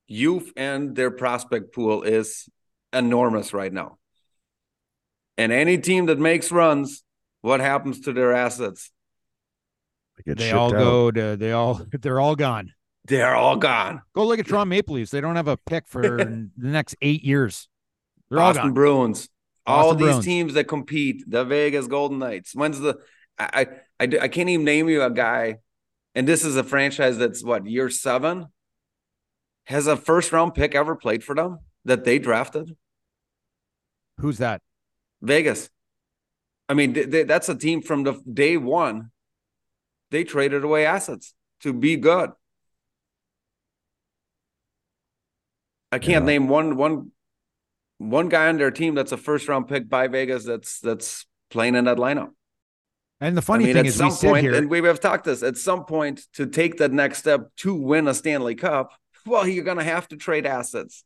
Youth 0.05 0.53
and 0.55 0.95
their 0.95 1.09
prospect 1.09 1.73
pool 1.73 2.03
is 2.03 2.47
enormous 2.93 3.53
right 3.53 3.73
now. 3.73 3.97
And 5.35 5.51
any 5.51 5.79
team 5.79 6.05
that 6.05 6.19
makes 6.19 6.51
runs, 6.51 7.03
what 7.41 7.59
happens 7.59 8.01
to 8.01 8.13
their 8.13 8.33
assets? 8.33 8.91
They 10.25 10.51
all 10.51 10.73
out. 10.73 10.79
go 10.79 11.11
to 11.11 11.35
they 11.37 11.51
all 11.51 11.81
they're 12.01 12.19
all 12.19 12.35
gone. 12.35 12.73
They're 13.05 13.35
all 13.35 13.55
gone. 13.55 14.01
Go 14.13 14.25
look 14.25 14.39
at 14.39 14.47
Toronto 14.47 14.65
Maple 14.65 14.95
Leafs. 14.95 15.11
They 15.11 15.21
don't 15.21 15.37
have 15.37 15.47
a 15.47 15.57
pick 15.57 15.87
for 15.87 16.17
the 16.17 16.49
next 16.57 16.95
eight 17.01 17.23
years. 17.23 17.69
They're 18.29 18.39
Boston 18.39 18.59
all 18.59 18.67
gone. 18.67 18.73
Bruins. 18.73 19.29
Boston 19.65 19.85
all 19.85 19.95
these 19.95 20.07
Bruins. 20.07 20.25
teams 20.25 20.53
that 20.55 20.65
compete, 20.65 21.23
the 21.27 21.45
Vegas 21.45 21.87
Golden 21.87 22.19
Knights. 22.19 22.53
When's 22.53 22.79
the 22.79 22.97
I, 23.39 23.67
I 23.99 24.03
I 24.21 24.27
can't 24.27 24.49
even 24.49 24.65
name 24.65 24.89
you 24.89 25.03
a 25.03 25.09
guy, 25.09 25.57
and 26.15 26.27
this 26.27 26.43
is 26.43 26.55
a 26.55 26.63
franchise 26.63 27.17
that's 27.17 27.43
what 27.43 27.65
year 27.65 27.89
seven. 27.89 28.47
Has 29.65 29.85
a 29.87 29.97
first 29.97 30.31
round 30.31 30.53
pick 30.55 30.75
ever 30.75 30.95
played 30.95 31.23
for 31.23 31.35
them 31.35 31.59
that 31.83 32.05
they 32.05 32.19
drafted? 32.19 32.75
Who's 34.19 34.37
that? 34.37 34.61
Vegas. 35.21 35.69
I 36.69 36.73
mean, 36.73 36.93
they, 36.93 37.03
they, 37.03 37.23
that's 37.23 37.49
a 37.49 37.55
team 37.55 37.81
from 37.81 38.03
the 38.03 38.21
day 38.31 38.57
one 38.57 39.11
they 40.11 40.23
traded 40.23 40.63
away 40.63 40.85
assets 40.85 41.33
to 41.61 41.73
be 41.73 41.95
good. 41.97 42.31
I 45.91 45.99
can't 45.99 46.25
yeah. 46.25 46.31
name 46.31 46.47
one 46.47 46.75
one 46.75 47.11
one 47.97 48.29
guy 48.29 48.47
on 48.47 48.57
their 48.57 48.71
team 48.71 48.95
that's 48.95 49.11
a 49.11 49.17
first 49.17 49.47
round 49.47 49.67
pick 49.67 49.89
by 49.89 50.07
Vegas 50.07 50.43
that's 50.43 50.79
that's 50.79 51.25
playing 51.49 51.75
in 51.75 51.85
that 51.85 51.97
lineup. 51.97 52.31
And 53.19 53.35
the 53.35 53.41
funny 53.41 53.63
I 53.63 53.67
mean, 53.67 53.75
thing 53.75 53.85
is, 53.87 54.01
we 54.01 54.09
point, 54.09 54.43
here, 54.43 54.53
and 54.53 54.69
we 54.69 54.83
have 54.83 54.99
talked 54.99 55.23
this 55.23 55.41
at 55.41 55.57
some 55.57 55.85
point 55.85 56.21
to 56.33 56.45
take 56.45 56.77
that 56.77 56.91
next 56.91 57.17
step 57.17 57.49
to 57.57 57.73
win 57.73 58.07
a 58.07 58.13
Stanley 58.13 58.53
Cup. 58.53 58.91
Well, 59.25 59.47
you're 59.47 59.63
going 59.63 59.79
to 59.79 59.83
have 59.83 60.07
to 60.09 60.17
trade 60.17 60.45
assets. 60.45 61.03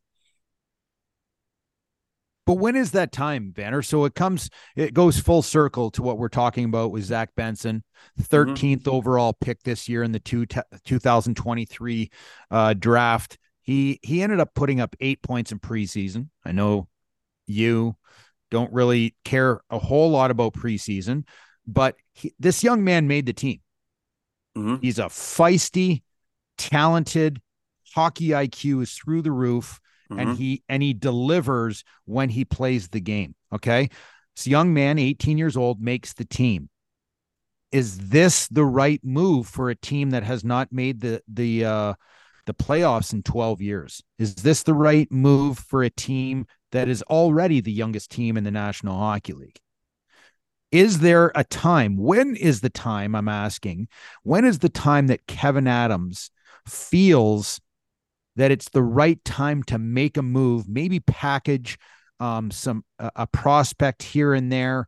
But 2.46 2.56
when 2.56 2.76
is 2.76 2.92
that 2.92 3.12
time, 3.12 3.54
Vanner? 3.56 3.86
So 3.86 4.06
it 4.06 4.16
comes, 4.16 4.50
it 4.76 4.94
goes 4.94 5.20
full 5.20 5.42
circle 5.42 5.92
to 5.92 6.02
what 6.02 6.18
we're 6.18 6.28
talking 6.30 6.66
about 6.66 6.92
with 6.92 7.04
Zach 7.04 7.30
Benson, 7.36 7.84
13th 8.20 8.56
mm-hmm. 8.56 8.90
overall 8.90 9.34
pick 9.34 9.62
this 9.64 9.88
year 9.88 10.02
in 10.02 10.12
the 10.12 10.20
two, 10.20 10.46
2023 10.46 12.10
uh, 12.50 12.74
draft. 12.74 13.38
He 13.62 14.00
he 14.02 14.24
ended 14.24 14.40
up 14.40 14.56
putting 14.56 14.82
up 14.82 14.96
eight 15.00 15.22
points 15.22 15.52
in 15.52 15.60
preseason. 15.60 16.30
I 16.44 16.52
know 16.52 16.88
you 17.46 17.96
don't 18.50 18.74
really 18.74 19.16
care 19.24 19.62
a 19.70 19.78
whole 19.78 20.10
lot 20.10 20.32
about 20.32 20.54
preseason, 20.54 21.26
but 21.68 21.96
he, 22.14 22.34
this 22.40 22.64
young 22.64 22.84
man 22.84 23.08
made 23.08 23.28
the 23.28 23.34
team. 23.34 23.62
Mm-hmm. 24.58 24.78
He's 24.82 24.98
a 24.98 25.06
feisty, 25.06 26.02
talented, 26.58 27.40
hockey 27.94 28.30
IQ 28.30 28.84
is 28.84 28.94
through 28.94 29.22
the 29.22 29.32
roof 29.32 29.80
mm-hmm. 30.12 30.20
and 30.20 30.38
he 30.38 30.64
and 30.70 30.84
he 30.84 30.94
delivers 30.94 31.84
when 32.06 32.30
he 32.30 32.46
plays 32.46 32.90
the 32.90 33.00
game. 33.00 33.36
Okay. 33.54 33.90
This 34.36 34.48
young 34.48 34.74
man, 34.74 34.98
18 34.98 35.38
years 35.38 35.58
old, 35.58 35.82
makes 35.82 36.14
the 36.14 36.26
team. 36.26 36.70
Is 37.72 37.98
this 37.98 38.48
the 38.48 38.66
right 38.66 39.00
move 39.04 39.48
for 39.48 39.70
a 39.70 39.76
team 39.76 40.12
that 40.12 40.24
has 40.24 40.44
not 40.44 40.72
made 40.72 41.02
the 41.02 41.22
the 41.28 41.66
uh 41.66 41.94
the 42.46 42.54
playoffs 42.54 43.14
in 43.14 43.24
12 43.24 43.62
years? 43.62 44.02
Is 44.18 44.36
this 44.36 44.64
the 44.64 44.74
right 44.74 45.10
move 45.12 45.58
for 45.58 45.84
a 45.84 45.90
team 45.90 46.46
that 46.72 46.90
is 46.90 47.02
already 47.04 47.62
the 47.62 47.72
youngest 47.72 48.12
team 48.12 48.38
in 48.38 48.44
the 48.44 48.52
National 48.52 48.98
Hockey 48.98 49.34
League? 49.34 49.60
Is 50.72 51.00
there 51.00 51.32
a 51.36 51.44
time? 51.44 51.98
When 51.98 52.36
is 52.36 52.62
the 52.62 52.70
time? 52.70 53.14
I'm 53.14 53.28
asking. 53.28 53.90
When 54.24 54.46
is 54.46 54.60
the 54.60 54.70
time 54.70 55.08
that 55.08 55.28
Kevyn 55.28 55.68
Adams 55.68 56.32
feels 56.66 57.60
that 58.42 58.50
it's 58.50 58.70
the 58.70 58.82
right 58.82 59.24
time 59.24 59.62
to 59.62 59.78
make 59.78 60.18
a 60.18 60.24
move, 60.24 60.68
maybe 60.68 61.00
package 61.00 61.78
um, 62.20 62.50
some 62.50 62.84
a, 62.98 63.12
a 63.18 63.28
prospect 63.28 64.02
here 64.02 64.34
and 64.34 64.52
there 64.52 64.88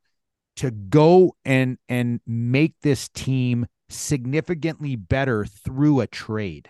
to 0.55 0.71
go 0.71 1.35
and 1.45 1.77
and 1.87 2.19
make 2.25 2.73
this 2.81 3.09
team 3.09 3.67
significantly 3.89 4.95
better 4.95 5.45
through 5.45 5.99
a 5.99 6.07
trade. 6.07 6.67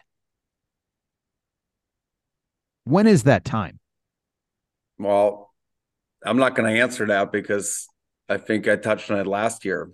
When 2.83 3.07
is 3.07 3.23
that 3.23 3.45
time? 3.45 3.79
Well, 4.99 5.53
I'm 6.25 6.37
not 6.37 6.53
going 6.53 6.73
to 6.73 6.81
answer 6.81 7.05
that 7.07 7.31
because 7.31 7.87
I 8.27 8.35
think 8.35 8.67
I 8.67 8.75
touched 8.75 9.09
on 9.09 9.19
it 9.19 9.27
last 9.27 9.63
year. 9.63 9.89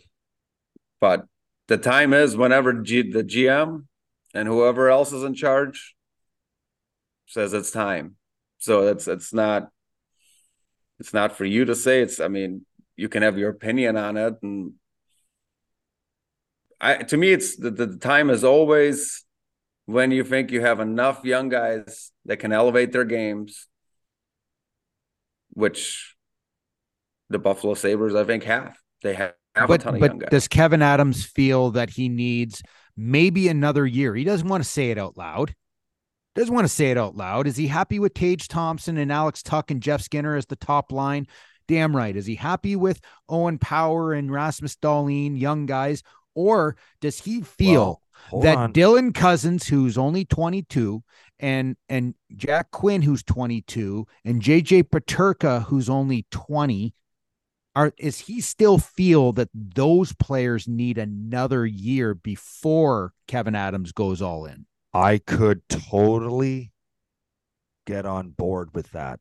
But 1.00 1.26
the 1.68 1.78
time 1.78 2.14
is 2.14 2.36
whenever 2.36 2.74
G- 2.74 3.12
the 3.12 3.24
GM 3.24 3.86
and 4.34 4.48
whoever 4.48 4.90
else 4.90 5.14
is 5.14 5.24
in 5.24 5.36
charge 5.36 5.96
says 7.30 7.54
it's 7.54 7.72
time. 7.72 8.16
So 8.58 8.88
it's 8.88 9.08
it's 9.08 9.34
not 9.34 9.70
it's 11.00 11.14
not 11.14 11.38
for 11.38 11.46
you 11.46 11.66
to 11.66 11.76
say. 11.76 12.02
It's 12.02 12.20
I 12.20 12.28
mean 12.28 12.66
you 12.98 13.08
can 13.08 13.24
have 13.24 13.38
your 13.38 13.50
opinion 13.50 13.96
on 13.96 14.18
it, 14.18 14.36
and 14.42 14.74
I 16.82 16.96
to 16.96 17.18
me, 17.18 17.32
it's 17.32 17.56
the, 17.56 17.72
the 17.72 17.98
time 17.98 18.30
is 18.30 18.44
always 18.44 19.24
when 19.86 20.12
you 20.12 20.24
think 20.24 20.52
you 20.52 20.62
have 20.62 20.80
enough 20.80 21.24
young 21.24 21.50
guys 21.50 22.12
that 22.26 22.38
can 22.38 22.52
elevate 22.52 22.92
their 22.92 23.06
games, 23.06 23.68
which 25.52 26.16
the 27.30 27.40
Buffalo 27.40 27.74
Sabres, 27.74 28.16
I 28.16 28.24
think, 28.24 28.44
have. 28.44 28.78
They 29.02 29.14
have, 29.14 29.34
have 29.56 29.68
but, 29.68 29.82
a 29.82 29.84
ton 29.84 29.94
of 29.96 30.00
but 30.00 30.12
young 30.12 30.20
guys. 30.20 30.30
does 30.32 30.48
Kevyn 30.48 30.82
Adams 30.82 31.26
feel 31.26 31.72
that 31.72 31.90
he 31.90 32.10
needs 32.10 32.62
maybe 32.98 33.48
another 33.48 33.86
year? 33.86 34.16
He 34.16 34.24
doesn't 34.24 34.48
want 34.48 34.64
to 34.64 34.70
say 34.70 34.92
it 34.92 34.98
out 34.98 35.18
loud. 35.18 35.54
Doesn't 36.36 36.54
want 36.54 36.66
to 36.66 36.74
say 36.74 36.92
it 36.92 36.98
out 36.98 37.16
loud. 37.16 37.48
Is 37.48 37.58
he 37.58 37.68
happy 37.68 38.00
with 38.00 38.14
Tage 38.14 38.48
Thompson 38.48 38.98
and 38.98 39.12
Alex 39.12 39.44
Tuch 39.44 39.72
and 39.72 39.82
Jeff 39.82 40.02
Skinner 40.02 40.36
as 40.36 40.46
the 40.46 40.56
top 40.56 40.92
line? 40.92 41.28
Damn 41.68 41.96
right. 41.96 42.16
Is 42.16 42.26
he 42.26 42.36
happy 42.36 42.76
with 42.76 43.00
Owen 43.28 43.58
Power 43.60 44.14
and 44.14 44.32
Rasmus 44.32 44.76
Dahlin, 44.78 45.40
young 45.40 45.66
guys? 45.66 46.02
Or 46.36 46.78
does 47.02 47.20
he 47.20 47.42
feel 47.42 48.02
Well, 48.32 48.42
that 48.42 48.58
on. 48.58 48.74
Dylan 48.74 49.14
Cozens, 49.14 49.68
who's 49.68 49.98
only 49.98 50.26
22, 50.26 51.04
and 51.40 51.76
and 51.88 52.16
Jack 52.36 52.72
Quinn, 52.72 53.02
who's 53.02 53.24
22, 53.24 54.06
and 54.26 54.42
JJ 54.42 54.84
Peterka, 54.84 55.66
who's 55.66 55.90
only 55.90 56.26
20, 56.32 56.94
are 57.76 57.94
is 57.98 58.20
he 58.20 58.42
still 58.42 58.78
feel 58.78 59.32
that 59.34 59.50
those 59.54 60.14
players 60.14 60.68
need 60.68 60.98
another 60.98 61.66
year 61.66 62.14
before 62.14 63.14
Kevyn 63.28 63.56
Adams 63.56 63.92
goes 63.92 64.22
all 64.22 64.46
in? 64.46 64.66
I 64.94 65.20
could 65.20 65.62
totally 65.70 66.72
get 67.86 68.06
on 68.06 68.30
board 68.30 68.70
with 68.74 68.92
that 68.92 69.20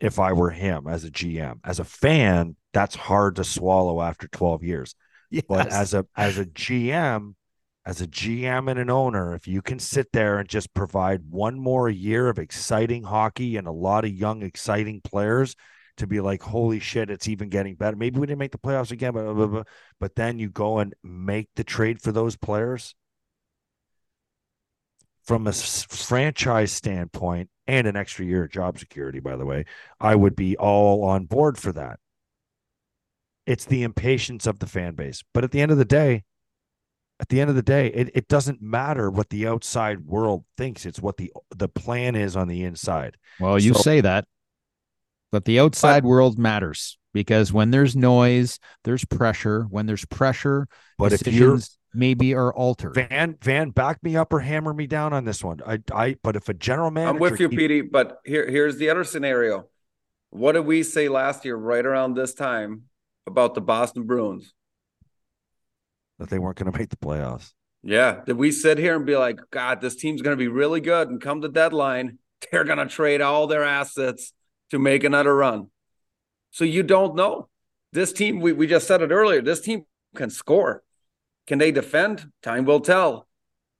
if 0.00 0.18
I 0.18 0.32
were 0.32 0.50
him 0.50 0.86
as 0.86 1.04
a 1.04 1.10
GM. 1.10 1.60
As 1.64 1.78
a 1.80 1.84
fan, 1.84 2.56
that's 2.72 2.94
hard 2.94 3.36
to 3.36 3.44
swallow 3.44 4.02
after 4.02 4.28
12 4.28 4.62
years. 4.62 4.94
But 5.48 5.72
as 5.72 5.94
a 5.94 6.06
as 6.16 6.38
a 6.38 6.44
GM, 6.44 7.34
as 7.84 8.00
a 8.00 8.06
GM 8.06 8.70
and 8.70 8.78
an 8.78 8.90
owner, 8.90 9.34
if 9.34 9.46
you 9.48 9.62
can 9.62 9.78
sit 9.78 10.08
there 10.12 10.38
and 10.38 10.48
just 10.48 10.74
provide 10.74 11.22
one 11.30 11.58
more 11.58 11.88
year 11.88 12.28
of 12.28 12.38
exciting 12.38 13.02
hockey 13.04 13.56
and 13.56 13.66
a 13.66 13.72
lot 13.72 14.04
of 14.04 14.10
young, 14.12 14.42
exciting 14.42 15.00
players 15.00 15.56
to 15.96 16.06
be 16.06 16.20
like, 16.20 16.42
holy 16.42 16.78
shit, 16.78 17.10
it's 17.10 17.28
even 17.28 17.48
getting 17.48 17.74
better. 17.74 17.96
Maybe 17.96 18.18
we 18.18 18.26
didn't 18.26 18.38
make 18.38 18.52
the 18.52 18.58
playoffs 18.58 18.90
again, 18.90 19.12
but, 19.12 19.32
but, 19.34 19.46
but, 19.46 19.68
but 19.98 20.14
then 20.14 20.38
you 20.38 20.50
go 20.50 20.78
and 20.78 20.94
make 21.02 21.48
the 21.56 21.64
trade 21.64 22.00
for 22.00 22.12
those 22.12 22.36
players. 22.36 22.94
From 25.26 25.46
a 25.46 25.52
franchise 25.52 26.70
standpoint 26.70 27.50
and 27.66 27.86
an 27.86 27.96
extra 27.96 28.24
year 28.24 28.44
of 28.44 28.50
job 28.50 28.78
security, 28.78 29.18
by 29.18 29.36
the 29.36 29.44
way, 29.44 29.64
I 30.00 30.14
would 30.14 30.36
be 30.36 30.56
all 30.56 31.02
on 31.04 31.26
board 31.26 31.58
for 31.58 31.72
that. 31.72 31.98
It's 33.44 33.64
the 33.64 33.82
impatience 33.82 34.46
of 34.46 34.60
the 34.60 34.66
fan 34.66 34.94
base. 34.94 35.24
But 35.34 35.42
at 35.44 35.50
the 35.50 35.60
end 35.60 35.72
of 35.72 35.78
the 35.78 35.84
day, 35.84 36.24
at 37.18 37.28
the 37.28 37.40
end 37.40 37.50
of 37.50 37.56
the 37.56 37.62
day, 37.62 37.88
it, 37.88 38.10
it 38.14 38.28
doesn't 38.28 38.60
matter 38.60 39.10
what 39.10 39.30
the 39.30 39.46
outside 39.48 40.00
world 40.06 40.44
thinks. 40.56 40.86
It's 40.86 41.00
what 41.00 41.16
the 41.16 41.32
the 41.56 41.68
plan 41.68 42.14
is 42.14 42.36
on 42.36 42.46
the 42.46 42.62
inside. 42.62 43.16
Well, 43.40 43.58
you 43.58 43.74
So- 43.74 43.80
say 43.80 44.00
that, 44.02 44.26
but 45.32 45.44
the 45.44 45.58
outside 45.58 46.04
world 46.04 46.38
matters 46.38 46.98
because 47.12 47.52
when 47.52 47.70
there's 47.70 47.96
noise, 47.96 48.58
there's 48.84 49.04
pressure. 49.04 49.64
When 49.70 49.86
there's 49.86 50.04
pressure, 50.04 50.68
But 50.98 51.12
if 51.14 51.26
you're 51.26 51.58
maybe 51.96 52.34
are 52.34 52.52
altered. 52.52 52.94
Van 52.94 53.36
Van, 53.42 53.70
back 53.70 54.02
me 54.02 54.16
up 54.16 54.32
or 54.32 54.40
hammer 54.40 54.72
me 54.72 54.86
down 54.86 55.12
on 55.12 55.24
this 55.24 55.42
one. 55.42 55.60
I 55.66 55.80
I 55.92 56.16
but 56.22 56.36
if 56.36 56.48
a 56.48 56.54
general 56.54 56.90
manager 56.90 57.14
I'm 57.16 57.18
with 57.18 57.40
you, 57.40 57.48
keep- 57.48 57.58
Petey. 57.58 57.80
But 57.80 58.20
here, 58.24 58.48
here's 58.48 58.76
the 58.76 58.90
other 58.90 59.04
scenario. 59.04 59.66
What 60.30 60.52
did 60.52 60.66
we 60.66 60.82
say 60.82 61.08
last 61.08 61.44
year, 61.44 61.56
right 61.56 61.84
around 61.84 62.14
this 62.14 62.34
time, 62.34 62.82
about 63.26 63.54
the 63.54 63.60
Boston 63.60 64.04
Bruins? 64.04 64.52
that 66.18 66.30
they 66.30 66.38
weren't 66.38 66.56
going 66.56 66.70
to 66.70 66.78
make 66.78 66.88
the 66.88 66.96
playoffs. 66.96 67.52
Yeah. 67.82 68.20
Did 68.24 68.36
we 68.36 68.50
sit 68.50 68.78
here 68.78 68.96
and 68.96 69.06
be 69.06 69.16
like, 69.16 69.38
God, 69.50 69.80
this 69.80 69.96
team's 69.96 70.22
going 70.22 70.36
to 70.36 70.42
be 70.42 70.48
really 70.48 70.80
good 70.80 71.08
and 71.08 71.20
come 71.20 71.40
the 71.40 71.48
deadline, 71.48 72.18
they're 72.50 72.64
going 72.64 72.78
to 72.78 72.86
trade 72.86 73.20
all 73.20 73.46
their 73.46 73.64
assets 73.64 74.32
to 74.70 74.78
make 74.78 75.04
another 75.04 75.34
run? 75.34 75.68
So 76.50 76.64
you 76.64 76.82
don't 76.82 77.14
know. 77.14 77.48
This 77.92 78.12
team, 78.12 78.40
we, 78.40 78.52
we 78.52 78.66
just 78.66 78.86
said 78.86 79.02
it 79.02 79.10
earlier, 79.10 79.40
this 79.40 79.60
team 79.60 79.84
can 80.14 80.30
score. 80.30 80.82
Can 81.46 81.58
they 81.58 81.72
defend? 81.72 82.30
Time 82.42 82.64
will 82.64 82.80
tell. 82.80 83.28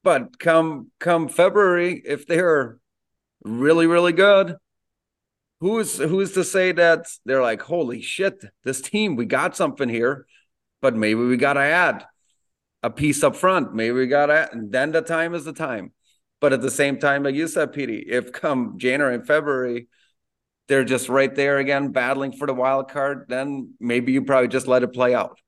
But 0.02 0.38
come 0.38 0.90
come 1.00 1.28
February, 1.28 2.02
if 2.04 2.26
they're 2.26 2.78
really, 3.42 3.86
really 3.86 4.12
good, 4.12 4.56
who's 5.60 5.98
who's 5.98 6.32
to 6.32 6.44
say 6.44 6.72
that 6.72 7.06
they're 7.24 7.42
like, 7.42 7.62
holy 7.62 8.00
shit, 8.00 8.44
this 8.64 8.80
team, 8.80 9.16
we 9.16 9.24
got 9.24 9.56
something 9.56 9.88
here, 9.88 10.26
but 10.80 10.94
maybe 10.94 11.20
we 11.20 11.36
gotta 11.36 11.60
add 11.60 12.06
a 12.82 12.90
piece 12.90 13.22
up 13.22 13.36
front. 13.36 13.74
Maybe 13.74 13.92
we 13.92 14.06
got 14.06 14.26
to, 14.26 14.48
and 14.52 14.70
then 14.70 14.92
the 14.92 15.02
time 15.02 15.34
is 15.34 15.44
the 15.44 15.52
time. 15.52 15.92
But 16.40 16.52
at 16.52 16.60
the 16.60 16.70
same 16.70 16.98
time, 16.98 17.24
like 17.24 17.34
you 17.34 17.48
said, 17.48 17.72
Petey, 17.72 18.04
if 18.08 18.32
come 18.32 18.78
January 18.78 19.16
and 19.16 19.26
February, 19.26 19.88
they're 20.68 20.84
just 20.84 21.08
right 21.08 21.34
there 21.34 21.58
again, 21.58 21.90
battling 21.90 22.32
for 22.32 22.46
the 22.46 22.54
wild 22.54 22.90
card, 22.90 23.26
then 23.28 23.74
maybe 23.80 24.12
you 24.12 24.22
probably 24.22 24.48
just 24.48 24.66
let 24.66 24.82
it 24.82 24.92
play 24.92 25.14
out. 25.14 25.38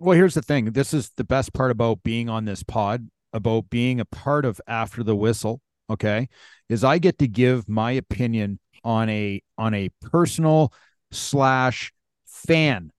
Well, 0.00 0.16
here's 0.16 0.32
the 0.32 0.40
thing. 0.40 0.72
This 0.72 0.94
is 0.94 1.10
the 1.18 1.24
best 1.24 1.52
part 1.52 1.70
about 1.70 2.02
being 2.02 2.30
on 2.30 2.46
this 2.46 2.62
pod, 2.62 3.10
about 3.34 3.68
being 3.68 4.00
a 4.00 4.06
part 4.06 4.46
of 4.46 4.58
After 4.66 5.02
the 5.04 5.14
Whistle, 5.14 5.60
okay? 5.90 6.30
Is 6.70 6.82
I 6.82 6.96
get 6.96 7.18
to 7.18 7.28
give 7.28 7.68
my 7.68 7.90
opinion 7.92 8.60
on 8.82 9.10
a 9.10 9.42
on 9.58 9.74
a 9.74 9.90
personal 10.00 10.72
slash 11.10 11.92
fan. 12.24 12.92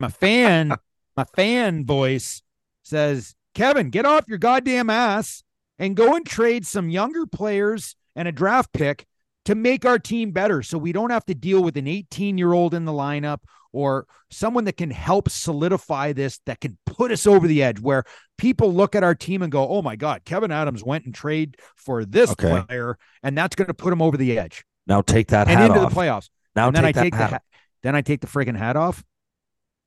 My 0.00 0.08
fan, 0.08 0.74
my 1.16 1.24
fan 1.36 1.86
voice 1.86 2.42
says, 2.82 3.36
Kevyn, 3.54 3.92
get 3.92 4.04
off 4.04 4.24
your 4.26 4.38
goddamn 4.38 4.90
ass 4.90 5.44
and 5.78 5.94
go 5.94 6.16
and 6.16 6.26
trade 6.26 6.66
some 6.66 6.90
younger 6.90 7.24
players 7.26 7.94
and 8.16 8.26
a 8.26 8.32
draft 8.32 8.72
pick 8.72 9.06
to 9.44 9.54
make 9.54 9.84
our 9.84 9.98
team 9.98 10.30
better 10.30 10.62
so 10.62 10.78
we 10.78 10.92
don't 10.92 11.10
have 11.10 11.24
to 11.26 11.34
deal 11.34 11.62
with 11.62 11.76
an 11.76 11.86
18 11.86 12.38
year 12.38 12.52
old 12.52 12.74
in 12.74 12.84
the 12.84 12.92
lineup 12.92 13.38
or 13.72 14.06
someone 14.30 14.64
that 14.64 14.76
can 14.76 14.90
help 14.90 15.28
solidify 15.30 16.12
this 16.12 16.38
that 16.46 16.60
can 16.60 16.76
put 16.86 17.10
us 17.10 17.26
over 17.26 17.46
the 17.46 17.62
edge 17.62 17.80
where 17.80 18.04
people 18.38 18.72
look 18.72 18.94
at 18.94 19.02
our 19.02 19.14
team 19.14 19.42
and 19.42 19.50
go 19.50 19.66
oh 19.68 19.82
my 19.82 19.96
god 19.96 20.24
kevyn 20.24 20.52
adams 20.52 20.84
went 20.84 21.04
and 21.04 21.14
trade 21.14 21.56
for 21.76 22.04
this 22.04 22.30
Okay. 22.32 22.62
player 22.66 22.96
and 23.22 23.36
that's 23.36 23.56
going 23.56 23.68
to 23.68 23.74
put 23.74 23.92
him 23.92 24.02
over 24.02 24.16
the 24.16 24.38
edge 24.38 24.64
Now 24.86 25.00
take 25.02 25.28
that 25.28 25.48
and 25.48 25.58
hat 25.58 25.70
into 25.70 25.80
off. 25.80 25.90
the 25.94 26.00
playoffs 26.00 26.28
now 26.54 26.66
and 26.68 26.76
then 26.76 26.84
take 26.84 26.88
i 26.88 26.92
that 26.92 27.02
take 27.02 27.12
the 27.14 27.26
hat 27.26 27.42
then 27.82 27.94
i 27.96 28.00
take 28.02 28.20
the 28.20 28.26
freaking 28.26 28.56
hat 28.56 28.76
off 28.76 29.02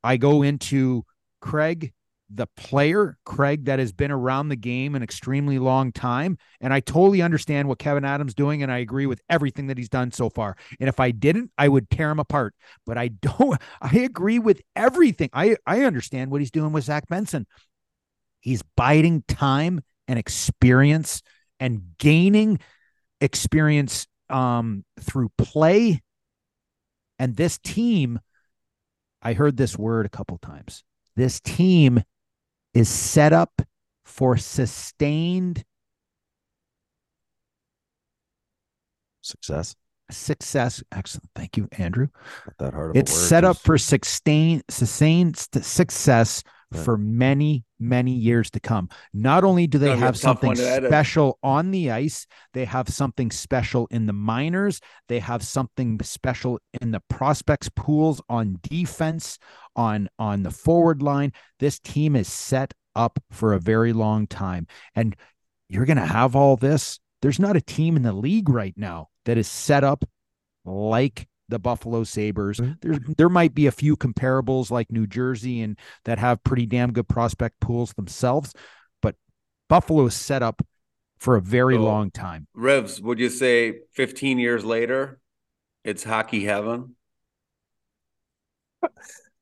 i 0.03 0.17
go 0.17 0.41
into 0.41 1.05
craig 1.41 1.93
the 2.33 2.47
player 2.57 3.17
craig 3.23 3.65
that 3.65 3.77
has 3.77 3.91
been 3.91 4.11
around 4.11 4.49
the 4.49 4.55
game 4.55 4.95
an 4.95 5.03
extremely 5.03 5.59
long 5.59 5.91
time 5.91 6.37
and 6.59 6.73
i 6.73 6.79
totally 6.79 7.21
understand 7.21 7.67
what 7.67 7.77
kevyn 7.77 8.05
adams 8.05 8.33
doing 8.33 8.63
and 8.63 8.71
i 8.71 8.79
agree 8.79 9.05
with 9.05 9.21
everything 9.29 9.67
that 9.67 9.77
he's 9.77 9.89
done 9.89 10.11
so 10.11 10.29
far. 10.29 10.55
And 10.79 10.89
if 10.89 10.99
i 10.99 11.11
didn't 11.11 11.51
i 11.57 11.67
would 11.67 11.89
tear 11.89 12.09
him 12.09 12.19
apart. 12.19 12.53
But 12.85 12.97
i 12.97 13.07
don't 13.21 13.59
i 13.81 13.97
agree 13.99 14.39
with 14.39 14.61
everything. 14.75 15.29
I 15.33 15.57
i 15.65 15.83
understand 15.83 16.31
what 16.31 16.41
he's 16.41 16.51
doing 16.51 16.71
with 16.71 16.85
zach 16.85 17.07
benson. 17.07 17.47
He's 18.41 18.63
biding 18.75 19.23
time 19.27 19.81
and 20.07 20.19
experience 20.19 21.21
and 21.59 21.81
gaining 21.97 22.59
experience 23.21 24.07
um 24.29 24.83
through 24.99 25.29
play. 25.37 26.01
And 27.19 27.35
this 27.35 27.57
team 27.59 28.19
i 29.21 29.33
heard 29.33 29.57
this 29.57 29.77
word 29.77 30.05
a 30.05 30.09
couple 30.09 30.37
times. 30.37 30.83
This 31.15 31.39
team 31.39 32.03
is 32.75 32.89
set 32.89 33.33
up 33.33 33.61
for 34.03 34.37
sustained 34.37 35.63
Success. 39.21 39.75
success. 40.11 40.83
Excellent. 40.91 41.29
Thank 41.35 41.57
you 41.57 41.67
andrew. 41.71 42.09
Not 42.45 42.57
that 42.59 42.73
hard 42.75 42.91
of 42.91 42.97
it's 42.97 43.11
set 43.11 43.43
up 43.43 43.57
for 43.57 43.79
sustain 43.79 44.61
sustained 44.69 45.37
success 45.37 46.43
Right. 46.71 46.83
for 46.83 46.97
many 46.97 47.63
many 47.79 48.11
years 48.11 48.49
to 48.51 48.59
come. 48.59 48.89
Not 49.13 49.43
only 49.43 49.67
do 49.67 49.77
they 49.77 49.87
Gonna 49.89 49.99
have 49.99 50.17
something 50.17 50.47
one 50.47 50.57
to 50.57 50.67
edit. 50.67 50.89
special 50.89 51.37
on 51.43 51.71
the 51.71 51.91
ice 51.91 52.25
they 52.53 52.65
have 52.65 52.89
something 52.89 53.31
special 53.31 53.87
in 53.91 54.05
the 54.07 54.13
minors. 54.13 54.79
They 55.07 55.19
have 55.19 55.43
something 55.43 55.99
special 56.03 56.59
in 56.81 56.91
the 56.91 57.01
prospects 57.09 57.69
pools 57.75 58.21
on 58.29 58.59
defense 58.63 59.37
on 59.75 60.09
on 60.17 60.43
the 60.43 60.51
forward 60.51 61.01
line. 61.01 61.33
This 61.59 61.79
team 61.79 62.15
is 62.15 62.27
set 62.27 62.73
up 62.95 63.19
for 63.31 63.53
a 63.53 63.59
very 63.59 63.93
long 63.93 64.25
time. 64.25 64.67
And 64.95 65.15
you're 65.69 65.85
going 65.85 65.97
to 65.97 66.05
have 66.05 66.35
all 66.35 66.55
this. 66.55 66.99
There's 67.21 67.39
not 67.39 67.55
a 67.55 67.61
team 67.61 67.95
in 67.95 68.03
the 68.03 68.13
league 68.13 68.49
right 68.49 68.73
now 68.77 69.09
that 69.25 69.37
is 69.37 69.47
set 69.47 69.83
up 69.83 70.05
like 70.63 71.27
the 71.49 71.59
Buffalo 71.59 72.03
Sabres. 72.03 72.59
Mhm. 72.59 72.81
There's 72.81 72.99
there 73.17 73.29
might 73.29 73.53
be 73.53 73.67
a 73.67 73.71
few 73.71 73.95
comparables 73.95 74.71
like 74.71 74.91
New 74.91 75.07
Jersey 75.07 75.61
and 75.61 75.77
that 76.05 76.19
have 76.19 76.43
pretty 76.43 76.65
damn 76.65 76.91
good 76.91 77.07
prospect 77.07 77.59
pools 77.59 77.93
themselves, 77.93 78.53
but 79.01 79.15
Buffalo 79.69 80.05
is 80.05 80.15
set 80.15 80.41
up 80.43 80.65
for 81.19 81.35
a 81.35 81.41
very 81.41 81.75
So- 81.75 81.83
long 81.83 82.11
time. 82.11 82.47
Revs, 82.53 83.01
would 83.01 83.19
you 83.19 83.29
say 83.29 83.79
15 83.93 84.39
years 84.39 84.65
later, 84.65 85.19
it's 85.83 86.03
hockey 86.03 86.45
heaven? 86.45 86.95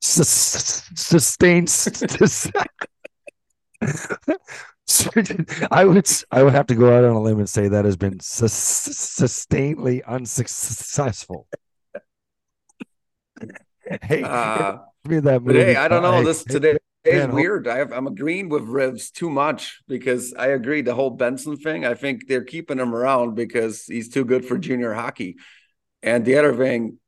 sustained. 0.01 1.69
I 5.71 5.85
would 5.85 6.07
I 6.31 6.43
would 6.43 6.53
have 6.53 6.67
to 6.67 6.75
go 6.75 6.95
out 6.95 7.03
on 7.03 7.15
a 7.15 7.21
limb 7.21 7.39
and 7.39 7.49
say 7.49 7.67
that 7.69 7.85
has 7.85 7.97
been 7.97 8.19
sustainedly 8.19 10.05
unsuccessful. 10.05 11.47
Hey, 14.01 14.23
uh, 14.23 14.77
me 15.05 15.19
that 15.19 15.43
movie. 15.43 15.59
Hey, 15.59 15.75
I 15.75 15.87
don't 15.87 16.03
know. 16.03 16.23
This 16.23 16.43
today 16.43 16.77
is 17.03 17.27
weird. 17.27 17.67
I 17.67 17.77
have, 17.77 17.91
I'm 17.91 18.07
agreeing 18.07 18.49
with 18.49 18.63
Rivs 18.63 19.11
too 19.11 19.29
much 19.29 19.81
because 19.87 20.33
I 20.33 20.47
agree 20.47 20.81
the 20.81 20.95
whole 20.95 21.09
Benson 21.09 21.57
thing. 21.57 21.85
I 21.85 21.93
think 21.93 22.27
they're 22.27 22.43
keeping 22.43 22.79
him 22.79 22.93
around 22.93 23.35
because 23.35 23.85
he's 23.85 24.09
too 24.09 24.25
good 24.25 24.45
for 24.45 24.57
junior 24.57 24.93
hockey. 24.93 25.35
And 26.01 26.25
the 26.25 26.37
other 26.37 26.55
thing, 26.55 26.99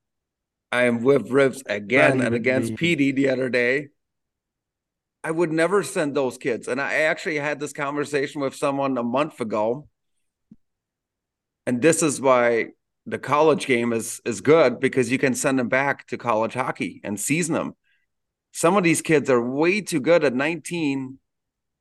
I 0.72 0.84
am 0.84 1.04
with 1.04 1.30
Rivs 1.30 1.62
again 1.68 2.22
and 2.22 2.36
against 2.36 2.74
PD 2.74 3.16
the 3.16 3.30
other 3.30 3.50
day. 3.50 3.90
I 5.24 5.32
would 5.32 5.52
never 5.52 5.82
send 5.84 6.16
those 6.16 6.38
kids. 6.38 6.68
And 6.68 6.80
I 6.80 6.94
actually 7.04 7.38
had 7.38 7.60
this 7.60 7.74
conversation 7.74 8.42
with 8.42 8.56
someone 8.56 8.98
a 8.98 9.04
month 9.04 9.40
ago. 9.40 9.88
And 11.66 11.82
this 11.82 12.04
is 12.04 12.22
why 12.22 12.68
the 13.06 13.20
college 13.20 13.68
game 13.68 13.94
is 13.94 14.22
is 14.26 14.42
good 14.42 14.80
because 14.80 15.12
you 15.12 15.18
can 15.18 15.34
send 15.34 15.60
them 15.60 15.70
back 15.70 16.08
to 16.08 16.18
college 16.18 16.54
hockey 16.54 17.02
and 17.04 17.20
season 17.20 17.54
them. 17.56 17.76
Some 18.52 18.78
of 18.78 18.84
these 18.84 19.02
kids 19.02 19.30
are 19.30 19.42
way 19.42 19.82
too 19.82 20.00
good 20.00 20.24
at 20.24 20.34
19 20.34 21.20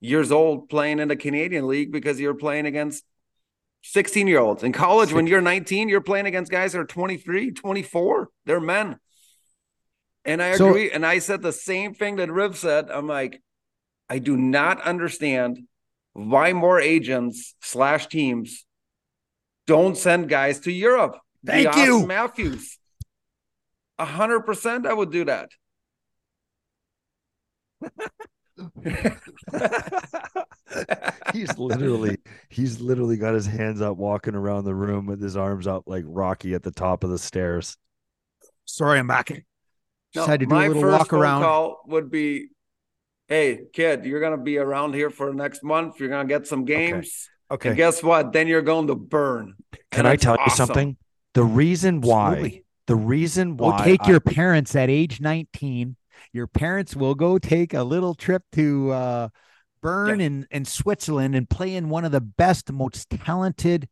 years 0.00 0.32
old 0.32 0.68
playing 0.68 0.98
in 0.98 1.08
the 1.08 1.16
Canadian 1.16 1.66
league 1.66 1.92
because 1.92 2.20
you're 2.20 2.34
playing 2.34 2.66
against 2.66 3.04
16 3.84 4.26
year 4.26 4.40
olds 4.40 4.62
in 4.62 4.72
college 4.72 5.12
when 5.12 5.26
you're 5.26 5.42
19 5.42 5.90
you're 5.90 6.00
playing 6.00 6.24
against 6.24 6.50
guys 6.50 6.72
that 6.72 6.78
are 6.78 6.86
23 6.86 7.52
24 7.52 8.30
they're 8.46 8.58
men 8.58 8.98
and 10.24 10.42
I 10.42 10.48
agree. 10.48 10.88
So, 10.88 10.94
and 10.94 11.04
I 11.04 11.18
said 11.18 11.42
the 11.42 11.52
same 11.52 11.94
thing 11.94 12.16
that 12.16 12.30
Riv 12.30 12.56
said. 12.56 12.90
I'm 12.90 13.06
like, 13.06 13.42
I 14.08 14.18
do 14.18 14.36
not 14.36 14.80
understand 14.82 15.60
why 16.12 16.52
more 16.52 16.80
agents 16.80 17.54
slash 17.60 18.06
teams 18.06 18.64
don't 19.66 19.96
send 19.96 20.28
guys 20.28 20.60
to 20.60 20.72
Europe. 20.72 21.18
Thank 21.44 21.76
you, 21.76 22.06
Matthews. 22.06 22.78
A 23.98 24.04
hundred 24.04 24.40
percent, 24.40 24.86
I 24.86 24.92
would 24.92 25.10
do 25.10 25.24
that. 25.26 25.50
he's 31.32 31.58
literally 31.58 32.18
he's 32.48 32.80
literally 32.80 33.16
got 33.16 33.34
his 33.34 33.46
hands 33.46 33.80
up 33.80 33.96
walking 33.96 34.34
around 34.34 34.64
the 34.64 34.74
room 34.74 35.06
with 35.06 35.20
his 35.20 35.36
arms 35.36 35.66
up 35.66 35.82
like 35.86 36.04
Rocky 36.06 36.54
at 36.54 36.62
the 36.62 36.70
top 36.70 37.04
of 37.04 37.10
the 37.10 37.18
stairs. 37.18 37.76
Sorry, 38.64 38.98
I'm 38.98 39.06
back. 39.06 39.28
Just 39.28 39.44
no, 40.14 40.24
had 40.26 40.40
to 40.40 40.46
do 40.46 40.54
a 40.54 40.68
little 40.68 40.90
walk 40.90 41.12
around. 41.12 41.42
Call 41.42 41.82
would 41.86 42.10
be, 42.10 42.48
"Hey, 43.28 43.60
kid, 43.72 44.04
you're 44.04 44.20
gonna 44.20 44.38
be 44.38 44.58
around 44.58 44.94
here 44.94 45.10
for 45.10 45.34
next 45.34 45.62
month. 45.62 46.00
You're 46.00 46.08
gonna 46.08 46.28
get 46.28 46.46
some 46.46 46.64
games. 46.64 47.28
Okay. 47.50 47.54
okay. 47.54 47.68
And 47.70 47.76
guess 47.76 48.02
what? 48.02 48.32
Then 48.32 48.48
you're 48.48 48.62
going 48.62 48.86
to 48.88 48.94
burn. 48.94 49.54
Can 49.90 50.06
I 50.06 50.16
tell 50.16 50.34
awesome. 50.34 50.44
you 50.46 50.56
something? 50.56 50.96
The 51.34 51.44
reason 51.44 52.00
why, 52.00 52.32
Absolutely. 52.32 52.64
the 52.86 52.96
reason 52.96 53.56
why, 53.56 53.78
go 53.78 53.84
take 53.84 54.02
I, 54.02 54.10
your 54.10 54.20
parents 54.20 54.74
at 54.76 54.90
age 54.90 55.20
19. 55.20 55.96
Your 56.32 56.46
parents 56.46 56.96
will 56.96 57.14
go 57.14 57.38
take 57.38 57.74
a 57.74 57.82
little 57.82 58.14
trip 58.14 58.42
to 58.52 58.90
uh, 58.90 59.28
Bern 59.82 60.20
yeah. 60.20 60.26
in, 60.26 60.46
in 60.50 60.64
Switzerland 60.64 61.34
and 61.34 61.48
play 61.48 61.74
in 61.74 61.88
one 61.88 62.04
of 62.04 62.12
the 62.12 62.20
best, 62.20 62.72
most 62.72 63.10
talented 63.10 63.88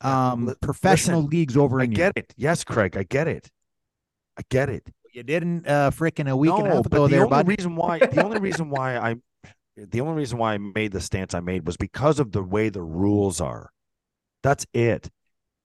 um, 0.00 0.54
professional 0.60 1.20
Listen, 1.20 1.30
leagues 1.30 1.56
over 1.56 1.80
I 1.80 1.84
in 1.84 1.90
get 1.90 1.98
Europe. 1.98 2.18
it. 2.18 2.34
Yes, 2.36 2.64
Craig, 2.64 2.96
I 2.96 3.04
get 3.04 3.28
it. 3.28 3.50
I 4.36 4.42
get 4.50 4.68
it 4.68 4.92
you 5.14 5.22
didn't 5.22 5.66
uh 5.66 5.90
freaking 5.90 6.28
a 6.28 6.36
week 6.36 6.50
no, 6.50 6.58
and 6.58 6.66
a 6.66 6.74
half 6.74 6.86
ago 6.86 7.06
the 7.06 7.12
there, 7.12 7.24
only 7.24 7.30
bud. 7.30 7.48
reason 7.48 7.76
why 7.76 7.98
the 8.00 8.22
only 8.22 8.40
reason 8.40 8.68
why 8.68 8.96
I 9.10 9.14
the 9.76 10.00
only 10.00 10.14
reason 10.14 10.38
why 10.38 10.54
I 10.54 10.58
made 10.58 10.92
the 10.92 11.00
stance 11.00 11.34
I 11.34 11.40
made 11.40 11.66
was 11.66 11.76
because 11.76 12.20
of 12.20 12.32
the 12.32 12.42
way 12.42 12.68
the 12.68 12.82
rules 12.82 13.40
are. 13.40 13.70
That's 14.42 14.66
it. 14.72 15.10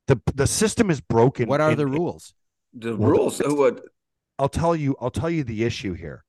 The 0.08 0.20
the 0.34 0.48
system 0.48 0.90
is 0.90 1.02
broken. 1.02 1.48
What 1.48 1.62
are 1.62 1.72
in, 1.72 1.78
the 1.78 1.88
rules? 1.88 2.34
The 2.74 2.96
well, 2.96 3.12
rules 3.12 3.42
would 3.46 3.82
I'll 4.40 4.50
tell 4.50 4.76
you 4.76 4.96
I'll 5.00 5.12
tell 5.12 5.30
you 5.30 5.44
the 5.44 5.64
issue 5.64 5.94
here. 5.94 6.24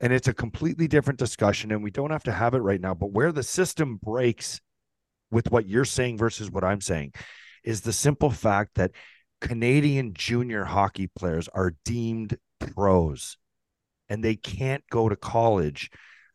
And 0.00 0.12
it's 0.12 0.26
a 0.26 0.34
completely 0.34 0.88
different 0.88 1.20
discussion 1.20 1.70
and 1.70 1.82
we 1.82 1.92
don't 1.92 2.10
have 2.10 2.24
to 2.24 2.32
have 2.32 2.54
it 2.54 2.58
right 2.58 2.80
now, 2.80 2.94
but 2.94 3.12
where 3.12 3.30
the 3.30 3.44
system 3.44 4.00
breaks 4.02 4.60
with 5.30 5.52
what 5.52 5.68
you're 5.68 5.84
saying 5.84 6.18
versus 6.18 6.50
what 6.50 6.64
I'm 6.64 6.80
saying 6.80 7.12
is 7.62 7.82
the 7.82 7.92
simple 7.92 8.30
fact 8.30 8.72
that 8.74 8.90
Canadian 9.40 10.14
junior 10.14 10.64
hockey 10.64 11.06
players 11.06 11.48
are 11.48 11.74
deemed 11.84 12.36
pros 12.58 13.36
and 14.08 14.24
they 14.24 14.34
can't 14.34 14.82
go 14.90 15.08
to 15.08 15.16
college 15.16 15.90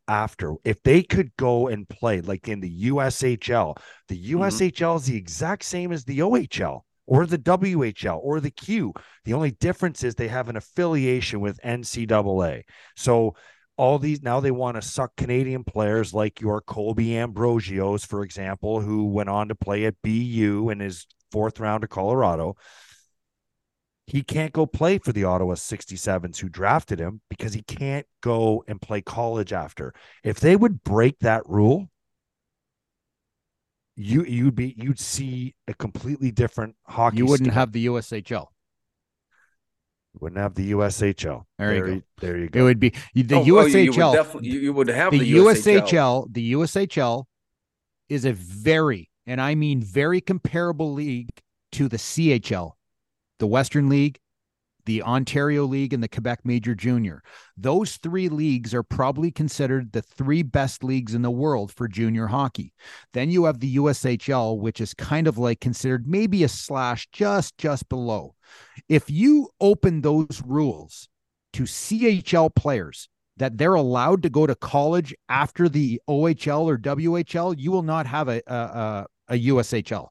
after. 0.07 0.53
If 0.63 0.81
they 0.83 1.03
could 1.03 1.31
go 1.37 1.67
and 1.67 1.87
play 1.87 2.21
like 2.21 2.47
in 2.47 2.59
the 2.59 2.89
USHL, 2.89 3.77
the 4.07 4.31
USHL 4.31 4.71
mm-hmm. 4.71 4.97
is 4.97 5.05
the 5.05 5.17
exact 5.17 5.65
same 5.65 5.91
as 5.91 6.03
the 6.03 6.19
OHL 6.19 6.81
or 7.05 7.25
the 7.25 7.37
WHL 7.37 8.19
or 8.21 8.39
the 8.39 8.51
Q. 8.51 8.93
The 9.25 9.33
only 9.33 9.51
difference 9.51 10.03
is 10.03 10.15
they 10.15 10.27
have 10.27 10.49
an 10.49 10.57
affiliation 10.57 11.39
with 11.39 11.59
NCAA. 11.63 12.63
So 12.95 13.35
all 13.77 13.99
these 13.99 14.21
now 14.21 14.39
they 14.39 14.51
want 14.51 14.75
to 14.75 14.81
suck 14.81 15.15
Canadian 15.15 15.63
players 15.63 16.13
like 16.13 16.41
your 16.41 16.61
Colby 16.61 17.17
Ambrosios, 17.17 18.03
for 18.03 18.23
example, 18.23 18.81
who 18.81 19.05
went 19.05 19.29
on 19.29 19.47
to 19.47 19.55
play 19.55 19.85
at 19.85 20.01
BU 20.03 20.69
in 20.71 20.79
his 20.79 21.05
fourth 21.31 21.59
round 21.59 21.83
of 21.83 21.89
Colorado 21.89 22.55
he 24.07 24.23
can't 24.23 24.53
go 24.53 24.65
play 24.65 24.97
for 24.97 25.11
the 25.11 25.25
Ottawa 25.25 25.55
67s 25.55 26.37
who 26.37 26.47
drafted 26.47 26.99
him 26.99 27.19
because 27.29 27.53
he 27.53 27.61
can't 27.61 28.07
go 28.23 28.63
and 28.67 28.81
play 28.81 29.01
college 29.01 29.51
after. 29.51 29.93
If 30.23 30.39
they 30.39 30.55
would 30.55 30.81
break 30.83 31.19
that 31.19 31.43
rule, 31.45 31.89
you 33.97 34.23
you'd 34.23 34.55
be 34.55 34.75
you'd 34.77 34.99
see 34.99 35.55
a 35.67 35.73
completely 35.73 36.31
different 36.31 36.75
hockey. 36.85 37.17
You 37.17 37.25
wouldn't 37.25 37.51
have 37.51 37.73
the 37.73 37.87
USHL. 37.87 38.47
You 40.13 40.19
wouldn't 40.21 40.39
have 40.39 40.55
the 40.55 40.71
USHL. 40.71 41.43
There, 41.57 41.67
there 41.67 41.87
you 41.87 41.95
go. 41.95 42.01
There 42.19 42.37
you 42.37 42.49
go. 42.49 42.59
It 42.59 42.63
would 42.63 42.79
be 42.79 42.93
the 43.13 43.35
oh, 43.35 43.43
USHL. 43.43 44.15
Oh, 44.15 44.39
you, 44.39 44.53
would 44.53 44.63
you, 44.63 44.73
would 44.73 44.87
have 44.87 45.11
the, 45.11 45.19
the 45.19 45.33
USHL. 45.33 45.81
USHL. 45.81 46.33
The 46.33 46.53
USHL 46.53 47.23
is 48.07 48.23
a 48.23 48.31
very, 48.31 49.09
and 49.25 49.41
I 49.41 49.55
mean 49.55 49.81
very 49.81 50.21
comparable 50.21 50.93
league 50.93 51.29
to 51.73 51.89
the 51.89 51.97
CHL 51.97 52.76
the 53.39 53.47
Western 53.47 53.89
League, 53.89 54.19
the 54.85 55.03
Ontario 55.03 55.65
League, 55.65 55.93
and 55.93 56.01
the 56.01 56.07
Quebec 56.07 56.39
Major 56.45 56.73
Junior. 56.73 57.21
Those 57.57 57.97
three 57.97 58.29
leagues 58.29 58.73
are 58.73 58.83
probably 58.83 59.31
considered 59.31 59.91
the 59.91 60.01
three 60.01 60.43
best 60.43 60.83
leagues 60.83 61.13
in 61.13 61.21
the 61.21 61.29
world 61.29 61.71
for 61.71 61.87
junior 61.87 62.27
hockey. 62.27 62.73
Then 63.13 63.29
you 63.29 63.43
have 63.43 63.59
the 63.59 63.75
USHL, 63.75 64.57
which 64.57 64.81
is 64.81 64.93
kind 64.93 65.27
of 65.27 65.37
like 65.37 65.59
considered 65.59 66.07
maybe 66.07 66.43
a 66.43 66.47
slash 66.47 67.07
just 67.11 67.57
just 67.57 67.89
below. 67.89 68.35
If 68.87 69.11
you 69.11 69.49
open 69.59 70.01
those 70.01 70.41
rules 70.45 71.09
to 71.53 71.63
CHL 71.63 72.55
players 72.55 73.09
that 73.35 73.57
they're 73.57 73.75
allowed 73.75 74.23
to 74.23 74.29
go 74.29 74.47
to 74.47 74.55
college 74.55 75.13
after 75.29 75.69
the 75.69 76.01
OHL 76.09 76.65
or 76.65 76.77
WHL, 76.77 77.55
you 77.57 77.71
will 77.71 77.83
not 77.83 78.07
have 78.07 78.29
a, 78.29 78.41
a, 78.47 79.05
a 79.27 79.33
USHL 79.47 80.07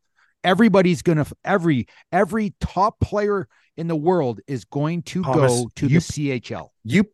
everybody's 0.47 1.03
gonna 1.03 1.26
every 1.44 1.88
every 2.12 2.55
top 2.61 3.01
player 3.01 3.49
in 3.76 3.88
the 3.88 3.97
world 3.97 4.40
is 4.47 4.64
going 4.64 5.03
to 5.03 5.22
Thomas, 5.22 5.53
go 5.53 5.70
to 5.76 5.86
you, 5.86 6.01
the 6.01 6.40
CHL. 6.40 6.68
You 6.84 7.05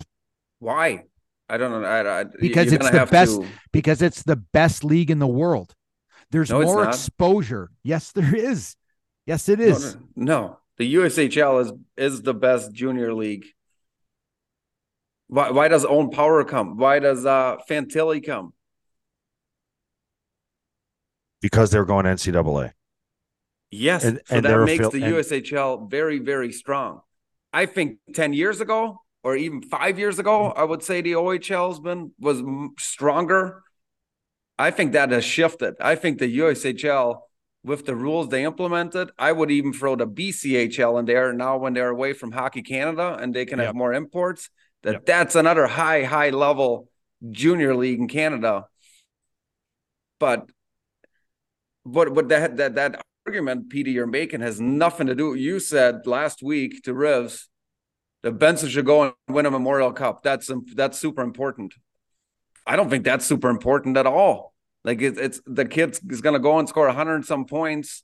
why? 0.60 1.04
I 1.48 1.56
don't 1.56 1.70
know. 1.70 1.86
I, 1.86 2.20
I, 2.20 2.24
because 2.40 2.72
it's 2.72 2.88
the 2.88 3.06
best. 3.10 3.40
To... 3.40 3.48
Because 3.72 4.00
it's 4.00 4.22
the 4.22 4.36
best 4.36 4.84
league 4.84 5.10
in 5.10 5.18
the 5.18 5.26
world. 5.26 5.74
There's 6.30 6.50
no, 6.50 6.62
more 6.62 6.84
exposure. 6.84 7.70
Yes, 7.82 8.12
there 8.12 8.34
is. 8.34 8.76
Yes, 9.26 9.48
it 9.48 9.60
is. 9.60 9.94
No, 9.94 10.00
no, 10.16 10.24
no, 10.24 10.58
the 10.78 10.94
USHL 10.94 11.62
is 11.62 11.72
is 11.96 12.22
the 12.22 12.34
best 12.34 12.72
junior 12.72 13.12
league. 13.12 13.46
Why, 15.28 15.50
why 15.50 15.68
does 15.68 15.84
Owen 15.84 16.10
Power 16.10 16.44
come? 16.44 16.76
Why 16.76 16.98
does 16.98 17.26
uh 17.26 17.56
Fantilli 17.68 18.24
come? 18.24 18.52
Because 21.40 21.70
they're 21.70 21.84
going 21.84 22.06
NCAA. 22.06 22.72
Yes, 23.72 24.04
and, 24.04 24.20
so 24.26 24.36
and 24.36 24.44
that 24.44 24.64
makes 24.64 24.86
the 24.90 25.02
and, 25.02 25.14
USHL 25.14 25.90
very, 25.90 26.18
very 26.18 26.52
strong. 26.52 27.00
I 27.54 27.64
think 27.64 27.98
ten 28.14 28.34
years 28.34 28.60
ago, 28.60 29.00
or 29.24 29.34
even 29.34 29.62
five 29.62 29.98
years 29.98 30.18
ago, 30.18 30.50
mm-hmm. 30.50 30.60
I 30.60 30.64
would 30.64 30.82
say 30.82 31.00
the 31.00 31.12
OHL's 31.12 31.80
been 31.80 32.12
was 32.20 32.42
stronger. 32.78 33.62
I 34.58 34.70
think 34.70 34.92
that 34.92 35.10
has 35.10 35.24
shifted. 35.24 35.74
I 35.80 35.94
think 35.94 36.18
the 36.18 36.38
USHL, 36.38 37.20
with 37.64 37.86
the 37.86 37.96
rules 37.96 38.28
they 38.28 38.44
implemented, 38.44 39.10
I 39.18 39.32
would 39.32 39.50
even 39.50 39.72
throw 39.72 39.96
the 39.96 40.06
BCHL 40.06 40.98
in 41.00 41.06
there 41.06 41.32
now 41.32 41.56
when 41.56 41.72
they're 41.72 41.88
away 41.88 42.12
from 42.12 42.30
Hockey 42.30 42.62
Canada 42.62 43.16
and 43.18 43.34
they 43.34 43.46
can 43.46 43.58
yep. 43.58 43.68
have 43.68 43.74
more 43.74 43.94
imports. 43.94 44.50
That 44.82 44.92
yep. 44.92 45.06
that's 45.06 45.34
another 45.34 45.66
high, 45.66 46.04
high 46.04 46.30
level 46.30 46.90
junior 47.30 47.74
league 47.74 48.00
in 48.00 48.08
Canada. 48.08 48.66
But 50.18 50.50
but 51.86 52.12
but 52.12 52.28
that 52.28 52.58
that 52.58 52.74
that 52.74 53.02
argument, 53.26 53.70
Peter, 53.70 53.90
you're 53.90 54.06
making 54.06 54.40
has 54.40 54.60
nothing 54.60 55.06
to 55.06 55.14
do. 55.14 55.34
You 55.34 55.60
said 55.60 56.06
last 56.06 56.42
week 56.42 56.82
to 56.84 56.94
Rivs, 56.94 57.46
The 58.22 58.32
Benson 58.32 58.68
should 58.68 58.86
go 58.86 59.02
and 59.04 59.14
win 59.28 59.46
a 59.46 59.50
Memorial 59.50 59.92
Cup. 59.92 60.22
That's 60.22 60.50
that's 60.74 60.98
super 60.98 61.22
important. 61.22 61.74
I 62.66 62.76
don't 62.76 62.90
think 62.90 63.04
that's 63.04 63.26
super 63.26 63.50
important 63.50 63.96
at 63.96 64.06
all. 64.06 64.54
Like 64.84 65.00
it, 65.00 65.18
it's 65.18 65.40
the 65.46 65.64
kid 65.64 65.98
is 66.10 66.20
going 66.20 66.34
to 66.34 66.40
go 66.40 66.58
and 66.58 66.68
score 66.68 66.86
100 66.86 67.14
and 67.14 67.24
some 67.24 67.44
points 67.44 68.02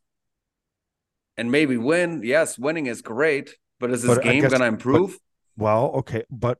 and 1.37 1.51
maybe 1.51 1.77
win. 1.77 2.23
Yes, 2.25 2.59
winning 2.59 2.87
is 2.87 3.03
great, 3.03 3.57
but 3.81 3.91
is 3.91 4.03
this 4.03 4.17
but 4.17 4.25
game 4.25 4.43
going 4.43 4.61
to 4.61 4.67
improve? 4.67 5.19
But, 5.57 5.65
well, 5.65 5.87
okay, 5.97 6.25
but 6.31 6.59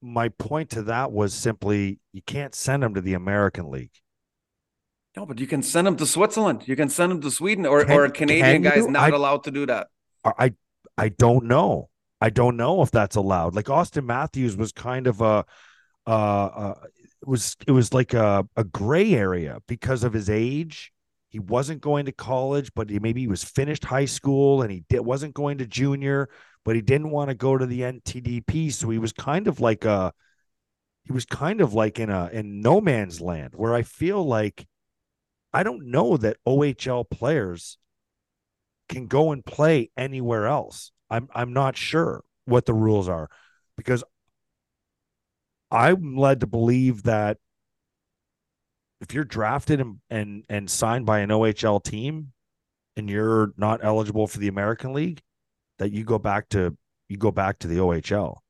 my 0.00 0.28
point 0.30 0.70
to 0.70 0.82
that 0.82 1.12
was 1.12 1.34
simply 1.34 2.00
you 2.12 2.22
can't 2.22 2.54
send 2.54 2.82
him 2.82 2.94
to 2.94 3.00
the 3.00 3.14
American 3.14 3.70
League. 3.70 3.92
No, 5.16 5.26
but 5.26 5.38
you 5.38 5.46
can 5.46 5.62
send 5.62 5.86
him 5.86 5.96
to 5.96 6.06
Switzerland. 6.06 6.62
You 6.66 6.76
can 6.76 6.88
send 6.88 7.12
him 7.12 7.20
to 7.20 7.30
Sweden, 7.30 7.66
or 7.66 7.84
can, 7.84 7.94
or 7.94 8.04
a 8.04 8.10
Canadian 8.10 8.62
guy's 8.62 8.86
not 8.86 9.12
I, 9.12 9.16
allowed 9.16 9.44
to 9.44 9.50
do 9.50 9.66
that. 9.66 9.88
I 10.24 10.54
I 10.96 11.10
don't 11.10 11.44
know. 11.44 11.90
I 12.20 12.30
don't 12.30 12.56
know 12.56 12.82
if 12.82 12.90
that's 12.90 13.16
allowed. 13.16 13.54
Like 13.54 13.66
Auston 13.66 14.04
Matthews 14.04 14.56
was 14.56 14.72
kind 14.72 15.06
of 15.06 15.20
a 15.20 15.44
uh, 16.06 16.10
uh 16.10 16.74
it 17.22 17.28
was 17.28 17.56
it 17.66 17.72
was 17.72 17.92
like 17.92 18.14
a, 18.14 18.46
a 18.56 18.64
gray 18.64 19.14
area 19.14 19.58
because 19.66 20.02
of 20.02 20.12
his 20.12 20.30
age. 20.30 20.92
He 21.28 21.38
wasn't 21.38 21.80
going 21.80 22.06
to 22.06 22.12
college, 22.12 22.70
but 22.74 22.90
he 22.90 22.98
maybe 22.98 23.20
he 23.20 23.28
was 23.28 23.44
finished 23.44 23.84
high 23.84 24.04
school 24.04 24.62
and 24.62 24.70
he 24.70 24.84
did, 24.88 25.00
wasn't 25.00 25.34
going 25.34 25.58
to 25.58 25.66
junior, 25.66 26.28
but 26.64 26.74
he 26.74 26.82
didn't 26.82 27.10
want 27.10 27.28
to 27.30 27.34
go 27.34 27.56
to 27.56 27.64
the 27.64 27.80
NTDP. 27.80 28.72
So 28.72 28.90
he 28.90 28.98
was 28.98 29.12
kind 29.12 29.46
of 29.46 29.60
like 29.60 29.84
a 29.84 30.12
he 31.04 31.12
was 31.12 31.24
kind 31.24 31.60
of 31.60 31.74
like 31.74 31.98
in 31.98 32.10
a 32.10 32.28
in 32.32 32.60
no 32.60 32.80
man's 32.80 33.20
land 33.20 33.52
where 33.54 33.74
I 33.74 33.82
feel 33.82 34.24
like 34.24 34.66
I 35.52 35.62
don't 35.62 35.90
know 35.90 36.16
that 36.16 36.38
OHL 36.46 37.08
players 37.08 37.78
can 38.88 39.06
go 39.06 39.32
and 39.32 39.44
play 39.44 39.90
anywhere 39.96 40.46
else. 40.46 40.92
I'm 41.10 41.28
I'm 41.34 41.52
not 41.52 41.76
sure 41.76 42.24
what 42.46 42.66
the 42.66 42.74
rules 42.74 43.08
are 43.08 43.28
because 43.76 44.02
I'm 45.70 46.16
led 46.16 46.40
to 46.40 46.46
believe 46.46 47.04
that 47.04 47.38
if 49.00 49.12
you're 49.14 49.24
drafted 49.24 49.80
and 49.80 49.98
and, 50.10 50.44
and 50.48 50.70
signed 50.70 51.06
by 51.06 51.20
an 51.20 51.30
OHL 51.30 51.82
team 51.82 52.32
and 52.96 53.08
you're 53.08 53.52
not 53.56 53.80
eligible 53.82 54.26
for 54.26 54.38
the 54.38 54.48
American 54.48 54.92
League, 54.92 55.20
that 55.78 55.92
you 55.92 56.04
go 56.04 56.18
back 56.18 56.48
to 56.50 56.76
you 57.08 57.16
go 57.16 57.30
back 57.30 57.58
to 57.60 57.68
the 57.68 57.76
OHL. 57.76 58.41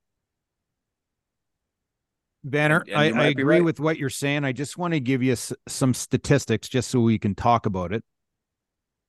Vanner, 2.47 2.83
I, 2.95 3.13
I, 3.13 3.27
agree 3.27 3.45
right. 3.45 3.65
with 3.65 3.79
what 3.79 3.99
you're 3.99 4.11
saying. 4.11 4.45
I 4.45 4.53
just 4.53 4.77
want 4.77 4.95
to 4.95 5.01
give 5.01 5.23
you 5.23 5.33
s- 5.33 5.53
some 5.69 5.95
statistics 5.95 6.69
just 6.69 6.91
so 6.91 7.01
we 7.01 7.19
can 7.19 7.35
talk 7.35 7.67
about 7.67 7.93
it. 7.93 8.03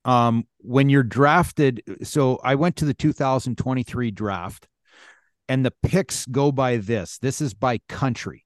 Um, 0.06 0.46
when 0.60 0.90
you're 0.90 1.02
drafted, 1.04 1.82
so 2.04 2.40
I 2.44 2.56
went 2.56 2.76
to 2.78 2.86
the 2.86 2.94
2023 2.94 4.12
draft, 4.12 4.68
and 5.50 5.66
the 5.66 5.74
picks 5.82 6.26
go 6.28 6.52
by 6.52 6.78
this. 6.78 7.18
This 7.20 7.42
is 7.42 7.54
by 7.54 7.80
country. 7.90 8.46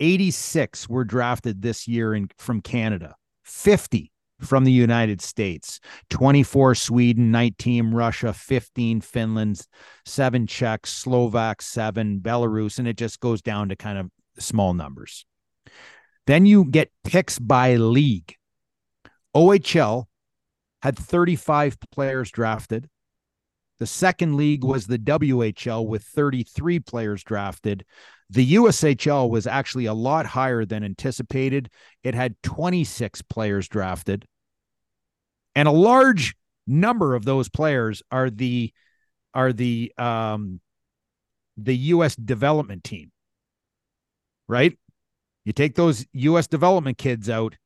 86 0.00 0.88
were 0.88 1.04
drafted 1.04 1.62
this 1.62 1.88
year 1.88 2.14
in 2.14 2.28
from 2.36 2.60
Canada. 2.60 3.14
50 3.44 4.12
from 4.40 4.64
the 4.64 4.72
United 4.72 5.22
States, 5.22 5.80
24 6.10 6.74
Sweden, 6.74 7.30
19 7.30 7.92
Russia, 7.92 8.32
15 8.32 9.00
Finland, 9.00 9.60
7 10.04 10.46
Czech, 10.46 10.86
Slovak, 10.86 11.62
7 11.62 12.20
Belarus 12.20 12.78
and 12.78 12.86
it 12.86 12.96
just 12.96 13.20
goes 13.20 13.40
down 13.40 13.68
to 13.68 13.76
kind 13.76 13.98
of 13.98 14.10
small 14.38 14.74
numbers. 14.74 15.24
Then 16.26 16.44
you 16.44 16.64
get 16.64 16.90
picks 17.04 17.38
by 17.38 17.76
league. 17.76 18.34
OHL 19.34 20.06
had 20.82 20.98
35 20.98 21.78
players 21.90 22.30
drafted. 22.30 22.88
The 23.78 23.86
second 23.86 24.36
league 24.36 24.64
was 24.64 24.86
the 24.86 24.98
WHL 24.98 25.86
with 25.86 26.02
33 26.02 26.80
players 26.80 27.22
drafted. 27.22 27.84
The 28.30 28.54
USHL 28.54 29.30
was 29.30 29.46
actually 29.46 29.86
a 29.86 29.94
lot 29.94 30.26
higher 30.26 30.64
than 30.64 30.82
anticipated. 30.82 31.70
It 32.02 32.14
had 32.14 32.34
26 32.42 33.22
players 33.22 33.68
drafted. 33.68 34.26
And 35.54 35.68
a 35.68 35.72
large 35.72 36.34
number 36.66 37.14
of 37.14 37.24
those 37.24 37.48
players 37.48 38.02
are 38.10 38.28
the 38.28 38.72
are 39.32 39.52
the 39.52 39.92
um 39.96 40.60
the 41.56 41.76
US 41.76 42.16
development 42.16 42.84
team. 42.84 43.12
Right? 44.48 44.76
You 45.44 45.52
take 45.52 45.76
those 45.76 46.04
US 46.12 46.48
development 46.48 46.98
kids 46.98 47.30
out, 47.30 47.56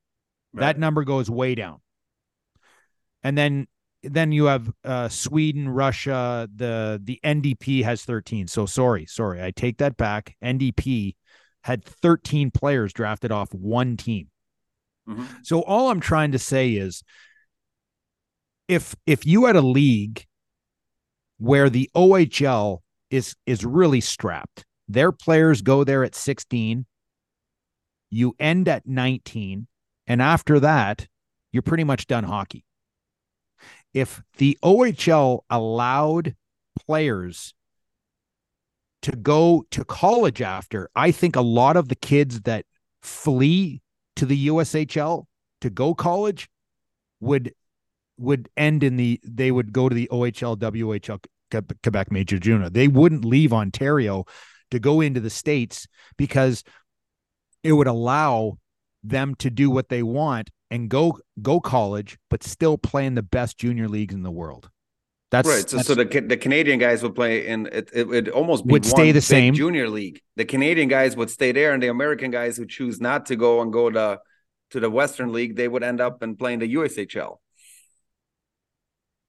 right. 0.53 0.61
that 0.61 0.79
number 0.79 1.05
goes 1.05 1.31
way 1.31 1.55
down. 1.55 1.81
And 3.23 3.37
then 3.37 3.67
then 4.03 4.33
you 4.33 4.47
have 4.47 4.71
uh, 4.85 5.09
Sweden, 5.09 5.69
Russia. 5.69 6.49
The 6.55 7.01
the 7.03 7.21
NDP 7.25 7.85
has 7.85 8.05
13. 8.05 8.47
So 8.49 8.67
sorry, 8.67 9.07
sorry, 9.07 9.43
I 9.43 9.51
take 9.51 9.79
that 9.79 9.97
back. 9.97 10.37
NDP 10.43 11.17
had 11.65 11.85
13 11.85 12.51
players 12.51 12.93
drafted 12.93 13.31
off 13.31 13.53
one 13.53 13.97
team. 13.97 14.29
Mm-hmm. 15.09 15.25
So 15.43 15.63
all 15.63 15.91
I'm 15.91 16.01
trying 16.01 16.33
to 16.33 16.39
say 16.39 16.73
is, 16.73 17.03
if 18.69 18.95
if 19.07 19.27
you 19.27 19.45
had 19.47 19.57
a 19.57 19.63
league 19.63 20.27
where 21.39 21.69
the 21.69 21.91
OHL 21.95 22.79
is 23.11 23.35
is 23.45 23.65
really 23.65 24.01
strapped, 24.01 24.65
their 24.89 25.13
players 25.13 25.63
go 25.63 25.85
there 25.85 26.05
at 26.05 26.15
16. 26.15 26.87
You 28.13 28.35
end 28.41 28.67
at 28.67 28.89
19, 28.89 29.69
and 30.09 30.23
after 30.23 30.59
that, 30.59 31.07
you're 31.53 31.63
pretty 31.63 31.85
much 31.85 32.09
done 32.09 32.25
hockey 32.25 32.65
if 33.95 34.23
the 34.39 34.59
OHL 34.63 35.41
allowed 35.51 36.35
players 36.87 37.55
to 39.03 39.13
go 39.13 39.65
to 39.71 39.85
college 39.85 40.43
after, 40.43 40.89
I 40.95 41.11
think 41.11 41.37
a 41.37 41.41
lot 41.41 41.77
of 41.77 41.89
the 41.89 41.95
kids 41.95 42.43
that 42.43 42.67
flee 43.03 43.83
to 44.17 44.27
the 44.27 44.49
USHL 44.49 45.25
to 45.63 45.71
go 45.71 45.95
college 45.95 46.49
would 47.21 47.53
would 48.19 48.51
end 48.57 48.83
in 48.83 48.97
the 48.97 49.19
they 49.25 49.51
would 49.51 49.73
go 49.73 49.89
to 49.89 49.95
the 49.95 50.09
OHL 50.13 50.57
WHL 50.59 51.25
Quebec 51.83 52.13
Major 52.13 52.39
Junior. 52.39 52.69
They 52.69 52.89
wouldn't 52.89 53.25
leave 53.25 53.53
Ontario 53.53 54.25
to 54.71 54.79
go 54.79 55.01
into 55.01 55.21
the 55.21 55.31
states 55.31 55.87
because 56.17 56.63
it 57.63 57.73
would 57.73 57.87
allow 57.87 58.59
them 59.03 59.35
to 59.37 59.51
do 59.51 59.71
what 59.71 59.89
they 59.89 60.03
want 60.03 60.51
and 60.71 60.89
go 60.89 61.19
go 61.43 61.61
college, 61.61 62.19
but 62.29 62.43
still 62.43 62.79
play 62.79 63.07
in 63.07 63.15
the 63.15 63.23
best 63.23 63.59
junior 63.59 63.89
leagues 63.89 64.15
in 64.15 64.23
the 64.23 64.31
world. 64.31 64.71
That's 65.31 65.49
right. 65.49 65.69
So, 65.69 65.77
that's, 65.77 65.89
so 65.89 65.95
the 65.95 66.05
the 66.05 66.37
Canadian 66.37 66.79
guys 66.79 67.03
would 67.03 67.15
play 67.15 67.47
in 67.47 67.69
it. 67.71 67.91
It 67.93 68.09
would 68.09 68.29
almost 68.29 68.67
would 68.67 68.85
stay 68.85 69.13
the 69.13 69.21
same 69.21 69.55
junior 69.55 69.89
league. 69.89 70.21
The 70.37 70.45
Canadian 70.45 70.89
guys 70.89 71.17
would 71.17 71.31
stay 71.31 71.53
there, 71.53 71.73
and 71.73 71.83
the 71.83 71.89
American 71.89 72.31
guys 72.31 72.57
who 72.57 72.67
choose 72.67 73.01
not 73.01 73.27
to 73.27 73.37
go 73.37 73.61
and 73.61 73.73
go 73.73 73.91
to 73.91 74.21
to 74.71 74.81
the 74.81 74.91
Western 74.91 75.33
League, 75.33 75.57
they 75.57 75.69
would 75.69 75.83
end 75.83 76.01
up 76.01 76.23
and 76.23 76.39
playing 76.39 76.61
the 76.61 76.75
USHL. 76.75 77.39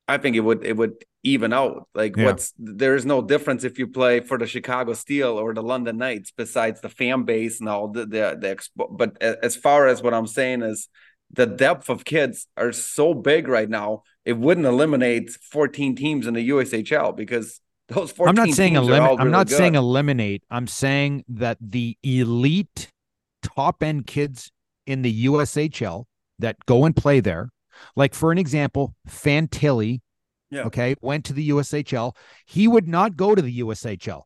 I 0.08 0.18
think 0.18 0.36
it 0.36 0.42
would 0.42 0.66
it 0.66 0.76
would 0.76 1.06
even 1.24 1.54
out. 1.54 1.88
Like 1.94 2.18
yeah. 2.18 2.26
what's 2.26 2.54
there 2.58 2.96
is 2.96 3.06
no 3.06 3.22
difference 3.22 3.64
if 3.64 3.78
you 3.78 3.88
play 3.88 4.20
for 4.22 4.38
the 4.38 4.48
Chicago 4.48 4.94
Steel 4.94 5.40
or 5.40 5.54
the 5.54 5.64
London 5.64 5.98
Knights, 5.98 6.34
besides 6.36 6.82
the 6.82 6.90
fan 6.90 7.24
base 7.24 7.60
and 7.60 7.70
all 7.70 7.90
the 7.90 8.06
the, 8.06 8.38
the 8.40 8.56
expo- 8.56 8.98
But 8.98 9.22
as 9.22 9.56
far 9.56 9.88
as 9.88 10.02
what 10.02 10.14
I'm 10.14 10.28
saying 10.28 10.64
is 10.64 10.90
the 11.34 11.46
depth 11.46 11.90
of 11.90 12.06
kids 12.06 12.48
are 12.58 12.72
so 12.72 13.14
big 13.14 13.48
right 13.48 13.70
now. 13.70 14.04
It 14.26 14.38
wouldn't 14.38 14.66
eliminate 14.66 15.32
14 15.32 15.96
teams 15.96 16.28
in 16.28 16.34
the 16.34 16.50
USHL 16.50 17.16
because 17.16 17.62
those 17.88 18.12
14 18.12 18.30
I'm 18.30 18.48
not 18.48 18.56
saying 18.56 18.76
eliminate. 18.76 19.20
I'm 19.20 19.32
not 19.32 19.48
good. 19.48 19.58
saying 19.58 19.76
eliminate. 19.76 20.44
I'm 20.50 20.68
saying 20.68 21.26
that 21.30 21.58
the 21.62 21.98
elite 22.04 22.90
top 23.42 23.84
end 23.84 24.08
kids 24.08 24.52
in 24.86 25.02
the 25.02 25.26
USHL 25.26 26.06
that 26.40 26.58
go 26.66 26.86
and 26.86 26.96
play 26.96 27.20
there, 27.20 27.50
like 27.96 28.14
for 28.14 28.32
an 28.32 28.38
example, 28.38 28.96
Fantilli, 29.08 30.02
yeah. 30.50 30.64
okay, 30.64 30.96
went 31.02 31.26
to 31.26 31.34
the 31.34 31.50
USHL. 31.50 32.16
He 32.46 32.68
would 32.68 32.88
not 32.88 33.16
go 33.16 33.36
to 33.36 33.42
the 33.42 33.60
USHL 33.60 34.24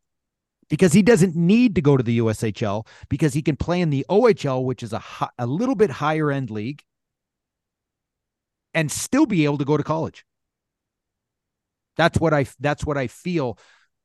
because 0.69 0.93
he 0.93 1.01
doesn't 1.01 1.35
need 1.35 1.75
to 1.75 1.81
go 1.81 1.97
to 1.97 2.03
the 2.03 2.19
USHL 2.19 2.87
because 3.09 3.33
he 3.33 3.41
can 3.41 3.55
play 3.55 3.81
in 3.81 3.89
the 3.89 4.05
OHL, 4.09 4.63
which 4.63 4.83
is 4.83 4.93
a, 4.93 5.03
a 5.37 5.45
little 5.45 5.75
bit 5.75 5.91
higher 5.91 6.31
end 6.31 6.49
league 6.49 6.81
and 8.75 8.91
still 8.91 9.25
be 9.25 9.45
able 9.45 9.57
to 9.57 9.65
go 9.65 9.77
to 9.77 9.83
college. 9.83 10.23
That's 11.97 12.19
what 12.19 12.33
I 12.33 12.45
that's 12.59 12.85
what 12.85 12.97
I 12.97 13.07
feel 13.07 13.57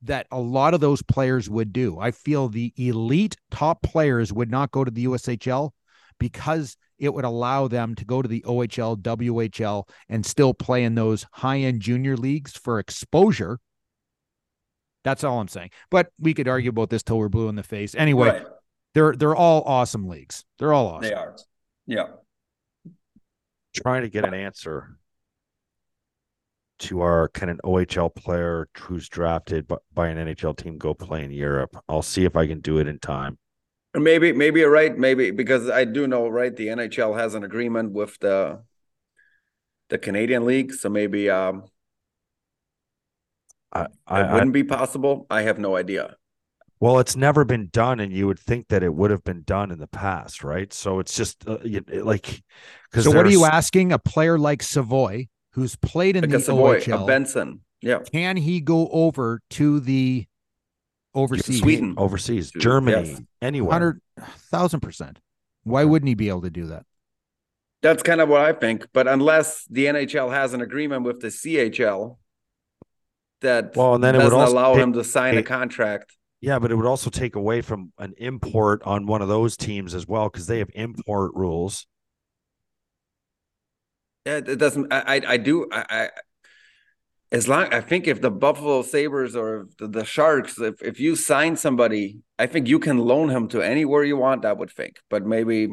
that 0.03 0.27
a 0.31 0.41
lot 0.41 0.73
of 0.73 0.81
those 0.81 1.03
players 1.03 1.51
would 1.51 1.73
do. 1.75 1.99
I 1.99 2.13
feel 2.13 2.49
the 2.49 2.73
elite 2.77 3.37
top 3.51 3.83
players 3.83 4.33
would 4.33 4.51
not 4.51 4.71
go 4.71 4.85
to 4.85 4.91
the 4.91 5.05
USHL 5.05 5.73
because 6.19 6.77
it 6.99 7.13
would 7.13 7.25
allow 7.25 7.69
them 7.69 7.95
to 7.97 8.05
go 8.05 8.23
to 8.23 8.29
the 8.29 8.43
OHL, 8.47 8.97
WHL, 8.97 9.89
and 10.09 10.25
still 10.25 10.55
play 10.55 10.85
in 10.85 10.95
those 10.95 11.27
high 11.33 11.59
end 11.59 11.83
junior 11.83 12.17
leagues 12.17 12.53
for 12.53 12.79
exposure. 12.79 13.59
That's 15.03 15.25
all 15.25 15.41
I'm 15.41 15.49
saying. 15.49 15.71
But 15.91 16.11
we 16.19 16.33
could 16.33 16.47
argue 16.47 16.71
about 16.71 16.91
this 16.91 17.03
till 17.03 17.19
we're 17.19 17.29
blue 17.29 17.49
in 17.49 17.57
the 17.57 17.63
face. 17.63 17.95
Anyway, 17.95 18.29
right. 18.29 18.47
they're 18.95 19.15
they're 19.17 19.37
all 19.37 19.63
awesome 19.67 20.09
leagues. 20.09 20.45
They're 20.59 20.73
all 20.73 20.87
awesome. 20.87 21.09
They 21.09 21.15
are. 21.15 21.37
Yeah 21.87 22.07
trying 23.81 24.03
to 24.03 24.09
get 24.09 24.25
an 24.25 24.35
answer 24.35 24.97
to 26.81 27.01
our 27.03 27.29
can 27.29 27.49
an 27.49 27.61
OHL 27.65 28.15
player 28.15 28.69
who's 28.79 29.09
drafted 29.09 29.69
by, 29.69 29.77
by 29.93 30.09
an 30.09 30.17
NHL 30.17 30.57
team 30.57 30.79
go 30.79 30.95
play 30.95 31.25
in 31.25 31.31
Europe? 31.31 31.77
I'll 31.89 32.03
see 32.03 32.25
if 32.25 32.37
I 32.37 32.47
can 32.47 32.61
do 32.61 32.79
it 32.79 32.87
in 32.87 32.99
time. 32.99 33.39
Maybe, 33.95 34.33
maybe 34.33 34.61
you're 34.61 34.71
right. 34.71 34.97
Maybe 34.97 35.31
because 35.31 35.69
I 35.69 35.85
do 35.85 36.07
know, 36.07 36.29
right? 36.29 36.55
The 36.55 36.69
NHL 36.69 37.19
has 37.19 37.35
an 37.35 37.45
agreement 37.45 37.93
with 37.93 38.19
the 38.21 38.63
the 39.89 39.99
Canadian 39.99 40.47
League, 40.47 40.73
so 40.73 40.89
maybe 40.89 41.29
um, 41.29 41.65
I, 43.73 43.83
it 43.83 43.91
I, 44.07 44.33
wouldn't 44.33 44.51
I 44.51 44.53
be 44.53 44.65
possible. 44.65 45.27
I 45.29 45.43
have 45.43 45.59
no 45.59 45.77
idea. 45.77 46.17
Well, 46.81 46.99
it's 46.99 47.15
never 47.15 47.45
been 47.45 47.69
done, 47.73 48.01
and 48.01 48.13
you 48.13 48.27
would 48.27 48.39
think 48.39 48.69
that 48.69 48.83
it 48.83 48.95
would 48.95 49.11
have 49.11 49.23
been 49.23 49.43
done 49.43 49.71
in 49.71 49.79
the 49.79 49.87
past, 49.87 50.43
right? 50.43 50.73
So 50.73 50.99
it's 50.99 51.15
just 51.15 51.47
uh, 51.47 51.59
you, 51.63 51.83
like 51.91 52.43
because 52.91 53.05
So 53.05 53.11
what 53.13 53.27
are 53.27 53.31
you 53.31 53.45
asking? 53.45 53.93
A 53.93 53.99
player 53.99 54.39
like 54.39 54.63
Savoy, 54.63 55.29
who's 55.53 55.77
played 55.77 56.17
in 56.17 56.23
Like 56.23 56.31
the 56.31 56.37
a 56.39 56.41
Savoy, 56.41 56.83
a 56.91 57.07
Benson, 57.07 57.61
yeah, 57.83 57.99
can 58.13 58.37
he 58.37 58.61
go 58.61 58.89
over 58.89 59.41
to 59.51 59.81
the 59.81 60.27
overseas? 61.15 61.61
Sweden. 61.61 61.95
overseas, 61.99 62.51
Yes. 62.55 62.63
Germany, 62.63 63.17
anywhere? 63.43 63.73
hundred 63.73 64.01
thousand 64.51 64.81
percent. 64.81 65.19
Why 65.65 65.85
wouldn't 65.85 66.09
he 66.09 66.15
be 66.15 66.29
able 66.31 66.43
to 66.43 66.51
do 66.51 66.67
that? 66.67 66.85
that's 67.83 68.03
kind 68.03 68.21
of 68.21 68.29
what 68.29 68.43
I 68.43 68.53
think. 68.53 68.87
But 68.93 69.09
unless 69.09 69.65
the 69.71 69.87
NHL 69.87 70.31
has 70.31 70.53
an 70.53 70.61
agreement 70.61 71.03
with 71.05 71.21
the 71.21 71.29
CHL, 71.29 72.19
that 73.41 73.75
Well, 73.75 73.95
and 73.95 74.05
then 74.05 74.15
it 74.15 74.19
would 74.19 74.25
doesn't 74.25 74.39
also 74.39 74.53
allow 74.53 74.75
take- 74.75 74.83
him 74.83 74.93
to 74.95 75.05
sign 75.05 75.35
a 75.35 75.37
take- 75.39 75.47
contract. 75.47 76.15
Yeah, 76.41 76.59
but 76.59 76.71
it 76.71 76.75
would 76.75 76.87
also 76.87 77.11
take 77.11 77.37
away 77.37 77.61
from 77.61 77.93
an 77.99 78.15
import 78.17 78.83
on 78.85 79.07
one 79.07 79.21
of 79.21 79.29
those 79.29 79.57
teams 79.57 79.95
as 79.95 80.07
well 80.07 80.29
because 80.31 80.47
they 80.47 80.59
have 80.59 80.71
import 80.75 81.33
rules. 81.35 81.87
Yeah, 84.25 84.37
it 84.37 84.59
doesn't. 84.59 84.93
I, 84.93 85.21
I, 85.27 85.37
do. 85.37 85.67
I, 85.71 85.85
I, 85.91 86.09
as 87.33 87.47
long 87.47 87.73
I 87.73 87.81
think 87.81 88.07
if 88.07 88.21
the 88.21 88.31
Buffalo 88.31 88.83
Sabres 88.83 89.37
or 89.37 89.69
the, 89.79 89.89
the 89.89 90.05
Sharks, 90.05 90.59
if 90.59 90.83
if 90.83 90.99
you 90.99 91.15
sign 91.15 91.57
somebody, 91.57 92.19
I 92.39 92.47
think 92.47 92.69
you 92.69 92.79
can 92.79 92.99
loan 92.99 93.29
him 93.31 93.49
to 93.49 93.61
anywhere 93.61 94.05
you 94.05 94.17
want. 94.17 94.45
I 94.45 94.53
would 94.53 94.71
think, 94.71 94.97
but 95.09 95.25
maybe, 95.27 95.69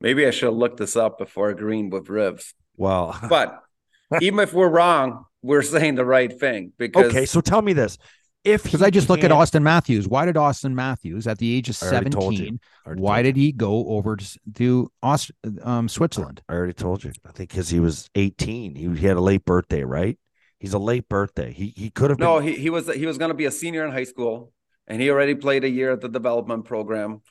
maybe 0.00 0.26
I 0.26 0.30
should 0.30 0.52
look 0.52 0.76
this 0.76 0.96
up 0.96 1.18
before 1.18 1.50
agreeing 1.50 1.90
with 1.90 2.06
Rivs. 2.06 2.54
Well, 2.76 3.18
But 3.28 3.62
even 4.20 4.40
if 4.40 4.52
we're 4.52 4.68
wrong, 4.68 5.24
we're 5.42 5.62
saying 5.62 5.94
the 5.94 6.04
right 6.04 6.32
thing 6.32 6.72
because 6.78 7.06
okay, 7.06 7.26
so 7.26 7.40
tell 7.40 7.62
me 7.62 7.72
this: 7.72 7.96
if 8.44 8.62
Because 8.62 8.82
I 8.82 8.90
just 8.90 9.08
look 9.08 9.24
at 9.24 9.30
Auston 9.30 9.62
Matthews. 9.62 10.06
Why 10.06 10.26
did 10.26 10.36
Auston 10.36 10.74
Matthews, 10.74 11.26
at 11.26 11.38
the 11.38 11.56
age 11.56 11.68
of 11.70 11.78
I 11.82 11.86
already 11.86 12.10
told 12.10 12.34
you. 12.34 12.58
seventeen, 12.84 13.02
why 13.02 13.22
did 13.22 13.36
he 13.36 13.52
go 13.52 13.88
over 13.88 14.16
to, 14.16 14.38
to 14.56 14.92
Aust- 15.02 15.32
um, 15.62 15.88
Switzerland? 15.88 16.42
I 16.48 16.54
already 16.54 16.74
told 16.74 17.04
you. 17.04 17.12
I 17.26 17.32
think 17.32 17.50
because 17.50 17.70
he 17.70 17.80
was 17.80 18.10
18, 18.14 18.74
he, 18.74 18.88
he 18.88 19.06
had 19.06 19.16
a 19.16 19.20
late 19.20 19.44
birthday, 19.44 19.82
right? 19.82 20.18
He's 20.58 20.74
a 20.74 20.78
late 20.78 21.08
birthday. 21.08 21.52
He 21.52 21.74
he 21.76 21.90
could 21.90 22.10
have 22.10 22.18
no, 22.18 22.38
been. 22.38 22.48
he 22.48 22.54
he 22.54 22.70
was 22.70 22.92
he 22.92 23.06
was 23.06 23.18
going 23.18 23.30
to 23.30 23.34
be 23.34 23.44
a 23.44 23.50
senior 23.50 23.84
in 23.84 23.92
high 23.92 24.04
school, 24.04 24.52
and 24.86 25.00
he 25.00 25.10
already 25.10 25.34
played 25.34 25.64
a 25.64 25.68
year 25.68 25.92
at 25.92 26.00
the 26.00 26.08
development 26.08 26.64
program, 26.64 27.22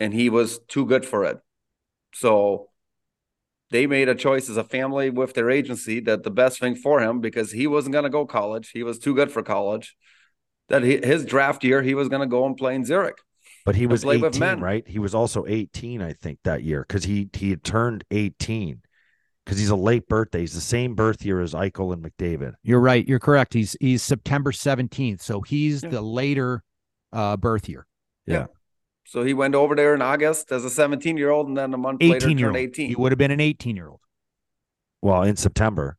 and 0.00 0.12
he 0.12 0.28
was 0.28 0.58
too 0.68 0.84
good 0.84 1.06
for 1.06 1.24
it. 1.24 1.38
So 2.14 2.68
they 3.70 3.86
made 3.86 4.08
a 4.08 4.14
choice 4.14 4.50
as 4.50 4.56
a 4.56 4.64
family 4.64 5.10
with 5.10 5.34
their 5.34 5.50
agency 5.50 6.00
that 6.00 6.22
the 6.24 6.30
best 6.30 6.60
thing 6.60 6.76
for 6.76 7.00
him 7.00 7.20
because 7.20 7.52
he 7.52 7.66
wasn't 7.66 7.92
going 7.92 8.04
to 8.04 8.10
go 8.10 8.26
college. 8.26 8.70
He 8.70 8.82
was 8.82 8.98
too 8.98 9.14
good 9.14 9.32
for 9.32 9.42
college. 9.42 9.96
That 10.68 10.82
he, 10.82 10.96
his 10.98 11.24
draft 11.24 11.62
year, 11.64 11.82
he 11.82 11.94
was 11.94 12.08
going 12.08 12.20
to 12.22 12.26
go 12.26 12.46
and 12.46 12.56
play 12.56 12.74
in 12.74 12.84
Zurich. 12.84 13.18
but 13.66 13.76
he 13.76 13.86
was 13.86 14.02
play 14.02 14.14
18, 14.16 14.22
with 14.22 14.38
men. 14.40 14.60
right? 14.60 14.86
He 14.88 14.98
was 14.98 15.14
also 15.14 15.44
18, 15.46 16.00
I 16.02 16.12
think, 16.14 16.38
that 16.44 16.62
year 16.62 16.84
because 16.86 17.04
he 17.04 17.28
he 17.34 17.50
had 17.50 17.62
turned 17.62 18.04
18 18.10 18.80
because 19.44 19.58
he's 19.58 19.68
a 19.70 19.76
late 19.76 20.08
birthday. 20.08 20.40
He's 20.40 20.54
the 20.54 20.60
same 20.62 20.94
birth 20.94 21.24
year 21.24 21.40
as 21.40 21.52
Eichel 21.52 21.92
and 21.92 22.02
McDavid. 22.02 22.54
You're 22.62 22.80
right. 22.80 23.06
You're 23.06 23.18
correct. 23.20 23.52
He's 23.52 23.76
he's 23.80 24.02
September 24.02 24.52
seventeenth, 24.52 25.20
so 25.20 25.42
he's 25.42 25.82
Yeah. 25.82 25.90
the 25.90 26.02
later 26.02 26.62
uh, 27.12 27.36
birth 27.36 27.68
year. 27.68 27.86
Yeah. 28.26 28.46
So 29.06 29.22
he 29.22 29.34
went 29.34 29.54
over 29.54 29.74
there 29.76 29.94
in 29.94 30.00
August 30.00 30.50
as 30.50 30.64
a 30.64 30.70
17 30.70 31.18
year 31.18 31.28
old, 31.30 31.46
and 31.46 31.56
then 31.58 31.74
a 31.74 31.76
month 31.76 32.00
later 32.02 32.16
Eighteen 32.16 32.38
year 32.38 32.46
turned 32.48 32.56
old. 32.56 32.64
18 32.70 32.88
He 32.88 32.94
would 32.96 33.12
have 33.12 33.18
been 33.18 33.30
an 33.30 33.40
eighteen 33.40 33.76
year 33.76 33.88
old. 33.88 34.00
Well, 35.02 35.22
in 35.22 35.36
September. 35.36 35.98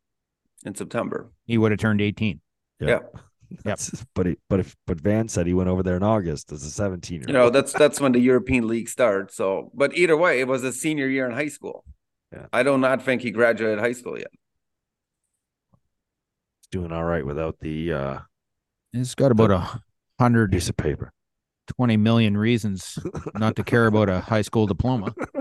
in 0.66 0.74
September. 0.74 1.30
He 1.46 1.60
would 1.60 1.72
have 1.72 1.80
turned 1.80 2.02
eighteen. 2.02 2.42
Yeah. 2.80 3.00
That's, 3.64 4.06
but 4.14 4.26
he, 4.26 4.38
but 4.50 4.60
if 4.60 4.76
but 4.88 5.00
Van 5.00 5.28
said 5.28 5.48
he 5.48 5.54
went 5.54 5.70
over 5.70 5.84
there 5.84 5.96
in 5.96 6.04
August 6.04 6.52
as 6.52 6.64
a 6.64 6.70
17 6.72 7.22
year 7.22 7.26
you 7.28 7.34
know 7.34 7.50
that's 7.50 7.74
that's 7.74 8.00
when 8.00 8.12
the 8.12 8.20
European 8.20 8.68
League 8.68 8.90
starts. 8.90 9.36
So, 9.36 9.72
but 9.74 9.96
either 9.96 10.18
way, 10.18 10.40
it 10.40 10.48
was 10.48 10.62
his 10.64 10.80
senior 10.80 11.08
year 11.08 11.26
in 11.28 11.34
high 11.34 11.50
school. 11.50 11.84
Yeah. 12.32 12.48
I 12.52 12.64
do 12.64 12.78
not 12.78 13.02
think 13.04 13.22
he 13.22 13.32
graduated 13.32 13.80
high 13.80 13.94
school 13.94 14.18
yet. 14.18 14.32
He's 16.62 16.68
doing 16.72 16.92
all 16.92 17.04
right 17.04 17.26
without 17.26 17.60
the 17.60 17.94
uh, 17.94 18.20
He's 18.92 19.16
got 19.16 19.32
about 19.32 19.52
a 19.52 19.82
hundred 20.20 20.52
piece 20.52 20.70
of 20.70 20.78
paper. 20.78 21.12
twenty 21.68 21.98
million 21.98 22.38
reasons 22.38 22.98
not 23.36 23.56
to 23.58 23.64
care 23.64 23.88
about 23.88 24.10
a 24.10 24.22
high 24.22 24.42
school 24.42 24.68
diploma. 24.68 25.14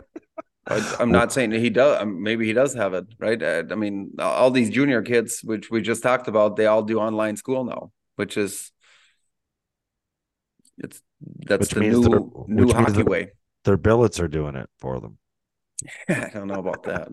I, 0.66 0.96
I'm 0.98 1.10
not 1.10 1.32
saying 1.32 1.50
that 1.50 1.60
he 1.60 1.70
does. 1.70 2.00
um, 2.00 2.22
Maybe 2.22 2.46
he 2.46 2.52
does 2.52 2.74
have 2.74 2.94
it, 2.94 3.06
right? 3.18 3.40
Uh, 3.42 3.64
I 3.70 3.74
mean, 3.74 4.12
all 4.18 4.50
these 4.50 4.70
junior 4.70 5.02
kids, 5.02 5.40
which 5.44 5.70
we 5.70 5.82
just 5.82 6.02
talked 6.02 6.26
about, 6.28 6.56
they 6.56 6.66
all 6.66 6.82
do 6.82 6.98
online 6.98 7.36
school 7.36 7.64
now, 7.64 7.92
which 8.16 8.36
is 8.36 8.70
it's 10.78 11.02
that's 11.46 11.68
Which 11.68 11.74
the 11.74 11.80
new 11.80 12.44
new 12.48 12.72
hockey 12.72 13.02
way. 13.02 13.32
Their 13.64 13.76
billets 13.76 14.20
are 14.20 14.28
doing 14.28 14.56
it 14.56 14.68
for 14.78 15.00
them. 15.00 15.18
I 16.08 16.30
don't 16.32 16.48
know 16.48 16.58
about 16.60 16.82
that. 16.84 17.08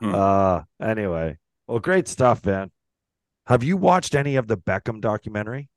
Hmm. 0.00 0.14
Uh 0.14 0.62
anyway. 0.80 1.38
Well, 1.66 1.78
great 1.80 2.08
stuff, 2.08 2.44
man. 2.44 2.70
Have 3.46 3.62
you 3.64 3.76
watched 3.76 4.14
any 4.14 4.36
of 4.36 4.48
the 4.48 4.56
Beckham 4.58 5.00
documentary? 5.00 5.70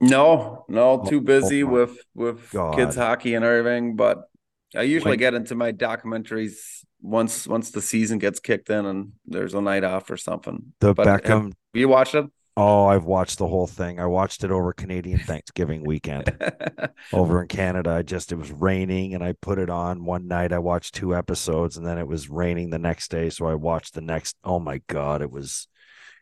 No, 0.00 0.64
no, 0.68 1.00
Oh, 1.00 1.08
too 1.08 1.20
busy 1.20 1.62
oh 1.62 1.66
my 1.66 1.72
with 1.72 1.98
with 2.14 2.56
kids 2.72 2.96
hockey 2.96 3.34
and 3.34 3.44
everything. 3.44 3.96
But 3.96 4.28
I 4.76 4.82
usually 4.82 5.12
When- 5.12 5.18
get 5.18 5.34
into 5.34 5.54
my 5.54 5.72
documentaries 5.72 6.84
once 7.00 7.46
once 7.46 7.70
the 7.70 7.82
season 7.82 8.18
gets 8.18 8.38
kicked 8.40 8.70
in 8.70 8.86
and 8.86 9.12
there's 9.26 9.54
a 9.54 9.60
night 9.60 9.84
off 9.84 10.10
or 10.10 10.16
something. 10.16 10.72
The 10.80 10.94
But 10.94 11.06
have- 11.06 11.20
Beckham. 11.22 11.52
You 11.74 11.88
watched 11.88 12.14
it? 12.14 12.26
Oh, 12.54 12.84
I've 12.86 13.04
watched 13.04 13.38
the 13.38 13.46
whole 13.46 13.66
thing. 13.66 13.98
I 13.98 14.04
watched 14.04 14.44
it 14.44 14.50
over 14.50 14.74
Canadian 14.74 15.18
Thanksgiving 15.18 15.84
weekend 15.84 16.36
over 17.12 17.40
in 17.40 17.48
Canada. 17.48 17.90
I 17.90 18.02
just 18.02 18.30
it 18.30 18.36
was 18.36 18.52
raining 18.52 19.14
and 19.14 19.24
I 19.24 19.32
put 19.32 19.58
it 19.58 19.70
on 19.70 20.04
one 20.04 20.28
night. 20.28 20.52
I 20.52 20.58
watched 20.58 20.94
two 20.94 21.14
episodes 21.16 21.78
and 21.78 21.86
then 21.86 21.96
it 21.98 22.06
was 22.06 22.28
raining 22.28 22.68
the 22.70 22.78
next 22.78 23.10
day, 23.10 23.30
so 23.30 23.46
I 23.46 23.54
watched 23.54 23.94
the 23.94 24.02
next. 24.02 24.36
Oh 24.44 24.58
my 24.60 24.82
god, 24.86 25.22
it 25.22 25.30
was 25.30 25.66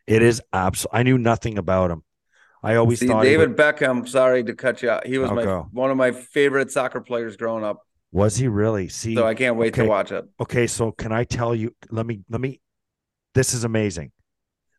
it 0.07 0.23
is 0.23 0.41
absolute. 0.53 0.91
I 0.95 1.03
knew 1.03 1.19
nothing 1.19 1.59
about 1.59 1.91
him. 1.91 2.05
I 2.63 2.77
always 2.77 3.01
See, 3.01 3.07
thought 3.09 3.23
David 3.25 3.51
would- 3.51 3.59
Beckham. 3.59 4.09
Sorry 4.09 4.45
to 4.45 4.55
cut 4.55 4.83
you 4.83 4.91
out. 4.91 5.07
He 5.07 5.19
was 5.19 5.31
I'll 5.31 5.37
my 5.37 5.45
go. 5.45 5.69
one 5.73 5.91
of 5.91 5.97
my 5.97 6.13
favorite 6.13 6.71
soccer 6.71 7.01
players 7.01 7.37
growing 7.37 7.65
up. 7.65 7.81
Was 8.13 8.37
he 8.37 8.49
really? 8.49 8.89
See, 8.89 9.15
So 9.15 9.27
I 9.27 9.35
can't 9.35 9.57
wait 9.57 9.75
to 9.75 9.85
watch 9.87 10.11
it. 10.13 10.25
okay 10.41 10.67
so 10.67 10.91
can 10.93 11.13
i 11.13 11.25
tell 11.25 11.55
you 11.55 11.75
let 11.91 12.07
me 12.07 12.21
let 12.29 12.41
me 12.41 12.61
this 13.35 13.55
is 13.55 13.65
amazing 13.65 14.11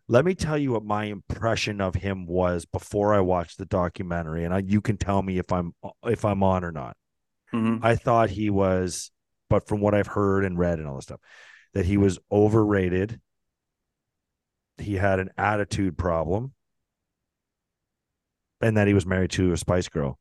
let 0.07 0.25
me 0.25 0.35
tell 0.35 0.57
you 0.57 0.71
what 0.73 0.83
my 0.83 1.05
impression 1.05 1.79
of 1.79 1.95
him 1.95 2.25
was 2.25 2.65
before 2.65 3.13
i 3.13 3.19
watched 3.19 3.57
the 3.57 3.65
documentary 3.65 4.43
and 4.43 4.53
I, 4.53 4.59
you 4.59 4.81
can 4.81 4.97
tell 4.97 5.21
me 5.21 5.37
if 5.37 5.51
i'm 5.53 5.73
if 6.05 6.25
i'm 6.25 6.43
on 6.43 6.63
or 6.63 6.71
not 6.71 6.97
Mhm. 7.53 7.79
i 7.83 7.95
thought 7.95 8.29
he 8.29 8.49
was 8.49 9.11
but 9.49 9.67
from 9.67 9.79
what 9.81 9.93
i've 9.93 10.07
heard 10.07 10.43
and 10.45 10.57
read 10.57 10.79
and 10.79 10.87
all 10.87 10.95
this 10.95 11.05
stuff 11.05 11.19
that 11.73 11.85
he 11.85 11.95
was 11.97 12.19
overrated 12.31 13.21
he 14.77 14.95
had 14.95 15.19
an 15.19 15.29
attitude 15.37 15.97
problem 15.97 16.53
and 18.61 18.77
that 18.77 18.87
he 18.87 18.93
was 18.93 19.05
married 19.05 19.31
to 19.31 19.51
a 19.53 19.57
spice 19.57 19.87
girl 19.89 20.17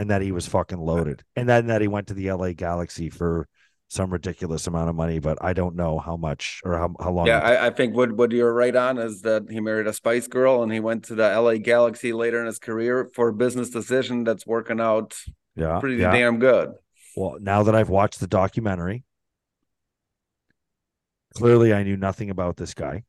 and 0.00 0.08
that 0.08 0.22
he 0.22 0.32
was 0.32 0.46
fucking 0.46 0.80
loaded 0.80 1.22
and 1.36 1.46
then 1.46 1.66
that 1.66 1.82
he 1.82 1.86
went 1.86 2.06
to 2.06 2.14
the 2.14 2.32
la 2.32 2.50
galaxy 2.52 3.10
for 3.10 3.46
some 3.88 4.10
ridiculous 4.10 4.66
amount 4.66 4.88
of 4.88 4.96
money 4.96 5.18
but 5.18 5.36
i 5.42 5.52
don't 5.52 5.76
know 5.76 5.98
how 5.98 6.16
much 6.16 6.62
or 6.64 6.78
how, 6.78 6.90
how 6.98 7.10
long 7.10 7.26
Yeah, 7.26 7.40
I, 7.40 7.66
I 7.66 7.70
think 7.70 7.94
what 7.94 8.12
what 8.12 8.32
you're 8.32 8.54
right 8.54 8.74
on 8.74 8.96
is 8.96 9.20
that 9.22 9.50
he 9.50 9.60
married 9.60 9.86
a 9.86 9.92
Spice 9.92 10.26
Girl 10.26 10.62
and 10.62 10.72
he 10.72 10.80
went 10.80 11.04
to 11.04 11.14
the 11.14 11.28
LA 11.38 11.56
Galaxy 11.56 12.12
later 12.14 12.40
in 12.40 12.46
his 12.46 12.58
career 12.58 13.10
for 13.14 13.28
a 13.28 13.32
business 13.32 13.68
decision 13.68 14.24
that's 14.24 14.46
working 14.46 14.80
out 14.80 15.14
yeah 15.54 15.78
pretty 15.80 15.96
yeah. 15.96 16.12
damn 16.12 16.38
good. 16.38 16.70
well 17.14 17.36
now 17.40 17.62
that 17.62 17.74
i've 17.74 17.90
watched 17.90 18.20
the 18.20 18.26
documentary 18.26 19.04
clearly 21.34 21.74
i 21.74 21.82
knew 21.82 21.96
nothing 21.96 22.30
about 22.30 22.56
this 22.56 22.72
guy 22.72 23.02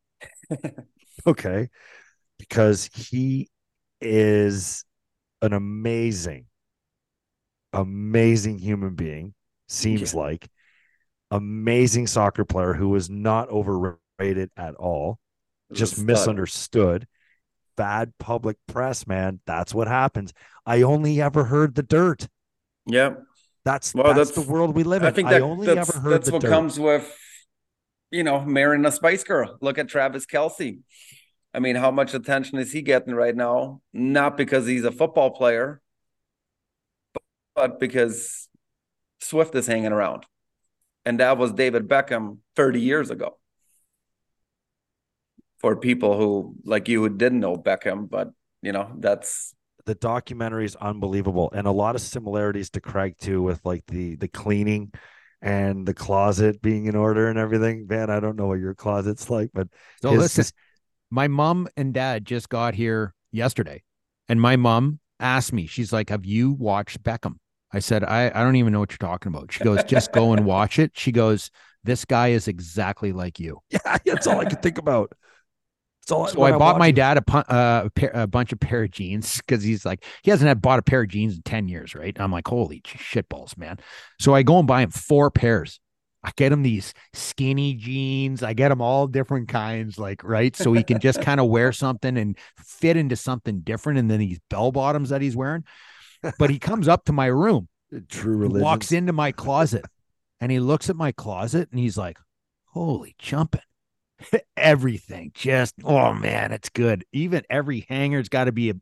okay 1.25 1.69
because 2.37 2.89
he 2.93 3.49
is 4.01 4.83
an 5.41 5.53
amazing 5.53 6.47
amazing 7.73 8.57
human 8.59 8.95
being 8.95 9.33
seems 9.67 10.13
like. 10.13 10.47
Amazing 11.29 12.07
soccer 12.07 12.43
player 12.43 12.73
who 12.73 12.89
was 12.89 13.09
not 13.09 13.49
overrated 13.49 14.49
at 14.57 14.75
all 14.75 15.17
just 15.73 15.97
misunderstood. 15.97 17.07
Bad 17.77 18.11
public 18.19 18.57
press 18.67 19.07
man. 19.07 19.39
That's 19.45 19.73
what 19.73 19.87
happens. 19.87 20.33
I 20.65 20.81
only 20.81 21.21
ever 21.21 21.45
heard 21.45 21.75
the 21.75 21.83
dirt. 21.83 22.27
Yeah, 22.85 23.13
that's 23.63 23.93
Well, 23.95 24.13
that's, 24.13 24.29
that's- 24.31 24.45
the 24.45 24.51
world 24.51 24.75
we 24.75 24.83
live 24.83 25.03
in. 25.03 25.07
I 25.07 25.11
think 25.11 25.29
I 25.29 25.35
that 25.35 25.41
only 25.41 25.67
that's, 25.67 25.89
ever 25.89 25.99
heard 25.99 26.13
that's 26.13 26.31
what 26.31 26.41
dirt. 26.41 26.49
comes 26.49 26.79
with 26.79 27.17
you 28.11 28.23
know, 28.23 28.41
marrying 28.41 28.85
a 28.85 28.91
Spice 28.91 29.23
Girl. 29.23 29.57
Look 29.61 29.77
at 29.77 29.87
Travis 29.87 30.25
Kelce. 30.25 30.79
I 31.53 31.59
mean, 31.59 31.77
how 31.77 31.91
much 31.91 32.13
attention 32.13 32.59
is 32.59 32.71
he 32.73 32.81
getting 32.81 33.15
right 33.15 33.35
now? 33.35 33.81
Not 33.93 34.35
because 34.35 34.67
he's 34.67 34.83
a 34.83 34.91
football 34.91 35.31
player, 35.31 35.81
but 37.55 37.79
because 37.79 38.47
Swift 39.19 39.55
is 39.55 39.67
hanging 39.67 39.91
around. 39.91 40.25
And 41.05 41.19
that 41.19 41.37
was 41.37 41.51
David 41.53 41.87
Beckham 41.87 42.39
30 42.55 42.81
years 42.81 43.09
ago. 43.09 43.37
For 45.59 45.75
people 45.75 46.17
who, 46.17 46.55
like 46.63 46.87
you, 46.87 47.01
who 47.01 47.09
didn't 47.09 47.39
know 47.39 47.55
Beckham, 47.55 48.09
but, 48.09 48.29
you 48.61 48.71
know, 48.71 48.91
that's 48.97 49.53
the 49.85 49.95
documentary 49.95 50.65
is 50.65 50.75
unbelievable 50.75 51.51
and 51.55 51.65
a 51.65 51.71
lot 51.71 51.95
of 51.95 52.01
similarities 52.01 52.69
to 52.71 52.81
Craig 52.81 53.15
too 53.19 53.41
with 53.41 53.59
like 53.63 53.83
the 53.87 54.15
the 54.15 54.27
cleaning 54.27 54.91
and 55.41 55.87
the 55.87 55.93
closet 55.93 56.61
being 56.61 56.85
in 56.85 56.95
order 56.95 57.27
and 57.27 57.39
everything. 57.39 57.87
Man, 57.87 58.09
I 58.09 58.19
don't 58.19 58.35
know 58.35 58.47
what 58.47 58.59
your 58.59 58.75
closet's 58.75 59.29
like, 59.29 59.49
but 59.53 59.67
so 60.01 60.11
his, 60.11 60.19
listen, 60.19 60.45
my 61.09 61.27
mom 61.27 61.67
and 61.75 61.93
dad 61.93 62.25
just 62.25 62.49
got 62.49 62.75
here 62.75 63.13
yesterday, 63.31 63.83
and 64.29 64.39
my 64.39 64.55
mom 64.55 64.99
asked 65.21 65.53
me, 65.53 65.67
she's 65.67 65.93
like, 65.93 66.09
"Have 66.09 66.25
you 66.25 66.51
watched 66.51 67.03
Beckham?" 67.03 67.35
I 67.73 67.79
said, 67.79 68.03
I, 68.03 68.29
I 68.33 68.43
don't 68.43 68.57
even 68.57 68.73
know 68.73 68.81
what 68.81 68.91
you're 68.91 68.97
talking 68.97 69.33
about. 69.33 69.51
She 69.51 69.63
goes, 69.63 69.81
just 69.85 70.11
go 70.11 70.33
and 70.33 70.45
watch 70.45 70.77
it. 70.77 70.91
She 70.93 71.13
goes, 71.13 71.49
this 71.83 72.05
guy 72.05 72.29
is 72.29 72.47
exactly 72.47 73.11
like 73.11 73.39
you. 73.39 73.59
Yeah, 73.71 73.97
that's 74.05 74.27
all 74.27 74.39
I 74.39 74.45
could 74.45 74.61
think 74.61 74.77
about. 74.77 75.13
So, 76.07 76.25
so 76.25 76.41
I 76.41 76.51
bought 76.57 76.79
my 76.79 76.91
dad 76.91 77.17
a, 77.17 77.35
uh, 77.35 77.83
a, 77.85 77.89
pair, 77.91 78.11
a 78.13 78.27
bunch 78.27 78.51
of 78.51 78.59
pair 78.59 78.83
of 78.83 78.91
jeans 78.91 79.37
because 79.37 79.63
he's 79.63 79.85
like 79.85 80.03
he 80.23 80.31
hasn't 80.31 80.47
had 80.47 80.61
bought 80.61 80.79
a 80.79 80.81
pair 80.81 81.01
of 81.01 81.09
jeans 81.09 81.35
in 81.35 81.43
ten 81.43 81.67
years, 81.67 81.93
right? 81.93 82.19
I'm 82.19 82.31
like, 82.31 82.47
holy 82.47 82.81
shitballs, 82.81 83.55
man! 83.55 83.77
So 84.19 84.33
I 84.33 84.41
go 84.41 84.57
and 84.57 84.67
buy 84.67 84.81
him 84.81 84.89
four 84.89 85.29
pairs. 85.29 85.79
I 86.23 86.31
get 86.35 86.51
him 86.51 86.61
these 86.61 86.93
skinny 87.13 87.73
jeans. 87.73 88.43
I 88.43 88.53
get 88.53 88.71
him 88.71 88.81
all 88.81 89.07
different 89.07 89.47
kinds, 89.47 89.97
like 89.97 90.23
right, 90.23 90.55
so 90.55 90.73
he 90.73 90.83
can 90.83 90.99
just 90.99 91.21
kind 91.23 91.39
of 91.39 91.47
wear 91.47 91.71
something 91.71 92.17
and 92.17 92.37
fit 92.57 92.97
into 92.97 93.15
something 93.15 93.61
different. 93.61 93.99
And 93.99 94.09
then 94.09 94.19
these 94.19 94.39
bell 94.49 94.71
bottoms 94.71 95.09
that 95.09 95.21
he's 95.21 95.35
wearing. 95.35 95.63
But 96.37 96.51
he 96.51 96.59
comes 96.59 96.87
up 96.87 97.05
to 97.05 97.13
my 97.13 97.25
room, 97.25 97.67
true 98.09 98.37
religion, 98.37 98.61
walks 98.61 98.91
into 98.91 99.13
my 99.13 99.31
closet, 99.31 99.85
and 100.39 100.51
he 100.51 100.59
looks 100.59 100.89
at 100.89 100.95
my 100.95 101.11
closet 101.11 101.69
and 101.71 101.79
he's 101.79 101.97
like, 101.97 102.19
"Holy 102.65 103.15
jumping!" 103.17 103.61
everything. 104.57 105.31
Just 105.33 105.75
oh 105.83 106.13
man, 106.13 106.51
it's 106.51 106.69
good. 106.69 107.05
Even 107.11 107.43
every 107.49 107.85
hanger's 107.89 108.29
got 108.29 108.45
to 108.45 108.51
be 108.51 108.71
a, 108.71 108.75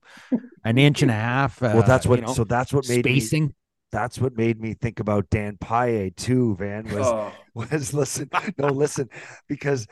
an 0.64 0.78
inch 0.78 1.02
and 1.02 1.12
a 1.12 1.16
half. 1.16 1.62
Uh, 1.62 1.72
well, 1.76 1.84
that's 1.84 2.06
what. 2.06 2.20
You 2.20 2.26
know, 2.26 2.34
so 2.34 2.44
that's 2.44 2.74
what 2.74 2.88
made 2.88 3.06
spacing. 3.06 3.48
Me, 3.48 3.54
that's 3.92 4.20
what 4.20 4.38
made 4.38 4.60
me 4.60 4.74
think 4.74 5.00
about 5.00 5.30
Dan 5.30 5.58
Paille 5.58 6.12
too. 6.16 6.56
Van 6.56 6.86
was 6.86 7.08
oh. 7.08 7.32
was 7.54 7.94
listen. 7.94 8.30
No, 8.58 8.68
listen, 8.68 9.10
because 9.48 9.88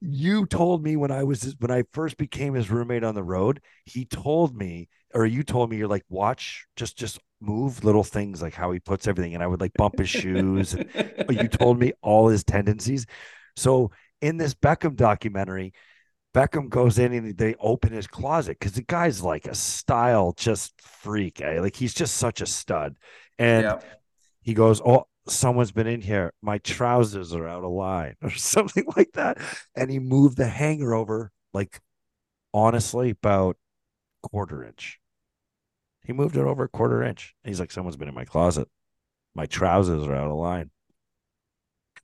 you 0.00 0.46
told 0.46 0.82
me 0.82 0.96
when 0.96 1.10
I 1.10 1.24
was 1.24 1.54
when 1.58 1.70
I 1.70 1.84
first 1.92 2.16
became 2.16 2.54
his 2.54 2.70
roommate 2.70 3.04
on 3.04 3.14
the 3.14 3.22
road. 3.22 3.60
He 3.84 4.04
told 4.04 4.56
me, 4.56 4.88
or 5.12 5.26
you 5.26 5.42
told 5.42 5.70
me, 5.70 5.76
you're 5.76 5.88
like, 5.88 6.04
watch, 6.08 6.66
just 6.76 6.96
just 6.96 7.20
move 7.40 7.84
little 7.84 8.04
things 8.04 8.40
like 8.40 8.54
how 8.54 8.72
he 8.72 8.80
puts 8.80 9.06
everything, 9.06 9.34
and 9.34 9.42
I 9.42 9.46
would 9.46 9.60
like 9.60 9.74
bump 9.74 9.98
his 9.98 10.08
shoes. 10.08 10.74
And, 10.74 10.88
you 11.30 11.48
told 11.48 11.78
me 11.78 11.92
all 12.02 12.28
his 12.28 12.44
tendencies. 12.44 13.06
So 13.56 13.90
in 14.20 14.36
this 14.38 14.54
Beckham 14.54 14.96
documentary, 14.96 15.74
Beckham 16.34 16.68
goes 16.68 16.98
in 16.98 17.12
and 17.12 17.38
they 17.38 17.54
open 17.60 17.92
his 17.92 18.08
closet 18.08 18.58
because 18.58 18.72
the 18.72 18.82
guy's 18.82 19.22
like 19.22 19.46
a 19.46 19.54
style 19.54 20.34
just 20.36 20.74
freak. 20.80 21.40
Eh? 21.40 21.60
Like 21.60 21.76
he's 21.76 21.94
just 21.94 22.16
such 22.16 22.40
a 22.40 22.46
stud. 22.46 22.96
And 23.38 23.64
yeah. 23.64 23.80
he 24.42 24.54
goes, 24.54 24.80
Oh, 24.84 25.06
someone's 25.26 25.72
been 25.72 25.86
in 25.86 26.00
here. 26.00 26.32
My 26.42 26.58
trousers 26.58 27.34
are 27.34 27.48
out 27.48 27.64
of 27.64 27.70
line 27.70 28.16
or 28.22 28.30
something 28.30 28.84
like 28.96 29.12
that. 29.12 29.38
And 29.74 29.90
he 29.90 29.98
moved 29.98 30.36
the 30.36 30.48
hanger 30.48 30.94
over, 30.94 31.32
like 31.52 31.80
honestly, 32.52 33.10
about 33.10 33.56
quarter 34.22 34.64
inch. 34.64 35.00
He 36.04 36.12
moved 36.12 36.36
it 36.36 36.42
over 36.42 36.64
a 36.64 36.68
quarter 36.68 37.02
inch. 37.02 37.34
He's 37.44 37.60
like, 37.60 37.72
Someone's 37.72 37.96
been 37.96 38.08
in 38.08 38.14
my 38.14 38.24
closet. 38.24 38.68
My 39.34 39.46
trousers 39.46 40.06
are 40.06 40.14
out 40.14 40.30
of 40.30 40.36
line. 40.36 40.70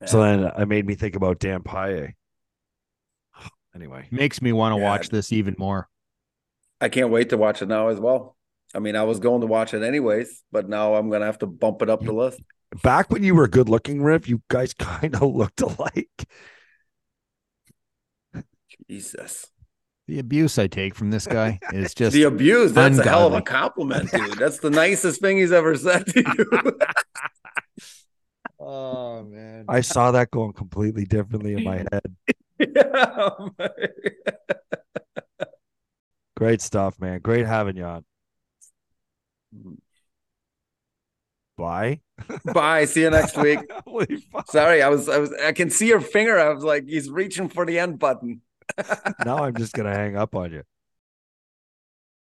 So 0.07 0.23
then 0.23 0.51
I 0.57 0.65
made 0.65 0.87
me 0.87 0.95
think 0.95 1.15
about 1.15 1.39
Dan 1.39 1.63
Paille. 1.63 2.09
Anyway, 3.73 4.09
makes 4.11 4.43
me 4.43 4.53
want 4.53 4.75
to 4.75 4.81
yeah. 4.81 4.85
watch 4.85 5.11
this 5.11 5.31
even 5.31 5.55
more. 5.57 5.89
I 6.81 6.89
can't 6.89 7.11
wait 7.11 7.29
to 7.29 7.37
watch 7.37 7.63
it 7.63 7.69
now 7.69 7.87
as 7.87 8.01
well. 8.01 8.37
I 8.75 8.79
mean, 8.79 8.97
I 8.97 9.03
was 9.03 9.19
going 9.19 9.41
to 9.41 9.47
watch 9.47 9.75
it 9.75 9.83
anyways, 9.83 10.43
but 10.53 10.69
now 10.69 10.95
I'm 10.95 11.11
gonna 11.11 11.27
have 11.27 11.39
to 11.39 11.47
bump 11.47 11.83
it 11.83 11.91
up 11.91 12.03
the 12.05 12.13
list. 12.13 12.41
Back 12.83 13.11
when 13.11 13.25
you 13.25 13.35
were 13.35 13.49
good 13.49 13.69
looking, 13.69 14.03
Riff, 14.03 14.29
you 14.29 14.43
guys 14.49 14.75
kind 14.79 15.15
of 15.15 15.23
looked 15.23 15.61
alike. 15.61 16.27
Jesus. 18.89 19.47
The 20.07 20.19
abuse 20.19 20.59
I 20.59 20.67
take 20.67 20.95
from 20.95 21.11
this 21.11 21.27
guy 21.27 21.61
is 21.73 21.95
just 21.95 22.15
the 22.15 22.25
abuse. 22.25 22.73
That's 22.73 22.99
ungodly. 22.99 23.09
a 23.09 23.13
hell 23.13 23.27
of 23.29 23.35
a 23.35 23.43
compliment, 23.43 24.11
dude. 24.13 24.39
That's 24.39 24.59
the 24.59 24.71
nicest 24.71 25.21
thing 25.21 25.39
he's 25.39 25.53
ever 25.53 25.77
said 25.77 26.07
to 26.07 26.21
you. 26.21 26.79
Oh 28.59 29.23
man. 29.25 29.65
I 29.69 29.81
saw 29.81 30.11
that 30.13 30.31
going 30.31 30.53
completely 30.53 31.05
differently 31.05 31.55
in 31.55 31.65
my 31.65 31.79
head. 31.79 32.17
yeah, 32.59 33.17
oh 33.17 33.51
Great 36.37 36.61
stuff, 36.61 37.01
man. 37.01 37.21
Great 37.21 37.47
having 37.47 37.77
you 37.77 37.85
on. 37.85 38.05
Bye. 41.57 42.01
Bye. 42.45 42.87
See 42.87 43.03
you 43.03 43.11
next 43.11 43.37
week. 43.43 43.61
Sorry, 44.47 44.83
I 44.83 44.89
was 44.89 45.09
I 45.09 45.19
was 45.19 45.33
I 45.35 45.53
can 45.53 45.71
see 45.71 45.89
your 45.89 46.01
finger. 46.01 46.39
I 46.39 46.49
was 46.53 46.65
like, 46.65 46.87
he's 46.87 47.11
reaching 47.11 47.49
for 47.49 47.67
the 47.67 47.79
end 47.79 47.99
button. 47.99 48.41
now 49.25 49.45
I'm 49.45 49.55
just 49.57 49.75
gonna 49.75 49.95
hang 49.95 50.17
up 50.17 50.35
on 50.35 50.53
you. 50.53 50.63